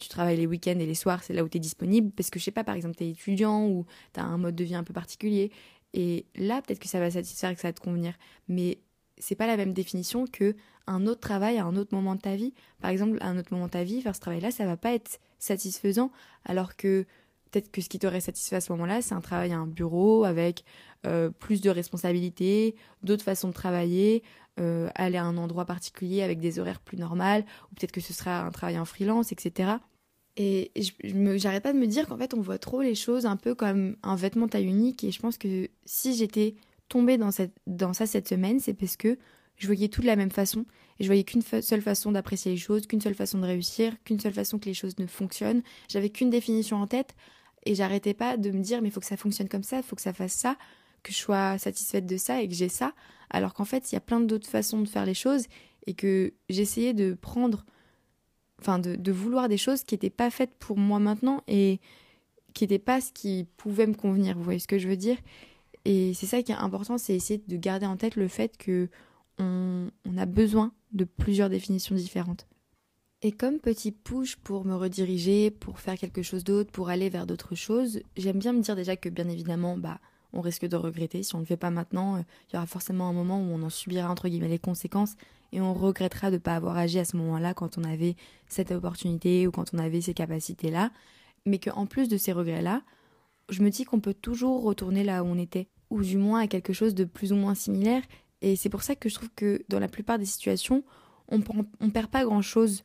tu 0.00 0.08
travailles 0.08 0.36
les 0.36 0.46
week-ends 0.46 0.78
et 0.78 0.84
les 0.84 0.94
soirs, 0.94 1.22
c'est 1.22 1.32
là 1.32 1.42
où 1.44 1.48
tu 1.48 1.56
es 1.56 1.60
disponible, 1.60 2.10
parce 2.10 2.28
que 2.28 2.38
je 2.38 2.44
sais 2.44 2.50
pas, 2.50 2.64
par 2.64 2.74
exemple, 2.74 2.96
tu 2.96 3.04
es 3.04 3.10
étudiant 3.10 3.66
ou 3.66 3.86
tu 4.12 4.20
as 4.20 4.24
un 4.24 4.36
mode 4.36 4.54
de 4.54 4.64
vie 4.64 4.74
un 4.74 4.84
peu 4.84 4.92
particulier. 4.92 5.50
Et 5.94 6.26
là, 6.34 6.60
peut-être 6.60 6.80
que 6.80 6.88
ça 6.88 7.00
va 7.00 7.10
satisfaire 7.10 7.50
et 7.50 7.54
que 7.54 7.60
ça 7.60 7.68
va 7.68 7.72
te 7.72 7.80
convenir. 7.80 8.14
Mais 8.48 8.78
c'est 9.20 9.34
pas 9.34 9.46
la 9.46 9.56
même 9.56 9.72
définition 9.72 10.26
que 10.26 10.54
un 10.86 11.06
autre 11.06 11.20
travail 11.20 11.58
à 11.58 11.64
un 11.64 11.76
autre 11.76 11.94
moment 11.94 12.14
de 12.14 12.20
ta 12.20 12.34
vie. 12.34 12.54
Par 12.80 12.90
exemple, 12.90 13.18
à 13.20 13.28
un 13.28 13.38
autre 13.38 13.52
moment 13.52 13.66
de 13.66 13.72
ta 13.72 13.84
vie, 13.84 14.00
faire 14.00 14.16
ce 14.16 14.20
travail-là, 14.20 14.50
ça 14.50 14.64
va 14.64 14.76
pas 14.76 14.94
être 14.94 15.20
satisfaisant, 15.38 16.10
alors 16.44 16.76
que 16.76 17.04
peut-être 17.50 17.70
que 17.70 17.80
ce 17.80 17.88
qui 17.88 17.98
t'aurait 17.98 18.20
satisfait 18.20 18.56
à 18.56 18.60
ce 18.60 18.72
moment-là, 18.72 19.02
c'est 19.02 19.14
un 19.14 19.20
travail 19.20 19.52
à 19.52 19.58
un 19.58 19.66
bureau 19.66 20.24
avec 20.24 20.64
euh, 21.06 21.30
plus 21.30 21.60
de 21.60 21.70
responsabilités, 21.70 22.74
d'autres 23.02 23.22
façons 23.22 23.48
de 23.48 23.52
travailler, 23.52 24.22
euh, 24.58 24.88
aller 24.94 25.18
à 25.18 25.24
un 25.24 25.36
endroit 25.36 25.64
particulier 25.64 26.22
avec 26.22 26.40
des 26.40 26.58
horaires 26.58 26.80
plus 26.80 26.96
normales, 26.96 27.44
ou 27.70 27.74
peut-être 27.74 27.92
que 27.92 28.00
ce 28.00 28.12
sera 28.12 28.40
un 28.44 28.50
travail 28.50 28.78
en 28.78 28.84
freelance, 28.84 29.30
etc. 29.32 29.72
Et 30.36 30.70
j'arrête 31.36 31.62
pas 31.62 31.72
de 31.72 31.78
me 31.78 31.86
dire 31.86 32.06
qu'en 32.06 32.16
fait, 32.16 32.32
on 32.32 32.40
voit 32.40 32.58
trop 32.58 32.80
les 32.80 32.94
choses 32.94 33.26
un 33.26 33.36
peu 33.36 33.54
comme 33.54 33.96
un 34.02 34.16
vêtement 34.16 34.48
taille 34.48 34.66
unique, 34.66 35.04
et 35.04 35.10
je 35.10 35.20
pense 35.20 35.36
que 35.36 35.68
si 35.84 36.14
j'étais 36.14 36.54
tombée 36.88 37.18
dans, 37.18 37.30
ça 37.30 38.06
cette 38.06 38.28
semaine, 38.28 38.60
c'est 38.60 38.74
parce 38.74 38.96
que 38.96 39.18
je 39.56 39.66
voyais 39.66 39.88
tout 39.88 40.00
de 40.00 40.06
la 40.06 40.16
même 40.16 40.30
façon 40.30 40.64
et 40.98 41.04
je 41.04 41.08
voyais 41.08 41.24
qu'une 41.24 41.42
seule 41.42 41.82
façon 41.82 42.12
d'apprécier 42.12 42.52
les 42.52 42.58
choses, 42.58 42.86
qu'une 42.86 43.00
seule 43.00 43.14
façon 43.14 43.38
de 43.38 43.46
réussir, 43.46 43.92
qu'une 44.04 44.20
seule 44.20 44.32
façon 44.32 44.58
que 44.58 44.66
les 44.66 44.74
choses 44.74 44.98
ne 44.98 45.06
fonctionnent. 45.06 45.62
J'avais 45.88 46.10
qu'une 46.10 46.30
définition 46.30 46.76
en 46.78 46.86
tête 46.86 47.14
et 47.66 47.74
j'arrêtais 47.74 48.14
pas 48.14 48.36
de 48.36 48.50
me 48.50 48.60
dire 48.60 48.82
mais 48.82 48.88
il 48.88 48.90
faut 48.92 49.00
que 49.00 49.06
ça 49.06 49.16
fonctionne 49.16 49.48
comme 49.48 49.64
ça, 49.64 49.78
il 49.78 49.82
faut 49.82 49.96
que 49.96 50.02
ça 50.02 50.12
fasse 50.12 50.32
ça, 50.32 50.56
que 51.02 51.12
je 51.12 51.18
sois 51.18 51.58
satisfaite 51.58 52.06
de 52.06 52.16
ça 52.16 52.40
et 52.40 52.48
que 52.48 52.54
j'ai 52.54 52.68
ça. 52.68 52.92
Alors 53.30 53.54
qu'en 53.54 53.64
fait, 53.64 53.90
il 53.90 53.94
y 53.94 53.98
a 53.98 54.00
plein 54.00 54.20
d'autres 54.20 54.48
façons 54.48 54.80
de 54.80 54.88
faire 54.88 55.04
les 55.04 55.14
choses 55.14 55.46
et 55.86 55.94
que 55.94 56.32
j'essayais 56.48 56.94
de 56.94 57.14
prendre, 57.14 57.64
enfin 58.60 58.78
de, 58.78 58.96
de, 58.96 59.12
vouloir 59.12 59.48
des 59.48 59.58
choses 59.58 59.82
qui 59.82 59.94
n'étaient 59.94 60.10
pas 60.10 60.30
faites 60.30 60.54
pour 60.58 60.78
moi 60.78 60.98
maintenant 60.98 61.42
et 61.46 61.80
qui 62.54 62.64
n'étaient 62.64 62.78
pas 62.78 63.00
ce 63.00 63.12
qui 63.12 63.46
pouvait 63.56 63.86
me 63.86 63.94
convenir. 63.94 64.36
Vous 64.36 64.42
voyez 64.42 64.58
ce 64.58 64.68
que 64.68 64.78
je 64.78 64.88
veux 64.88 64.96
dire? 64.96 65.16
Et 65.84 66.14
c'est 66.14 66.26
ça 66.26 66.42
qui 66.42 66.52
est 66.52 66.56
important, 66.56 66.98
c'est 66.98 67.14
essayer 67.14 67.42
de 67.46 67.56
garder 67.56 67.86
en 67.86 67.96
tête 67.96 68.16
le 68.16 68.28
fait 68.28 68.56
que 68.56 68.88
on, 69.38 69.88
a 70.16 70.26
besoin 70.26 70.72
de 70.92 71.04
plusieurs 71.04 71.48
définitions 71.48 71.94
différentes. 71.94 72.46
Et 73.22 73.32
comme 73.32 73.58
petit 73.58 73.92
push 73.92 74.36
pour 74.36 74.64
me 74.64 74.74
rediriger, 74.74 75.50
pour 75.50 75.80
faire 75.80 75.96
quelque 75.96 76.22
chose 76.22 76.44
d'autre, 76.44 76.70
pour 76.70 76.88
aller 76.88 77.08
vers 77.08 77.26
d'autres 77.26 77.54
choses, 77.54 78.00
j'aime 78.16 78.38
bien 78.38 78.52
me 78.52 78.60
dire 78.60 78.76
déjà 78.76 78.96
que 78.96 79.08
bien 79.08 79.28
évidemment, 79.28 79.76
bah, 79.76 80.00
on 80.32 80.40
risque 80.40 80.66
de 80.66 80.76
regretter. 80.76 81.22
Si 81.22 81.34
on 81.34 81.38
ne 81.38 81.42
le 81.42 81.46
fait 81.46 81.56
pas 81.56 81.70
maintenant, 81.70 82.16
euh, 82.16 82.22
il 82.48 82.54
y 82.54 82.56
aura 82.56 82.66
forcément 82.66 83.08
un 83.08 83.12
moment 83.12 83.40
où 83.40 83.50
on 83.52 83.62
en 83.62 83.70
subira 83.70 84.10
entre 84.10 84.28
guillemets 84.28 84.48
les 84.48 84.58
conséquences 84.58 85.14
et 85.52 85.60
on 85.60 85.74
regrettera 85.74 86.30
de 86.30 86.36
ne 86.36 86.40
pas 86.40 86.54
avoir 86.54 86.76
agi 86.76 86.98
à 86.98 87.04
ce 87.04 87.16
moment-là 87.16 87.54
quand 87.54 87.78
on 87.78 87.84
avait 87.84 88.16
cette 88.48 88.70
opportunité 88.70 89.46
ou 89.46 89.50
quand 89.50 89.72
on 89.74 89.78
avait 89.78 90.00
ces 90.00 90.14
capacités-là. 90.14 90.90
Mais 91.46 91.58
qu'en 91.58 91.86
plus 91.86 92.08
de 92.08 92.16
ces 92.18 92.32
regrets-là, 92.32 92.82
je 93.48 93.62
me 93.62 93.70
dis 93.70 93.84
qu'on 93.84 94.00
peut 94.00 94.14
toujours 94.14 94.62
retourner 94.62 95.04
là 95.04 95.22
où 95.24 95.26
on 95.26 95.38
était, 95.38 95.68
ou 95.90 96.02
du 96.02 96.18
moins 96.18 96.40
à 96.40 96.46
quelque 96.46 96.72
chose 96.72 96.94
de 96.94 97.04
plus 97.04 97.32
ou 97.32 97.36
moins 97.36 97.54
similaire, 97.54 98.02
et 98.42 98.56
c'est 98.56 98.68
pour 98.68 98.82
ça 98.82 98.94
que 98.94 99.08
je 99.08 99.14
trouve 99.14 99.30
que 99.34 99.62
dans 99.68 99.80
la 99.80 99.88
plupart 99.88 100.18
des 100.18 100.24
situations, 100.24 100.84
on 101.28 101.38
ne 101.38 101.90
perd 101.90 102.08
pas 102.08 102.24
grand-chose 102.24 102.84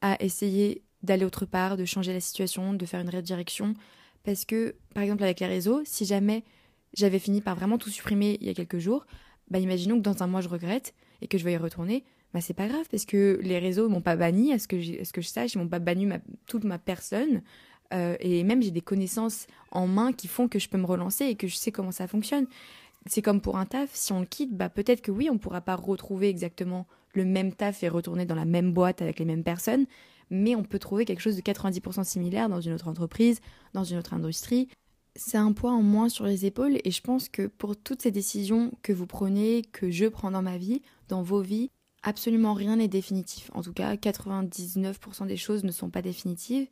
à 0.00 0.22
essayer 0.22 0.82
d'aller 1.02 1.24
autre 1.24 1.46
part, 1.46 1.76
de 1.76 1.84
changer 1.84 2.12
la 2.12 2.20
situation, 2.20 2.74
de 2.74 2.86
faire 2.86 3.00
une 3.00 3.10
redirection. 3.10 3.74
Parce 4.24 4.44
que, 4.44 4.76
par 4.94 5.02
exemple, 5.02 5.24
avec 5.24 5.40
les 5.40 5.46
réseaux, 5.46 5.82
si 5.84 6.04
jamais 6.04 6.44
j'avais 6.94 7.18
fini 7.18 7.40
par 7.40 7.56
vraiment 7.56 7.78
tout 7.78 7.90
supprimer 7.90 8.38
il 8.40 8.46
y 8.46 8.50
a 8.50 8.54
quelques 8.54 8.78
jours, 8.78 9.06
bah 9.50 9.58
imaginons 9.58 9.96
que 9.96 10.02
dans 10.02 10.22
un 10.22 10.26
mois 10.26 10.40
je 10.40 10.48
regrette 10.48 10.94
et 11.20 11.28
que 11.28 11.38
je 11.38 11.44
vais 11.44 11.54
y 11.54 11.56
retourner, 11.56 12.04
bah 12.32 12.40
c'est 12.40 12.54
pas 12.54 12.68
grave 12.68 12.86
parce 12.90 13.04
que 13.04 13.40
les 13.42 13.58
réseaux 13.58 13.88
m'ont 13.88 14.00
pas 14.00 14.16
banni, 14.16 14.52
à 14.52 14.58
ce 14.58 14.68
que, 14.68 14.80
ce 14.80 15.12
que 15.12 15.20
je 15.20 15.28
sache, 15.28 15.54
ils 15.54 15.58
m'ont 15.58 15.68
pas 15.68 15.80
banni 15.80 16.08
toute 16.46 16.64
ma 16.64 16.78
personne. 16.78 17.42
Euh, 17.92 18.16
et 18.20 18.42
même 18.44 18.62
j'ai 18.62 18.70
des 18.70 18.80
connaissances 18.80 19.46
en 19.70 19.86
main 19.86 20.12
qui 20.12 20.28
font 20.28 20.48
que 20.48 20.58
je 20.58 20.68
peux 20.68 20.78
me 20.78 20.86
relancer 20.86 21.26
et 21.26 21.34
que 21.34 21.46
je 21.46 21.56
sais 21.56 21.72
comment 21.72 21.92
ça 21.92 22.06
fonctionne 22.06 22.46
c'est 23.06 23.22
comme 23.22 23.40
pour 23.40 23.56
un 23.56 23.66
taf, 23.66 23.90
si 23.94 24.12
on 24.12 24.20
le 24.20 24.26
quitte, 24.26 24.56
bah 24.56 24.68
peut-être 24.68 25.02
que 25.02 25.10
oui, 25.10 25.28
on 25.30 25.34
ne 25.34 25.38
pourra 25.38 25.60
pas 25.60 25.76
retrouver 25.76 26.28
exactement 26.28 26.86
le 27.14 27.24
même 27.24 27.52
taf 27.52 27.82
et 27.82 27.88
retourner 27.88 28.24
dans 28.24 28.34
la 28.34 28.44
même 28.44 28.72
boîte 28.72 29.02
avec 29.02 29.18
les 29.18 29.24
mêmes 29.24 29.44
personnes, 29.44 29.86
mais 30.30 30.54
on 30.54 30.62
peut 30.62 30.78
trouver 30.78 31.04
quelque 31.04 31.20
chose 31.20 31.36
de 31.36 31.42
90% 31.42 32.04
similaire 32.04 32.48
dans 32.48 32.60
une 32.60 32.72
autre 32.72 32.88
entreprise, 32.88 33.40
dans 33.74 33.84
une 33.84 33.98
autre 33.98 34.14
industrie. 34.14 34.68
C'est 35.14 35.36
un 35.36 35.52
poids 35.52 35.72
en 35.72 35.82
moins 35.82 36.08
sur 36.08 36.24
les 36.24 36.46
épaules 36.46 36.78
et 36.84 36.90
je 36.90 37.02
pense 37.02 37.28
que 37.28 37.46
pour 37.46 37.76
toutes 37.76 38.02
ces 38.02 38.10
décisions 38.10 38.72
que 38.82 38.94
vous 38.94 39.06
prenez, 39.06 39.62
que 39.72 39.90
je 39.90 40.06
prends 40.06 40.30
dans 40.30 40.40
ma 40.40 40.56
vie, 40.56 40.80
dans 41.08 41.22
vos 41.22 41.42
vies, 41.42 41.70
absolument 42.02 42.54
rien 42.54 42.76
n'est 42.76 42.88
définitif. 42.88 43.50
En 43.52 43.62
tout 43.62 43.74
cas, 43.74 43.94
99% 43.96 45.26
des 45.26 45.36
choses 45.36 45.64
ne 45.64 45.72
sont 45.72 45.90
pas 45.90 46.00
définitives 46.00 46.66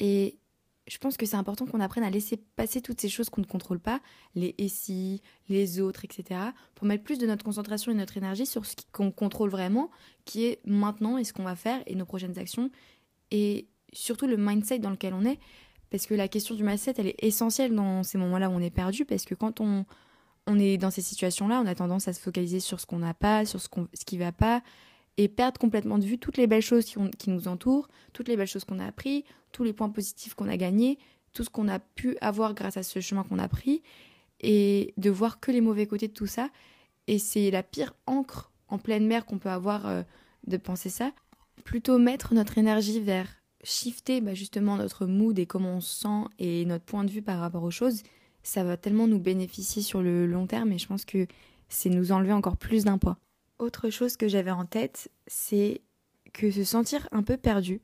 et 0.00 0.38
je 0.88 0.98
pense 0.98 1.16
que 1.16 1.26
c'est 1.26 1.36
important 1.36 1.66
qu'on 1.66 1.80
apprenne 1.80 2.04
à 2.04 2.10
laisser 2.10 2.38
passer 2.56 2.80
toutes 2.80 3.00
ces 3.00 3.08
choses 3.08 3.28
qu'on 3.28 3.42
ne 3.42 3.46
contrôle 3.46 3.78
pas, 3.78 4.00
les 4.34 4.54
ici, 4.58 5.20
les 5.48 5.80
autres, 5.80 6.04
etc., 6.04 6.40
pour 6.74 6.86
mettre 6.86 7.04
plus 7.04 7.18
de 7.18 7.26
notre 7.26 7.44
concentration 7.44 7.92
et 7.92 7.94
notre 7.94 8.16
énergie 8.16 8.46
sur 8.46 8.64
ce 8.64 8.74
qu'on 8.92 9.10
contrôle 9.10 9.50
vraiment, 9.50 9.90
qui 10.24 10.46
est 10.46 10.60
maintenant 10.64 11.18
et 11.18 11.24
ce 11.24 11.32
qu'on 11.32 11.44
va 11.44 11.56
faire 11.56 11.82
et 11.86 11.94
nos 11.94 12.06
prochaines 12.06 12.38
actions, 12.38 12.70
et 13.30 13.68
surtout 13.92 14.26
le 14.26 14.36
mindset 14.36 14.78
dans 14.78 14.90
lequel 14.90 15.14
on 15.14 15.24
est, 15.24 15.38
parce 15.90 16.06
que 16.06 16.14
la 16.14 16.28
question 16.28 16.54
du 16.54 16.62
mindset, 16.62 16.94
elle 16.98 17.08
est 17.08 17.24
essentielle 17.24 17.74
dans 17.74 18.02
ces 18.02 18.18
moments-là 18.18 18.50
où 18.50 18.52
on 18.52 18.60
est 18.60 18.70
perdu, 18.70 19.04
parce 19.04 19.24
que 19.24 19.34
quand 19.34 19.60
on, 19.60 19.84
on 20.46 20.58
est 20.58 20.78
dans 20.78 20.90
ces 20.90 21.02
situations-là, 21.02 21.60
on 21.62 21.66
a 21.66 21.74
tendance 21.74 22.08
à 22.08 22.12
se 22.12 22.20
focaliser 22.20 22.60
sur 22.60 22.80
ce 22.80 22.86
qu'on 22.86 22.98
n'a 22.98 23.14
pas, 23.14 23.44
sur 23.44 23.60
ce, 23.60 23.68
ce 23.92 24.04
qui 24.04 24.16
va 24.16 24.32
pas, 24.32 24.62
et 25.18 25.28
perdre 25.28 25.58
complètement 25.58 25.98
de 25.98 26.04
vue 26.04 26.18
toutes 26.18 26.38
les 26.38 26.46
belles 26.46 26.62
choses 26.62 26.84
qui, 26.86 27.30
nous 27.30 27.48
entourent, 27.48 27.88
toutes 28.12 28.28
les 28.28 28.36
belles 28.36 28.46
choses 28.46 28.64
qu'on 28.64 28.78
a 28.78 28.86
appris, 28.86 29.24
tous 29.52 29.64
les 29.64 29.72
points 29.72 29.90
positifs 29.90 30.34
qu'on 30.34 30.48
a 30.48 30.56
gagnés, 30.56 30.98
tout 31.34 31.42
ce 31.42 31.50
qu'on 31.50 31.68
a 31.68 31.80
pu 31.80 32.16
avoir 32.20 32.54
grâce 32.54 32.76
à 32.76 32.84
ce 32.84 33.00
chemin 33.00 33.24
qu'on 33.24 33.40
a 33.40 33.48
pris, 33.48 33.82
et 34.40 34.94
de 34.96 35.10
voir 35.10 35.40
que 35.40 35.50
les 35.50 35.60
mauvais 35.60 35.86
côtés 35.86 36.06
de 36.06 36.12
tout 36.12 36.28
ça. 36.28 36.50
Et 37.08 37.18
c'est 37.18 37.50
la 37.50 37.64
pire 37.64 37.94
encre 38.06 38.52
en 38.68 38.78
pleine 38.78 39.06
mer 39.06 39.26
qu'on 39.26 39.38
peut 39.38 39.50
avoir 39.50 39.86
euh, 39.86 40.02
de 40.46 40.56
penser 40.56 40.88
ça. 40.88 41.10
Plutôt 41.64 41.98
mettre 41.98 42.32
notre 42.32 42.56
énergie 42.56 43.00
vers 43.00 43.26
shifter 43.64 44.20
bah, 44.20 44.34
justement 44.34 44.76
notre 44.76 45.04
mood 45.06 45.36
et 45.36 45.46
comment 45.46 45.76
on 45.76 45.80
se 45.80 46.02
sent 46.02 46.28
et 46.38 46.64
notre 46.64 46.84
point 46.84 47.02
de 47.02 47.10
vue 47.10 47.22
par 47.22 47.40
rapport 47.40 47.64
aux 47.64 47.72
choses, 47.72 48.04
ça 48.44 48.62
va 48.62 48.76
tellement 48.76 49.08
nous 49.08 49.18
bénéficier 49.18 49.82
sur 49.82 50.00
le 50.00 50.26
long 50.26 50.46
terme 50.46 50.70
et 50.70 50.78
je 50.78 50.86
pense 50.86 51.04
que 51.04 51.26
c'est 51.68 51.90
nous 51.90 52.12
enlever 52.12 52.32
encore 52.32 52.56
plus 52.56 52.84
d'un 52.84 52.98
poids. 52.98 53.18
Autre 53.58 53.90
chose 53.90 54.16
que 54.16 54.28
j'avais 54.28 54.50
en 54.50 54.66
tête, 54.66 55.10
c'est 55.26 55.82
que 56.32 56.50
se 56.50 56.64
sentir 56.64 57.08
un 57.10 57.22
peu 57.22 57.36
perdu, 57.36 57.80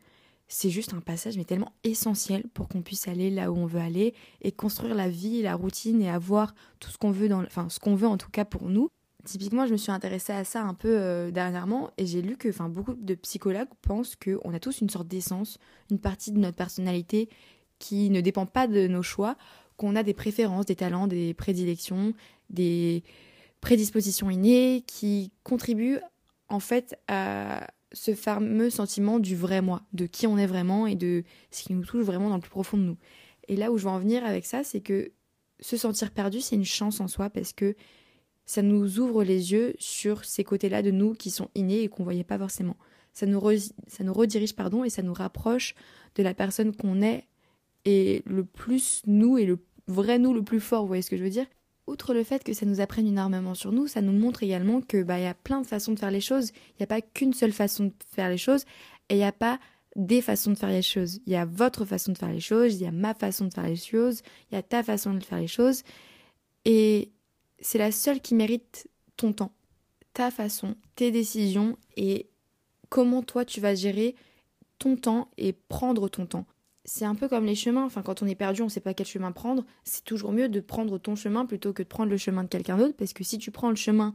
c'est 0.46 0.70
juste 0.70 0.94
un 0.94 1.00
passage 1.00 1.36
mais 1.36 1.44
tellement 1.44 1.72
essentiel 1.82 2.44
pour 2.52 2.68
qu'on 2.68 2.82
puisse 2.82 3.08
aller 3.08 3.30
là 3.30 3.50
où 3.50 3.56
on 3.56 3.66
veut 3.66 3.80
aller 3.80 4.14
et 4.42 4.52
construire 4.52 4.94
la 4.94 5.08
vie, 5.08 5.42
la 5.42 5.56
routine 5.56 6.02
et 6.02 6.10
avoir 6.10 6.54
tout 6.80 6.90
ce 6.90 6.98
qu'on 6.98 7.10
veut 7.10 7.28
dans 7.28 7.42
enfin 7.42 7.68
ce 7.68 7.80
qu'on 7.80 7.94
veut 7.94 8.06
en 8.06 8.16
tout 8.16 8.30
cas 8.30 8.44
pour 8.44 8.68
nous. 8.68 8.88
Typiquement, 9.24 9.66
je 9.66 9.72
me 9.72 9.78
suis 9.78 9.90
intéressée 9.90 10.34
à 10.34 10.44
ça 10.44 10.62
un 10.62 10.74
peu 10.74 11.00
euh, 11.00 11.30
dernièrement 11.30 11.90
et 11.96 12.04
j'ai 12.04 12.20
lu 12.20 12.36
que 12.36 12.50
enfin 12.50 12.68
beaucoup 12.68 12.94
de 12.94 13.14
psychologues 13.14 13.68
pensent 13.80 14.16
qu'on 14.16 14.52
a 14.52 14.60
tous 14.60 14.80
une 14.82 14.90
sorte 14.90 15.08
d'essence, 15.08 15.58
une 15.90 15.98
partie 15.98 16.30
de 16.30 16.38
notre 16.38 16.56
personnalité 16.56 17.30
qui 17.78 18.10
ne 18.10 18.20
dépend 18.20 18.46
pas 18.46 18.66
de 18.66 18.86
nos 18.86 19.02
choix, 19.02 19.36
qu'on 19.76 19.96
a 19.96 20.02
des 20.02 20.14
préférences, 20.14 20.66
des 20.66 20.76
talents, 20.76 21.06
des 21.06 21.32
prédilections, 21.32 22.12
des 22.50 23.02
prédispositions 23.64 24.28
innées 24.28 24.84
qui 24.86 25.32
contribuent 25.42 25.98
en 26.50 26.60
fait 26.60 26.98
à 27.08 27.66
ce 27.92 28.14
fameux 28.14 28.68
sentiment 28.68 29.18
du 29.18 29.36
vrai 29.36 29.62
moi, 29.62 29.80
de 29.94 30.04
qui 30.04 30.26
on 30.26 30.36
est 30.36 30.46
vraiment 30.46 30.86
et 30.86 30.96
de 30.96 31.24
ce 31.50 31.62
qui 31.62 31.72
nous 31.72 31.82
touche 31.82 32.04
vraiment 32.04 32.28
dans 32.28 32.34
le 32.34 32.42
plus 32.42 32.50
profond 32.50 32.76
de 32.76 32.82
nous. 32.82 32.98
Et 33.48 33.56
là 33.56 33.72
où 33.72 33.78
je 33.78 33.84
veux 33.84 33.88
en 33.88 33.98
venir 33.98 34.22
avec 34.22 34.44
ça, 34.44 34.64
c'est 34.64 34.82
que 34.82 35.12
se 35.60 35.78
sentir 35.78 36.10
perdu, 36.10 36.42
c'est 36.42 36.56
une 36.56 36.66
chance 36.66 37.00
en 37.00 37.08
soi 37.08 37.30
parce 37.30 37.54
que 37.54 37.74
ça 38.44 38.60
nous 38.60 39.00
ouvre 39.00 39.24
les 39.24 39.52
yeux 39.52 39.74
sur 39.78 40.26
ces 40.26 40.44
côtés-là 40.44 40.82
de 40.82 40.90
nous 40.90 41.14
qui 41.14 41.30
sont 41.30 41.48
innés 41.54 41.84
et 41.84 41.88
qu'on 41.88 42.04
voyait 42.04 42.22
pas 42.22 42.38
forcément. 42.38 42.76
Ça 43.14 43.24
nous, 43.24 43.40
ça 43.86 44.04
nous 44.04 44.12
redirige 44.12 44.54
pardon 44.54 44.84
et 44.84 44.90
ça 44.90 45.00
nous 45.00 45.14
rapproche 45.14 45.74
de 46.16 46.22
la 46.22 46.34
personne 46.34 46.76
qu'on 46.76 47.00
est 47.00 47.24
et 47.86 48.22
le 48.26 48.44
plus 48.44 49.00
nous 49.06 49.38
et 49.38 49.46
le 49.46 49.64
vrai 49.86 50.18
nous 50.18 50.34
le 50.34 50.42
plus 50.42 50.60
fort, 50.60 50.82
vous 50.82 50.88
voyez 50.88 51.02
ce 51.02 51.08
que 51.08 51.16
je 51.16 51.24
veux 51.24 51.30
dire? 51.30 51.46
Outre 51.86 52.14
le 52.14 52.24
fait 52.24 52.42
que 52.42 52.52
ça 52.52 52.66
nous 52.66 52.80
apprenne 52.80 53.06
énormément 53.06 53.54
sur 53.54 53.72
nous, 53.72 53.86
ça 53.86 54.00
nous 54.00 54.12
montre 54.12 54.42
également 54.42 54.80
que 54.80 55.02
bah 55.02 55.18
y 55.18 55.26
a 55.26 55.34
plein 55.34 55.60
de 55.60 55.66
façons 55.66 55.92
de 55.92 55.98
faire 55.98 56.10
les 56.10 56.20
choses. 56.20 56.50
Il 56.70 56.76
n'y 56.80 56.84
a 56.84 56.86
pas 56.86 57.00
qu'une 57.00 57.34
seule 57.34 57.52
façon 57.52 57.84
de 57.84 57.92
faire 58.14 58.30
les 58.30 58.38
choses 58.38 58.64
et 59.08 59.14
il 59.14 59.18
n'y 59.18 59.24
a 59.24 59.32
pas 59.32 59.58
des 59.96 60.22
façons 60.22 60.50
de 60.52 60.58
faire 60.58 60.70
les 60.70 60.82
choses. 60.82 61.20
Il 61.26 61.32
y 61.32 61.36
a 61.36 61.44
votre 61.44 61.84
façon 61.84 62.12
de 62.12 62.18
faire 62.18 62.32
les 62.32 62.40
choses, 62.40 62.74
il 62.74 62.82
y 62.82 62.86
a 62.86 62.92
ma 62.92 63.14
façon 63.14 63.46
de 63.46 63.54
faire 63.54 63.66
les 63.66 63.76
choses, 63.76 64.22
il 64.50 64.54
y 64.54 64.58
a 64.58 64.62
ta 64.62 64.82
façon 64.82 65.14
de 65.14 65.22
faire 65.22 65.38
les 65.38 65.46
choses 65.46 65.82
et 66.64 67.12
c'est 67.60 67.78
la 67.78 67.92
seule 67.92 68.20
qui 68.20 68.34
mérite 68.34 68.88
ton 69.16 69.32
temps, 69.32 69.52
ta 70.12 70.30
façon, 70.30 70.76
tes 70.96 71.10
décisions 71.10 71.76
et 71.96 72.28
comment 72.88 73.22
toi 73.22 73.44
tu 73.44 73.60
vas 73.60 73.74
gérer 73.74 74.14
ton 74.78 74.96
temps 74.96 75.28
et 75.36 75.52
prendre 75.52 76.08
ton 76.08 76.26
temps 76.26 76.46
c'est 76.84 77.04
un 77.04 77.14
peu 77.14 77.28
comme 77.28 77.44
les 77.44 77.54
chemins. 77.54 77.84
Enfin, 77.84 78.02
quand 78.02 78.22
on 78.22 78.26
est 78.26 78.34
perdu, 78.34 78.62
on 78.62 78.66
ne 78.66 78.70
sait 78.70 78.80
pas 78.80 78.94
quel 78.94 79.06
chemin 79.06 79.32
prendre. 79.32 79.64
C'est 79.84 80.04
toujours 80.04 80.32
mieux 80.32 80.48
de 80.48 80.60
prendre 80.60 80.98
ton 80.98 81.16
chemin 81.16 81.46
plutôt 81.46 81.72
que 81.72 81.82
de 81.82 81.88
prendre 81.88 82.10
le 82.10 82.16
chemin 82.16 82.44
de 82.44 82.48
quelqu'un 82.48 82.76
d'autre. 82.76 82.94
Parce 82.96 83.12
que 83.12 83.24
si 83.24 83.38
tu 83.38 83.50
prends 83.50 83.70
le 83.70 83.76
chemin 83.76 84.14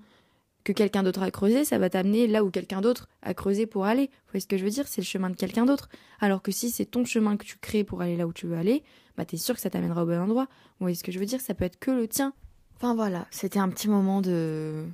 que 0.63 0.73
quelqu'un 0.73 1.03
d'autre 1.03 1.23
a 1.23 1.31
creusé, 1.31 1.65
ça 1.65 1.77
va 1.77 1.89
t'amener 1.89 2.27
là 2.27 2.43
où 2.43 2.51
quelqu'un 2.51 2.81
d'autre 2.81 3.07
a 3.21 3.33
creusé 3.33 3.65
pour 3.65 3.85
aller. 3.85 4.05
Vous 4.05 4.31
voyez 4.31 4.41
ce 4.41 4.47
que 4.47 4.57
je 4.57 4.63
veux 4.63 4.69
dire? 4.69 4.87
C'est 4.87 5.01
le 5.01 5.05
chemin 5.05 5.29
de 5.29 5.35
quelqu'un 5.35 5.65
d'autre. 5.65 5.89
Alors 6.19 6.41
que 6.41 6.51
si 6.51 6.69
c'est 6.69 6.85
ton 6.85 7.05
chemin 7.05 7.37
que 7.37 7.45
tu 7.45 7.57
crées 7.57 7.83
pour 7.83 8.01
aller 8.01 8.17
là 8.17 8.27
où 8.27 8.33
tu 8.33 8.45
veux 8.45 8.57
aller, 8.57 8.83
bah 9.17 9.25
t'es 9.25 9.37
sûr 9.37 9.55
que 9.55 9.61
ça 9.61 9.69
t'amènera 9.69 10.03
au 10.03 10.05
bon 10.05 10.19
endroit. 10.19 10.45
Vous 10.79 10.85
voyez 10.85 10.95
ce 10.95 11.03
que 11.03 11.11
je 11.11 11.19
veux 11.19 11.25
dire? 11.25 11.41
Ça 11.41 11.53
peut 11.53 11.65
être 11.65 11.79
que 11.79 11.91
le 11.91 12.07
tien. 12.07 12.33
Enfin 12.75 12.93
voilà, 12.93 13.27
c'était 13.31 13.59
un 13.59 13.69
petit 13.69 13.89
moment 13.89 14.21
de 14.21 14.85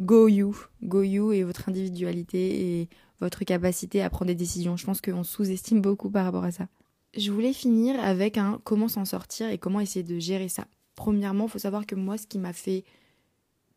go 0.00 0.28
you, 0.28 0.56
go 0.82 1.02
you 1.02 1.32
et 1.32 1.44
votre 1.44 1.68
individualité 1.68 2.80
et 2.80 2.88
votre 3.20 3.44
capacité 3.44 4.02
à 4.02 4.10
prendre 4.10 4.26
des 4.26 4.34
décisions. 4.34 4.76
Je 4.76 4.84
pense 4.84 5.00
qu'on 5.00 5.22
sous-estime 5.22 5.80
beaucoup 5.80 6.10
par 6.10 6.24
rapport 6.24 6.44
à 6.44 6.50
ça. 6.50 6.66
Je 7.14 7.30
voulais 7.30 7.52
finir 7.52 7.98
avec 8.00 8.38
un 8.38 8.60
comment 8.64 8.88
s'en 8.88 9.04
sortir 9.04 9.50
et 9.50 9.58
comment 9.58 9.80
essayer 9.80 10.02
de 10.02 10.18
gérer 10.18 10.48
ça. 10.48 10.66
Premièrement, 10.94 11.44
il 11.44 11.50
faut 11.50 11.58
savoir 11.58 11.86
que 11.86 11.94
moi, 11.94 12.16
ce 12.16 12.26
qui 12.26 12.38
m'a 12.38 12.52
fait 12.52 12.84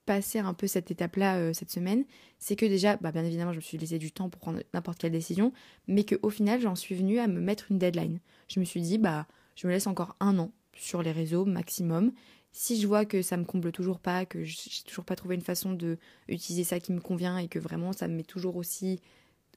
passer 0.06 0.40
un 0.40 0.54
peu 0.54 0.68
cette 0.68 0.92
étape-là 0.92 1.38
euh, 1.38 1.54
cette 1.54 1.72
semaine, 1.72 2.06
c'est 2.40 2.56
que 2.56 2.66
déjà, 2.66 2.96
bah, 2.98 3.12
bien 3.12 3.26
évidemment, 3.26 3.52
je 3.52 3.58
me 3.58 3.62
suis 3.62 3.78
laissé 3.78 3.98
du 3.98 4.12
temps 4.12 4.30
pour 4.30 4.40
prendre 4.40 4.62
n'importe 4.74 5.00
quelle 5.00 5.12
décision, 5.12 5.52
mais 5.88 6.06
qu'au 6.06 6.30
final, 6.30 6.62
j'en 6.62 6.76
suis 6.76 6.96
venue 6.96 7.20
à 7.20 7.28
me 7.28 7.42
mettre 7.42 7.72
une 7.72 7.80
deadline. 7.80 8.20
Je 8.48 8.60
me 8.60 8.66
suis 8.66 8.82
dit, 8.82 8.98
bah, 8.98 9.28
je 9.56 9.68
me 9.68 9.72
laisse 9.72 9.88
encore 9.88 10.16
un 10.20 10.38
an 10.38 10.52
sur 10.74 11.02
les 11.02 11.12
réseaux 11.12 11.46
maximum. 11.46 12.12
Si 12.52 12.80
je 12.80 12.88
vois 12.88 13.04
que 13.04 13.22
ça 13.22 13.36
me 13.36 13.44
comble 13.44 13.72
toujours 13.72 14.00
pas, 14.00 14.26
que 14.26 14.44
j'ai 14.44 14.84
toujours 14.86 15.04
pas 15.04 15.16
trouvé 15.16 15.36
une 15.36 15.42
façon 15.42 15.74
de 15.74 15.98
utiliser 16.30 16.64
ça 16.64 16.80
qui 16.80 16.94
me 16.94 17.02
convient 17.02 17.38
et 17.38 17.50
que 17.50 17.60
vraiment 17.60 17.92
ça 17.92 18.08
me 18.08 18.16
met 18.16 18.24
toujours 18.24 18.56
aussi 18.56 19.02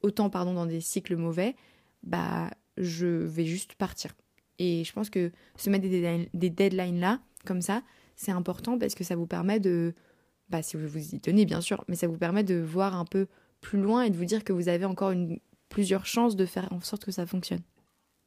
autant 0.02 0.30
pardon 0.30 0.54
dans 0.54 0.66
des 0.66 0.80
cycles 0.80 1.16
mauvais, 1.16 1.54
bah 2.02 2.50
je 2.78 3.06
vais 3.06 3.44
juste 3.44 3.74
partir. 3.74 4.12
Et 4.58 4.84
je 4.84 4.92
pense 4.92 5.10
que 5.10 5.30
se 5.56 5.70
mettre 5.70 5.86
des 5.88 6.50
deadlines, 6.50 7.00
là, 7.00 7.20
comme 7.44 7.62
ça, 7.62 7.82
c'est 8.16 8.32
important 8.32 8.78
parce 8.78 8.94
que 8.94 9.04
ça 9.04 9.14
vous 9.14 9.26
permet 9.26 9.60
de, 9.60 9.94
bah 10.48 10.62
si 10.62 10.76
vous 10.76 10.88
vous 10.88 11.14
y 11.14 11.20
tenez 11.20 11.44
bien 11.44 11.60
sûr, 11.60 11.84
mais 11.88 11.94
ça 11.94 12.08
vous 12.08 12.18
permet 12.18 12.42
de 12.42 12.56
voir 12.56 12.96
un 12.96 13.04
peu 13.04 13.28
plus 13.60 13.80
loin 13.80 14.02
et 14.02 14.10
de 14.10 14.16
vous 14.16 14.24
dire 14.24 14.44
que 14.44 14.52
vous 14.52 14.68
avez 14.68 14.84
encore 14.84 15.12
plusieurs 15.68 16.06
chances 16.06 16.36
de 16.36 16.46
faire 16.46 16.72
en 16.72 16.80
sorte 16.80 17.04
que 17.04 17.12
ça 17.12 17.26
fonctionne. 17.26 17.62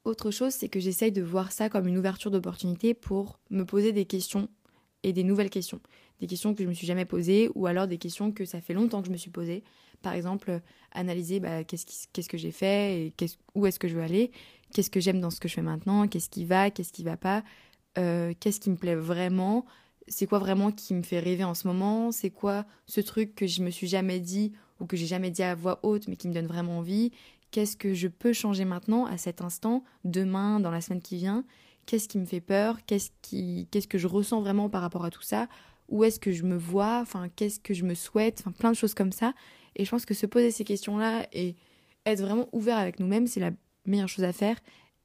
Autre 0.03 0.31
chose, 0.31 0.53
c'est 0.53 0.69
que 0.69 0.79
j'essaye 0.79 1.11
de 1.11 1.21
voir 1.21 1.51
ça 1.51 1.69
comme 1.69 1.87
une 1.87 1.97
ouverture 1.97 2.31
d'opportunité 2.31 2.93
pour 2.93 3.39
me 3.49 3.63
poser 3.63 3.91
des 3.91 4.05
questions 4.05 4.49
et 5.03 5.13
des 5.13 5.23
nouvelles 5.23 5.49
questions. 5.49 5.79
Des 6.21 6.27
questions 6.27 6.53
que 6.53 6.63
je 6.63 6.69
me 6.69 6.73
suis 6.73 6.87
jamais 6.87 7.05
posées 7.05 7.49
ou 7.55 7.65
alors 7.65 7.87
des 7.87 7.97
questions 7.97 8.31
que 8.31 8.45
ça 8.45 8.61
fait 8.61 8.73
longtemps 8.73 9.01
que 9.01 9.07
je 9.07 9.11
me 9.11 9.17
suis 9.17 9.31
posées. 9.31 9.63
Par 10.01 10.13
exemple, 10.13 10.61
analyser 10.91 11.39
bah, 11.39 11.63
qu'est-ce, 11.63 12.29
que 12.29 12.37
j'ai 12.37 12.51
fait 12.51 13.07
et 13.07 13.13
où 13.55 13.65
est-ce 13.65 13.79
que 13.79 13.87
je 13.87 13.95
veux 13.95 14.03
aller, 14.03 14.31
qu'est-ce 14.73 14.89
que 14.89 14.99
j'aime 14.99 15.19
dans 15.19 15.29
ce 15.29 15.39
que 15.39 15.47
je 15.47 15.55
fais 15.55 15.61
maintenant, 15.61 16.07
qu'est-ce 16.07 16.29
qui 16.29 16.45
va, 16.45 16.71
qu'est-ce 16.71 16.93
qui 16.93 17.03
va 17.03 17.17
pas, 17.17 17.43
euh, 17.97 18.33
qu'est-ce 18.39 18.59
qui 18.59 18.69
me 18.69 18.77
plaît 18.77 18.95
vraiment, 18.95 19.65
c'est 20.07 20.27
quoi 20.27 20.39
vraiment 20.39 20.71
qui 20.71 20.93
me 20.93 21.03
fait 21.03 21.19
rêver 21.19 21.43
en 21.43 21.53
ce 21.53 21.67
moment, 21.67 22.11
c'est 22.11 22.29
quoi 22.29 22.65
ce 22.85 23.01
truc 23.01 23.35
que 23.35 23.47
je 23.47 23.61
me 23.61 23.69
suis 23.69 23.87
jamais 23.87 24.19
dit 24.19 24.53
ou 24.79 24.85
que 24.85 24.97
j'ai 24.97 25.05
jamais 25.05 25.29
dit 25.29 25.43
à 25.43 25.55
voix 25.55 25.79
haute 25.83 26.07
mais 26.07 26.15
qui 26.15 26.27
me 26.27 26.33
donne 26.33 26.47
vraiment 26.47 26.79
envie, 26.79 27.11
qu'est-ce 27.51 27.77
que 27.77 27.93
je 27.93 28.07
peux 28.07 28.33
changer 28.33 28.65
maintenant 28.65 29.05
à 29.05 29.17
cet 29.17 29.41
instant, 29.41 29.83
demain, 30.03 30.59
dans 30.59 30.71
la 30.71 30.81
semaine 30.81 31.01
qui 31.01 31.17
vient, 31.17 31.45
qu'est-ce 31.85 32.07
qui 32.07 32.17
me 32.17 32.25
fait 32.25 32.41
peur, 32.41 32.79
qu'est-ce 32.85 33.11
qui 33.21 33.67
qu'est-ce 33.71 33.87
que 33.87 33.97
je 33.97 34.07
ressens 34.07 34.41
vraiment 34.41 34.69
par 34.69 34.81
rapport 34.81 35.05
à 35.05 35.11
tout 35.11 35.21
ça, 35.21 35.47
où 35.91 36.03
est-ce 36.03 36.19
que 36.19 36.31
je 36.31 36.43
me 36.43 36.57
vois, 36.57 36.99
enfin 37.01 37.29
qu'est-ce 37.35 37.59
que 37.59 37.73
je 37.73 37.83
me 37.83 37.93
souhaite, 37.93 38.39
enfin 38.39 38.51
plein 38.51 38.71
de 38.71 38.75
choses 38.75 38.95
comme 38.95 39.11
ça. 39.11 39.33
Et 39.75 39.85
je 39.85 39.91
pense 39.91 40.05
que 40.05 40.13
se 40.13 40.25
poser 40.25 40.49
ces 40.49 40.63
questions-là 40.63 41.27
et 41.33 41.55
être 42.05 42.21
vraiment 42.21 42.49
ouvert 42.51 42.77
avec 42.77 42.99
nous-mêmes, 42.99 43.27
c'est 43.27 43.39
la 43.39 43.51
meilleure 43.85 44.09
chose 44.09 44.25
à 44.25 44.33
faire. 44.33 44.57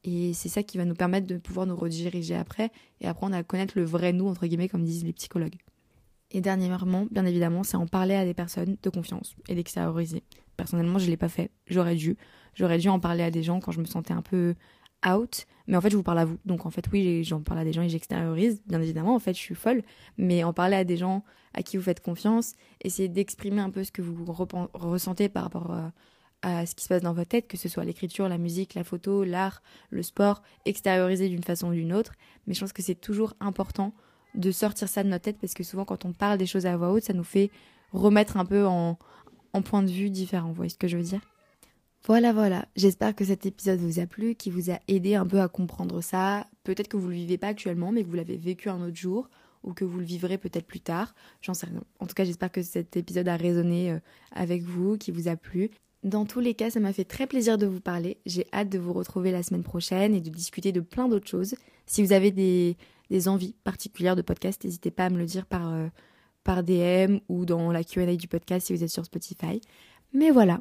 Et 0.05 0.33
c'est 0.33 0.49
ça 0.49 0.62
qui 0.62 0.79
va 0.79 0.85
nous 0.85 0.94
permettre 0.94 1.27
de 1.27 1.37
pouvoir 1.37 1.66
nous 1.66 1.77
rediriger 1.77 2.37
après 2.37 2.70
et 3.01 3.09
apprendre 3.09 3.35
à 3.35 3.42
connaître 3.42 3.75
le 3.77 3.85
vrai 3.85 4.12
nous, 4.12 4.29
entre 4.29 4.46
guillemets, 4.46 4.68
comme 4.68 4.85
disent 4.85 5.05
les 5.05 5.12
psychologues. 5.12 5.57
Et 6.31 6.40
dernièrement, 6.40 7.07
bien 7.11 7.27
évidemment, 7.27 7.64
c'est 7.64 7.77
en 7.77 7.87
parler 7.87 8.14
à 8.14 8.25
des 8.25 8.35
personnes 8.35 8.77
de 8.83 8.90
confiance 8.90 9.35
et 9.49 9.55
d'extérioriser. 9.55 10.22
Personnellement, 10.57 10.99
je 10.99 11.07
ne 11.07 11.11
l'ai 11.11 11.16
pas 11.16 11.29
fait. 11.29 11.51
J'aurais 11.66 11.96
dû. 11.96 12.16
J'aurais 12.55 12.79
dû 12.79 12.88
en 12.88 13.01
parler 13.01 13.22
à 13.22 13.31
des 13.31 13.42
gens 13.42 13.61
quand 13.61 13.72
je 13.72 13.81
me 13.81 13.85
sentais 13.85 14.14
un 14.14 14.22
peu 14.22 14.55
Mais 15.66 15.77
en 15.77 15.81
fait, 15.81 15.90
je 15.90 15.97
vous 15.97 16.03
parle 16.03 16.19
à 16.19 16.25
vous. 16.25 16.38
Donc 16.45 16.66
en 16.66 16.71
fait, 16.71 16.85
oui, 16.92 17.25
j'en 17.25 17.40
parle 17.40 17.61
à 17.61 17.64
des 17.64 17.73
gens 17.73 17.83
et 17.83 17.88
j'extériorise. 17.88 18.62
Bien 18.66 18.81
évidemment, 18.81 19.14
en 19.14 19.19
fait, 19.19 19.35
je 19.35 19.38
suis 19.38 19.55
folle. 19.55 19.83
Mais 20.19 20.45
en 20.45 20.53
parler 20.53 20.77
à 20.77 20.85
des 20.85 20.97
gens 20.97 21.25
à 21.55 21.62
qui 21.62 21.77
vous 21.77 21.83
faites 21.83 22.01
confiance, 22.01 22.55
essayer 22.83 23.09
d'exprimer 23.09 23.61
un 23.61 23.71
peu 23.71 23.83
ce 23.83 23.90
que 23.90 24.03
vous 24.03 24.25
ressentez 24.75 25.29
par 25.29 25.45
rapport 25.45 25.73
à, 25.73 25.92
à, 26.42 26.66
ce 26.66 26.75
qui 26.75 26.85
se 26.85 26.88
passe 26.88 27.03
dans 27.03 27.14
votre 27.14 27.29
tête, 27.29 27.49
que 27.49 27.57
ce 27.57 27.69
soit 27.69 27.85
l'écriture, 27.85 28.29
la 28.29 28.38
musique, 28.38 28.75
la 28.75 28.85
photo, 28.85 29.25
l'art, 29.25 29.62
le 29.90 30.03
sport, 30.03 30.42
extérioriser 30.66 31.29
d'une 31.29 31.42
façon 31.42 31.69
ou 31.69 31.73
d'une 31.73 31.95
autre. 31.95 32.12
Mais 32.47 32.55
je 32.55 32.61
pense 32.61 32.73
que 32.73 32.83
c'est 32.83 32.95
toujours 32.95 33.35
important 33.40 33.95
de 34.35 34.51
sortir 34.51 34.88
ça 34.88 35.03
de 35.03 35.09
notre 35.09 35.25
tête 35.25 35.38
parce 35.40 35.55
que 35.55 35.64
souvent, 35.64 35.85
quand 35.85 36.05
on 36.05 36.12
parle 36.12 36.37
des 36.37 36.47
choses 36.47 36.66
à 36.66 36.77
voix 36.77 36.92
haute, 36.92 37.05
ça 37.05 37.14
nous 37.14 37.25
fait 37.25 37.51
remettre 37.92 38.37
un 38.37 38.45
peu 38.45 38.66
en, 38.66 38.99
en 39.55 39.62
point 39.62 39.83
de 39.83 39.90
vue 39.90 40.11
différent. 40.11 40.49
Vous 40.49 40.55
voyez 40.55 40.69
ce 40.69 40.77
que 40.77 40.88
je 40.88 40.99
veux 40.99 41.03
dire? 41.03 41.21
Voilà, 42.07 42.33
voilà. 42.33 42.69
J'espère 42.77 43.16
que 43.16 43.25
cet 43.25 43.47
épisode 43.47 43.81
vous 43.81 43.99
a 43.99 44.07
plu, 44.07 44.37
qui 44.37 44.49
vous 44.49 44.71
a 44.71 44.79
aidé 44.87 45.16
un 45.16 45.27
peu 45.27 45.40
à 45.40 45.49
comprendre 45.49 46.01
ça. 46.01 46.47
Peut-être 46.62 46.87
que 46.87 46.97
vous 46.97 47.09
le 47.09 47.14
vivez 47.14 47.37
pas 47.37 47.49
actuellement, 47.49 47.90
mais 47.90 48.05
que 48.05 48.09
vous 48.09 48.14
l'avez 48.14 48.37
vécu 48.37 48.69
un 48.69 48.81
autre 48.81 48.95
jour, 48.95 49.29
ou 49.64 49.73
que 49.73 49.85
vous 49.85 49.99
le 49.99 50.05
vivrez 50.05 50.38
peut-être 50.38 50.69
plus 50.69 50.79
tard. 50.79 51.16
J'en 51.42 51.53
sais 51.53 51.66
rien. 51.66 51.83
En 51.99 52.07
tout 52.07 52.14
cas, 52.14 52.23
j'espère 52.23 52.53
que 52.53 52.62
cet 52.62 52.97
épisode 52.97 53.27
a 53.27 53.37
résonné 53.37 53.90
euh, 53.90 53.99
avec 54.31 54.62
vous, 54.62 54.97
qui 54.97 55.11
vous 55.11 55.27
a 55.27 55.35
plu. 55.35 55.73
Dans 56.05 56.27
tous 56.27 56.38
les 56.38 56.55
cas, 56.55 56.71
ça 56.71 56.79
m'a 56.79 56.92
fait 56.92 57.05
très 57.05 57.27
plaisir 57.27 57.59
de 57.59 57.66
vous 57.66 57.81
parler. 57.81 58.19
J'ai 58.25 58.47
hâte 58.53 58.69
de 58.69 58.79
vous 58.79 58.92
retrouver 58.92 59.33
la 59.33 59.42
semaine 59.42 59.64
prochaine 59.64 60.14
et 60.14 60.21
de 60.21 60.31
discuter 60.31 60.71
de 60.71 60.81
plein 60.81 61.09
d'autres 61.09 61.29
choses. 61.29 61.57
Si 61.87 62.05
vous 62.05 62.12
avez 62.12 62.31
des, 62.31 62.77
envies 63.27 63.57
particulières 63.64 64.14
de 64.14 64.23
podcast, 64.23 64.62
n'hésitez 64.62 64.92
pas 64.92 65.07
à 65.07 65.11
me 65.11 65.19
le 65.19 65.27
dire 65.27 65.45
par, 65.45 65.73
euh, 65.73 65.88
par 66.45 66.62
DM 66.62 67.19
ou 67.29 67.47
dans 67.47 67.73
la 67.73 67.83
QA 67.83 68.14
du 68.14 68.29
podcast 68.29 68.69
si 68.69 68.77
vous 68.77 68.85
êtes 68.85 68.90
sur 68.90 69.05
Spotify. 69.05 69.61
Mais 70.12 70.31
voilà, 70.31 70.61